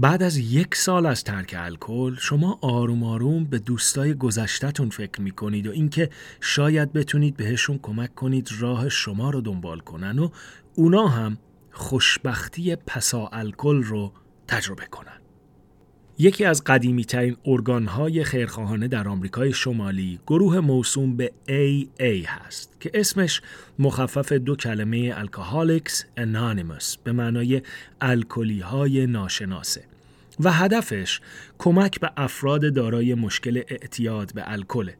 بعد 0.00 0.22
از 0.22 0.36
یک 0.36 0.74
سال 0.74 1.06
از 1.06 1.24
ترک 1.24 1.54
الکل 1.58 2.14
شما 2.18 2.58
آروم 2.60 3.04
آروم 3.04 3.44
به 3.44 3.58
دوستای 3.58 4.14
گذشتهتون 4.14 4.90
فکر 4.90 5.20
می‌کنید 5.20 5.66
و 5.66 5.70
اینکه 5.70 6.10
شاید 6.40 6.92
بتونید 6.92 7.36
بهشون 7.36 7.78
کمک 7.82 8.14
کنید 8.14 8.48
راه 8.58 8.88
شما 8.88 9.30
رو 9.30 9.40
دنبال 9.40 9.78
کنن 9.78 10.18
و 10.18 10.28
اونا 10.74 11.08
هم 11.08 11.38
خوشبختی 11.70 12.76
پسا 12.76 13.26
الکل 13.32 13.82
رو 13.82 14.12
تجربه 14.48 14.86
کنن. 14.86 15.20
یکی 16.18 16.44
از 16.44 16.64
قدیمی 16.64 17.04
ترین 17.04 17.36
ارگانهای 17.44 18.24
خیرخواهانه 18.24 18.88
در 18.88 19.08
آمریکای 19.08 19.52
شمالی 19.52 20.20
گروه 20.26 20.60
موسوم 20.60 21.16
به 21.16 21.32
AA 21.48 22.26
هست 22.26 22.80
که 22.80 22.90
اسمش 22.94 23.42
مخفف 23.78 24.32
دو 24.32 24.56
کلمه 24.56 25.12
الکاهالیکس 25.16 26.04
انانیموس 26.16 26.96
به 26.96 27.12
معنای 27.12 27.62
الکلی 28.00 28.60
های 28.60 29.06
ناشناسه 29.06 29.89
و 30.44 30.52
هدفش 30.52 31.20
کمک 31.58 32.00
به 32.00 32.10
افراد 32.16 32.74
دارای 32.74 33.14
مشکل 33.14 33.62
اعتیاد 33.68 34.32
به 34.34 34.42
الکل. 34.46 34.90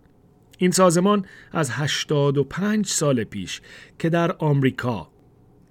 این 0.59 0.71
سازمان 0.71 1.25
از 1.53 1.71
85 1.71 2.87
سال 2.87 3.25
پیش 3.25 3.61
که 3.99 4.09
در 4.09 4.33
آمریکا 4.33 5.11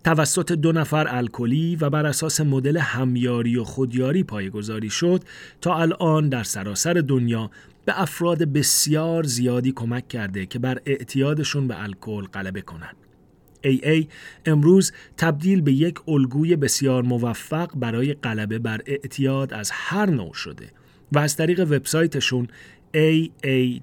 توسط 0.04 0.52
دو 0.52 0.72
نفر 0.72 1.08
الکلی 1.16 1.76
و 1.76 1.90
بر 1.90 2.06
اساس 2.06 2.42
مدل 2.42 2.78
همیاری 2.78 3.58
و 3.58 3.64
خودیاری 3.64 4.24
پایگذاری 4.24 4.90
شد 4.90 5.24
تا 5.62 5.78
الان 5.78 6.30
در 6.30 6.44
سراسر 6.44 6.94
دنیا 6.94 7.52
به 7.86 8.02
افراد 8.02 8.44
بسیار 8.44 9.24
زیادی 9.24 9.72
کمک 9.72 10.08
کرده 10.08 10.46
که 10.46 10.60
بر 10.60 10.82
اعتیادشون 10.86 11.68
به 11.68 11.84
الکل 11.84 12.24
غلبه 12.24 12.62
کنند. 12.62 13.09
AA 13.64 14.05
امروز 14.45 14.91
تبدیل 15.18 15.62
به 15.62 15.72
یک 15.74 16.10
الگوی 16.10 16.55
بسیار 16.55 17.03
موفق 17.03 17.72
برای 17.76 18.14
غلبه 18.14 18.60
بر 18.60 18.82
اعتیاد 18.86 19.53
از 19.53 19.72
هر 19.74 20.10
نوع 20.10 20.34
شده 20.34 20.72
و 21.12 21.20
از 21.20 21.36
طریق 21.36 21.60
وبسایتشون 21.60 22.47
aa.org 22.93 23.80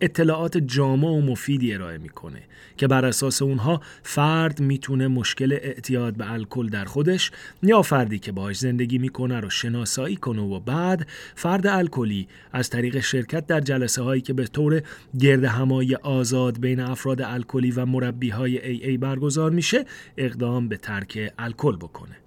اطلاعات 0.00 0.58
جامع 0.58 1.08
و 1.08 1.20
مفیدی 1.20 1.74
ارائه 1.74 1.98
می‌کنه 1.98 2.42
که 2.76 2.86
بر 2.86 3.04
اساس 3.04 3.42
اونها 3.42 3.80
فرد 4.02 4.60
می‌تونه 4.60 5.08
مشکل 5.08 5.52
اعتیاد 5.52 6.16
به 6.16 6.32
الکل 6.32 6.66
در 6.66 6.84
خودش 6.84 7.30
یا 7.62 7.82
فردی 7.82 8.18
که 8.18 8.32
باهاش 8.32 8.58
زندگی 8.58 8.98
می‌کنه 8.98 9.40
رو 9.40 9.50
شناسایی 9.50 10.16
کنه 10.16 10.42
و 10.42 10.60
بعد 10.60 11.06
فرد 11.34 11.66
الکلی 11.66 12.28
از 12.52 12.70
طریق 12.70 13.00
شرکت 13.00 13.46
در 13.46 13.60
جلسه 13.60 14.02
هایی 14.02 14.22
که 14.22 14.32
به 14.32 14.46
طور 14.46 14.82
گرد 15.20 15.44
همای 15.44 15.94
آزاد 15.94 16.60
بین 16.60 16.80
افراد 16.80 17.22
الکلی 17.22 17.70
و 17.70 17.86
مربی 17.86 18.30
های 18.30 18.66
ای 18.66 18.86
ای 18.86 18.96
برگزار 18.96 19.50
میشه 19.50 19.84
اقدام 20.16 20.68
به 20.68 20.76
ترک 20.76 21.32
الکل 21.38 21.76
بکنه. 21.76 22.23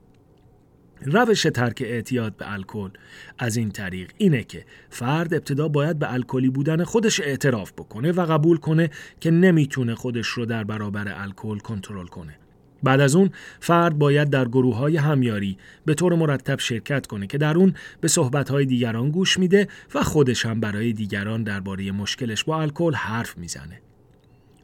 روش 1.02 1.44
ترک 1.44 1.84
اعتیاد 1.86 2.38
به 2.38 2.54
الکل 2.54 2.90
از 3.38 3.58
این 3.58 3.72
طریق 3.72 4.12
اینه 4.18 4.44
که 4.44 4.66
فرد 4.90 5.34
ابتدا 5.34 5.68
باید 5.68 6.00
به 6.00 6.14
الکلی 6.14 6.50
بودن 6.50 6.84
خودش 6.84 7.20
اعتراف 7.20 7.72
بکنه 7.72 8.12
و 8.12 8.26
قبول 8.26 8.58
کنه 8.58 8.90
که 9.20 9.32
نمی‌تونه 9.32 9.96
خودش 9.96 10.28
رو 10.28 10.46
در 10.46 10.64
برابر 10.64 11.14
الکل 11.16 11.58
کنترل 11.58 12.08
کنه. 12.08 12.36
بعد 12.84 13.00
از 13.00 13.16
اون 13.16 13.30
فرد 13.60 13.98
باید 13.98 14.30
در 14.30 14.48
گروه 14.48 14.76
های 14.76 14.98
همیاری 14.98 15.58
به 15.86 15.94
طور 15.94 16.16
مرتب 16.16 16.60
شرکت 16.60 17.08
کنه 17.08 17.28
که 17.28 17.38
در 17.38 17.58
اون 17.58 17.74
به 18.02 18.08
صحبت 18.08 18.50
های 18.50 18.66
دیگران 18.66 19.12
گوش 19.12 19.40
میده 19.40 19.68
و 19.96 20.04
خودش 20.04 20.46
هم 20.46 20.60
برای 20.60 20.94
دیگران 20.94 21.44
درباره 21.44 21.92
مشکلش 21.92 22.44
با 22.44 22.62
الکل 22.62 22.94
حرف 22.94 23.38
می‌زنه. 23.38 23.82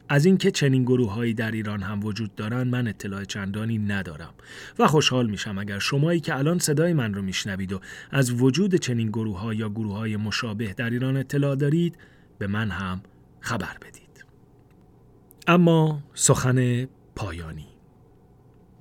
از 0.08 0.26
اینکه 0.26 0.50
چنین 0.50 0.82
گروههایی 0.82 1.34
در 1.34 1.50
ایران 1.50 1.82
هم 1.82 2.04
وجود 2.04 2.34
دارند 2.34 2.66
من 2.66 2.88
اطلاع 2.88 3.24
چندانی 3.24 3.78
ندارم 3.78 4.34
و 4.78 4.86
خوشحال 4.86 5.30
میشم 5.30 5.58
اگر 5.58 5.78
شمایی 5.78 6.20
که 6.20 6.36
الان 6.36 6.58
صدای 6.58 6.92
من 6.92 7.14
رو 7.14 7.22
میشنوید 7.22 7.72
و 7.72 7.80
از 8.10 8.42
وجود 8.42 8.74
چنین 8.74 9.08
گروه 9.08 9.40
ها 9.40 9.54
یا 9.54 9.68
گروه 9.68 9.96
های 9.96 10.16
مشابه 10.16 10.72
در 10.72 10.90
ایران 10.90 11.16
اطلاع 11.16 11.56
دارید 11.56 11.98
به 12.38 12.46
من 12.46 12.70
هم 12.70 13.00
خبر 13.40 13.76
بدید. 13.82 14.24
اما 15.46 16.02
سخن 16.14 16.88
پایانی. 17.16 17.66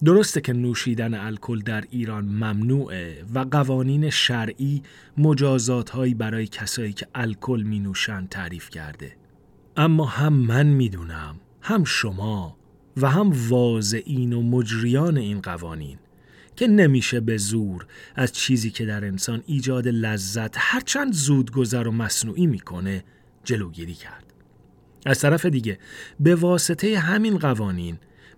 درسته 0.04 0.42
که 0.42 0.54
نوشیدن 0.54 1.14
الکل 1.14 1.60
در 1.60 1.84
ایران 1.90 2.26
ممنوعه 2.26 3.26
و 3.34 3.40
قوانین 3.40 4.10
شرعی 4.10 4.84
مجازات 5.18 5.96
برای 5.96 6.48
کسایی 6.48 6.94
که 6.94 7.08
الکل 7.16 7.62
می 7.62 7.80
نوشن 7.80 8.28
تعریف 8.28 8.70
کرده. 8.70 9.23
اما 9.78 10.06
هم 10.06 10.34
من 10.34 10.66
می‌دونم 10.66 11.36
هم 11.62 11.84
شما 11.84 12.58
و 12.98 13.10
هم 13.10 13.34
واضعین 13.50 14.34
و 14.34 14.42
مجریان 14.42 15.18
این 15.18 15.42
قوانین 15.42 15.98
که 16.56 16.68
نمیشه 16.68 17.20
به 17.20 17.38
زور 17.38 17.86
از 18.16 18.32
چیزی 18.32 18.70
که 18.70 18.86
در 18.86 19.06
انسان 19.06 19.44
ایجاد 19.46 19.88
لذت 19.88 20.56
هرچند 20.58 21.14
زودگذر 21.14 21.88
و 21.88 21.92
مصنوعی 21.92 22.48
می‌کنه 22.48 23.04
جلوگیری 23.44 23.94
کرد. 23.94 24.34
از 25.06 25.20
طرف 25.20 25.46
دیگه 25.46 25.80
به 26.20 26.36
واسطه 26.36 27.00
همین 27.00 27.38
قوانین 27.38 27.98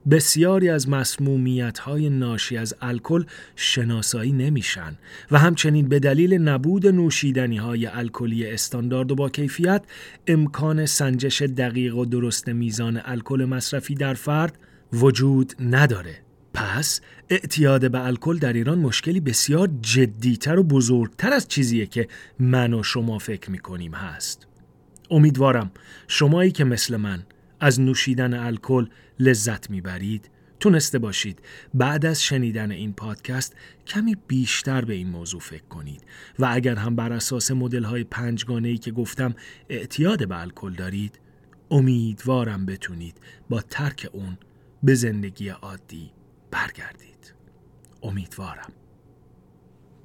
بسیاری 0.09 0.69
از 0.69 0.89
مسمومیت 0.89 1.79
های 1.79 2.09
ناشی 2.09 2.57
از 2.57 2.75
الکل 2.81 3.23
شناسایی 3.55 4.31
نمیشن 4.31 4.97
و 5.31 5.39
همچنین 5.39 5.89
به 5.89 5.99
دلیل 5.99 6.33
نبود 6.33 6.87
نوشیدنی 6.87 7.57
های 7.57 7.85
الکلی 7.85 8.47
استاندارد 8.47 9.11
و 9.11 9.15
با 9.15 9.29
کیفیت 9.29 9.83
امکان 10.27 10.85
سنجش 10.85 11.41
دقیق 11.41 11.95
و 11.95 12.05
درست 12.05 12.47
میزان 12.49 13.01
الکل 13.05 13.45
مصرفی 13.45 13.95
در 13.95 14.13
فرد 14.13 14.59
وجود 14.93 15.53
نداره. 15.59 16.15
پس 16.53 17.01
اعتیاد 17.29 17.91
به 17.91 18.05
الکل 18.05 18.37
در 18.37 18.53
ایران 18.53 18.79
مشکلی 18.79 19.19
بسیار 19.19 19.69
جدیتر 19.81 20.59
و 20.59 20.63
بزرگتر 20.63 21.33
از 21.33 21.47
چیزیه 21.47 21.85
که 21.85 22.07
من 22.39 22.73
و 22.73 22.83
شما 22.83 23.19
فکر 23.19 23.51
می‌کنیم 23.51 23.93
هست. 23.93 24.47
امیدوارم 25.11 25.71
شمایی 26.07 26.51
که 26.51 26.63
مثل 26.63 26.97
من 26.97 27.23
از 27.59 27.81
نوشیدن 27.81 28.33
الکل 28.33 28.87
لذت 29.19 29.69
می‌برید؟ 29.69 30.29
تونسته 30.59 30.99
باشید. 30.99 31.41
بعد 31.73 32.05
از 32.05 32.23
شنیدن 32.23 32.71
این 32.71 32.93
پادکست 32.93 33.55
کمی 33.87 34.15
بیشتر 34.27 34.85
به 34.85 34.93
این 34.93 35.09
موضوع 35.09 35.39
فکر 35.39 35.63
کنید. 35.63 36.01
و 36.39 36.49
اگر 36.51 36.75
هم 36.75 36.95
بر 36.95 37.13
اساس 37.13 37.51
مدل 37.51 37.83
های 37.83 38.03
پنجگانه 38.03 38.67
ای 38.67 38.77
که 38.77 38.91
گفتم 38.91 39.35
اعتیاد 39.69 40.27
به 40.27 40.41
الکل 40.41 40.73
دارید 40.73 41.19
امیدوارم 41.71 42.65
بتونید 42.65 43.17
با 43.49 43.61
ترک 43.61 44.09
اون 44.13 44.37
به 44.83 44.95
زندگی 44.95 45.49
عادی 45.49 46.11
برگردید. 46.51 47.33
امیدوارم. 48.03 48.71